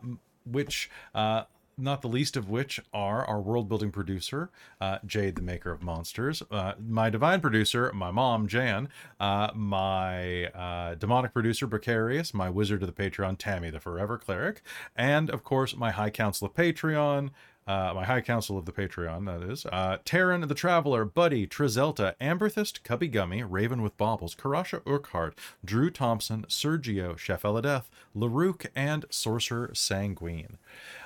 [0.46, 1.44] which uh,
[1.78, 5.82] not the least of which are our world building producer, uh, Jade, the maker of
[5.82, 12.50] monsters, uh, my divine producer, my mom, Jan, uh, my uh, demonic producer, Precarious, my
[12.50, 14.62] wizard of the Patreon, Tammy, the forever cleric,
[14.96, 17.32] and of course, my high council of Patreon.
[17.68, 19.66] Uh, my high council of the Patreon, that is.
[19.68, 25.90] Uh, Terran the Traveler, Buddy, Trizelta, Amberthist, Cubby Gummy, Raven with Baubles, Karasha Urquhart, Drew
[25.92, 30.58] Thompson, Sergio, Chef Eladeth, Larouk, and Sorcerer Sanguine.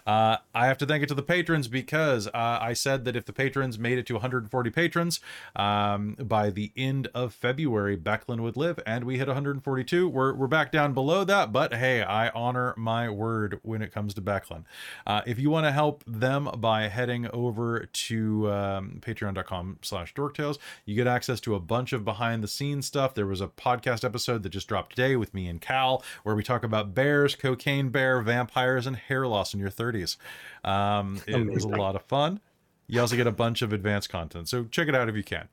[0.06, 3.26] Uh, I have to thank it to the patrons because uh, I said that if
[3.26, 5.20] the patrons made it to 140 patrons
[5.56, 10.08] um, by the end of February, Becklin would live, and we hit 142.
[10.08, 14.14] We're, we're back down below that, but hey, I honor my word when it comes
[14.14, 14.64] to Becklin.
[15.08, 20.58] Uh, if you want to help them by heading over to um, patreon.com slash dorktales,
[20.86, 23.14] you get access to a bunch of behind the scenes stuff.
[23.16, 26.44] There was a podcast episode that just dropped today with me and Cal where we
[26.44, 29.95] talk about bears, cocaine bear, vampires, and hair loss in your 30s.
[30.64, 32.40] Um, it was a lot of fun.
[32.88, 35.48] You also get a bunch of advanced content, so check it out if you can.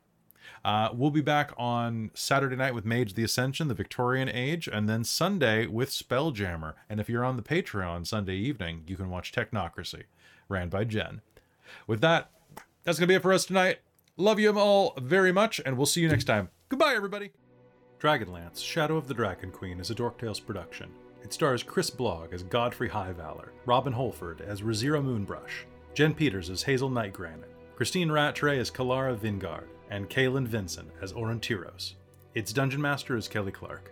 [0.64, 4.88] Uh, we'll be back on Saturday night with Mage the Ascension, the Victorian Age, and
[4.88, 6.74] then Sunday with Spelljammer.
[6.88, 10.04] And if you're on the Patreon Sunday evening, you can watch Technocracy,
[10.48, 11.20] ran by Jen.
[11.86, 12.30] With that,
[12.84, 13.78] that's going to be it for us tonight.
[14.16, 16.50] Love you all very much, and we'll see you next time.
[16.68, 17.32] Goodbye, everybody.
[17.98, 20.90] Dragonlance Shadow of the Dragon Queen is a Dork Tales production.
[21.22, 26.64] It stars Chris Blogg as Godfrey Highvalor, Robin Holford as Rizira Moonbrush, Jen Peters as
[26.64, 31.94] Hazeal Nightgranite, Christine Rattray as Kelara Vingard, and Kalin Vincent as Aurontiros.
[32.34, 33.91] Its Dungeon Master is Kelly Clark.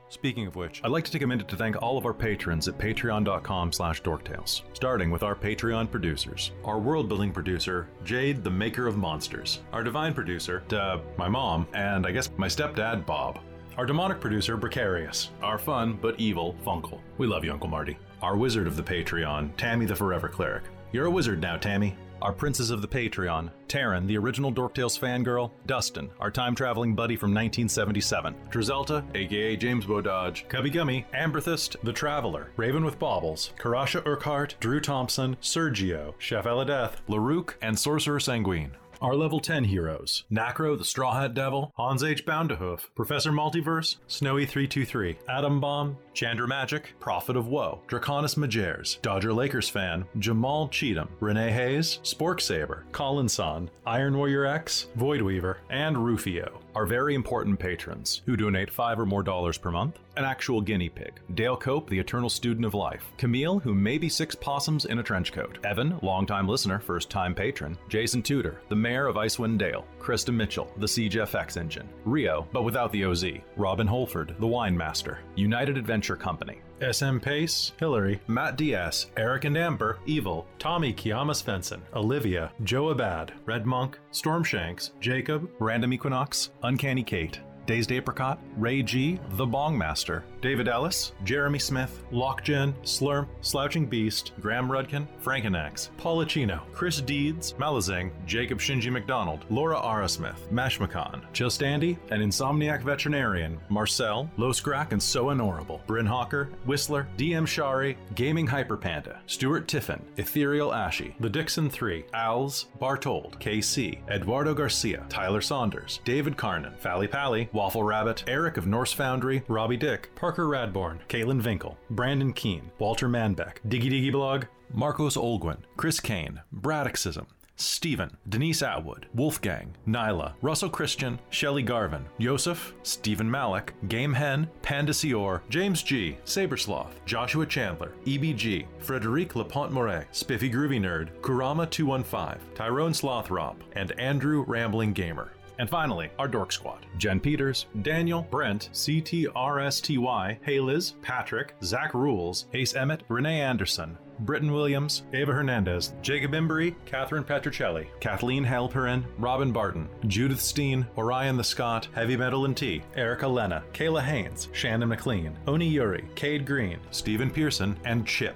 [0.11, 2.67] Speaking of which, I'd like to take a minute to thank all of our patrons
[2.67, 6.51] at patreon.com slash dorktales, starting with our Patreon producers.
[6.65, 9.61] Our world building producer, Jade, the maker of monsters.
[9.71, 13.39] Our divine producer, duh, my mom, and I guess my stepdad, Bob.
[13.77, 15.29] Our demonic producer, Precarious.
[15.41, 16.99] Our fun but evil, Funkle.
[17.17, 17.97] We love you, Uncle Marty.
[18.21, 20.63] Our wizard of the Patreon, Tammy the Forever Cleric.
[20.91, 21.95] You're a wizard now, Tammy.
[22.21, 27.15] Our princes of the Patreon, Taryn, the original Dorktales fangirl, Dustin, our time traveling buddy
[27.15, 34.03] from 1977, Drizelta, aka James Bododge, Cubby Gummy, Amberthist, the Traveler, Raven with Baubles, Karasha
[34.05, 38.73] Urquhart, Drew Thompson, Sergio, Chef Eladeth, Larouk, and Sorcerer Sanguine.
[39.01, 42.23] Our level 10 heroes Nacro, the Straw Hat Devil, Hans H.
[42.23, 49.69] Boundahoof, Professor Multiverse, Snowy323, Atom Bomb, Chandra Magic, Prophet of Woe, Draconis Majers, Dodger Lakers
[49.69, 55.97] fan, Jamal Cheatham, Renee Hayes, Spork Saber, Colin Son, Iron Warrior X, Void Weaver, and
[55.97, 56.60] Rufio.
[56.73, 59.99] Our very important patrons who donate five or more dollars per month.
[60.15, 61.19] An actual guinea pig.
[61.35, 63.03] Dale Cope, the eternal student of life.
[63.17, 65.57] Camille, who may be six possums in a trench coat.
[65.65, 67.77] Evan, longtime listener, first time patron.
[67.89, 69.85] Jason Tudor, the mayor of Icewind Dale.
[69.99, 71.89] Krista Mitchell, the Siege FX engine.
[72.05, 73.25] Rio, but without the OZ.
[73.57, 75.19] Robin Holford, the wine master.
[75.35, 76.61] United Adventure Company.
[76.81, 83.33] SM Pace, Hillary, Matt Diaz, Eric and Amber, Evil, Tommy Kiama Svensson, Olivia, Joe Abad,
[83.45, 90.23] Red Monk, Stormshanks, Jacob, Random Equinox, Uncanny Kate, Dazed Apricot, Ray G, The Bong Master,
[90.41, 98.11] David Ellis, Jeremy Smith, Lockgen, Slurm, Slouching Beast, Graham Rudkin, Frankenax, Paulachino, Chris Deeds, Malazing,
[98.25, 105.29] Jacob Shinji McDonald, Laura Arasmith, Mashmakan, Just Andy, an Insomniac Veterinarian, Marcel, Loscrack and So
[105.29, 112.05] Honorable, Bryn Hawker, Whistler, DM Shari, Gaming Hyperpanda, Stuart Tiffin, Ethereal Ashy, The Dixon 3,
[112.15, 118.65] Owls, Bartold, KC, Eduardo Garcia, Tyler Saunders, David Carnan, Fally Pally, Waffle Rabbit, Eric of
[118.65, 124.45] Norse Foundry, Robbie Dick, Parker Radborn, Kaylin Vinkel, Brandon Keen, Walter Manbeck, Diggy Diggy Blog,
[124.73, 127.25] Marcos Olguin, Chris Kane, Braddockism,
[127.61, 134.91] Stephen, Denise Atwood, Wolfgang, Nyla, Russell Christian, Shelley Garvin, Yosef, Stephen Malik, Game Hen, Panda
[134.91, 142.39] Sior, James G, Sabersloth, Joshua Chandler, EBG, Frederic Lapont Moret, Spiffy Groovy Nerd, Kurama 215,
[142.55, 145.31] Tyrone Slothrop, and Andrew Rambling Gamer.
[145.59, 152.45] And finally, our Dork Squad Jen Peters, Daniel, Brent, CTRSTY, Hey Liz, Patrick, Zach Rules,
[152.53, 159.51] Ace Emmett, Renee Anderson, Britton Williams, Ava Hernandez, Jacob Embry, Catherine Petricelli, Kathleen Halperin, Robin
[159.51, 164.89] Barton, Judith Steen, Orion the Scott, Heavy Metal and Tea, Erica Lena, Kayla Haynes, Shannon
[164.89, 168.35] McLean, Oni Yuri, Cade Green, Stephen Pearson, and Chip.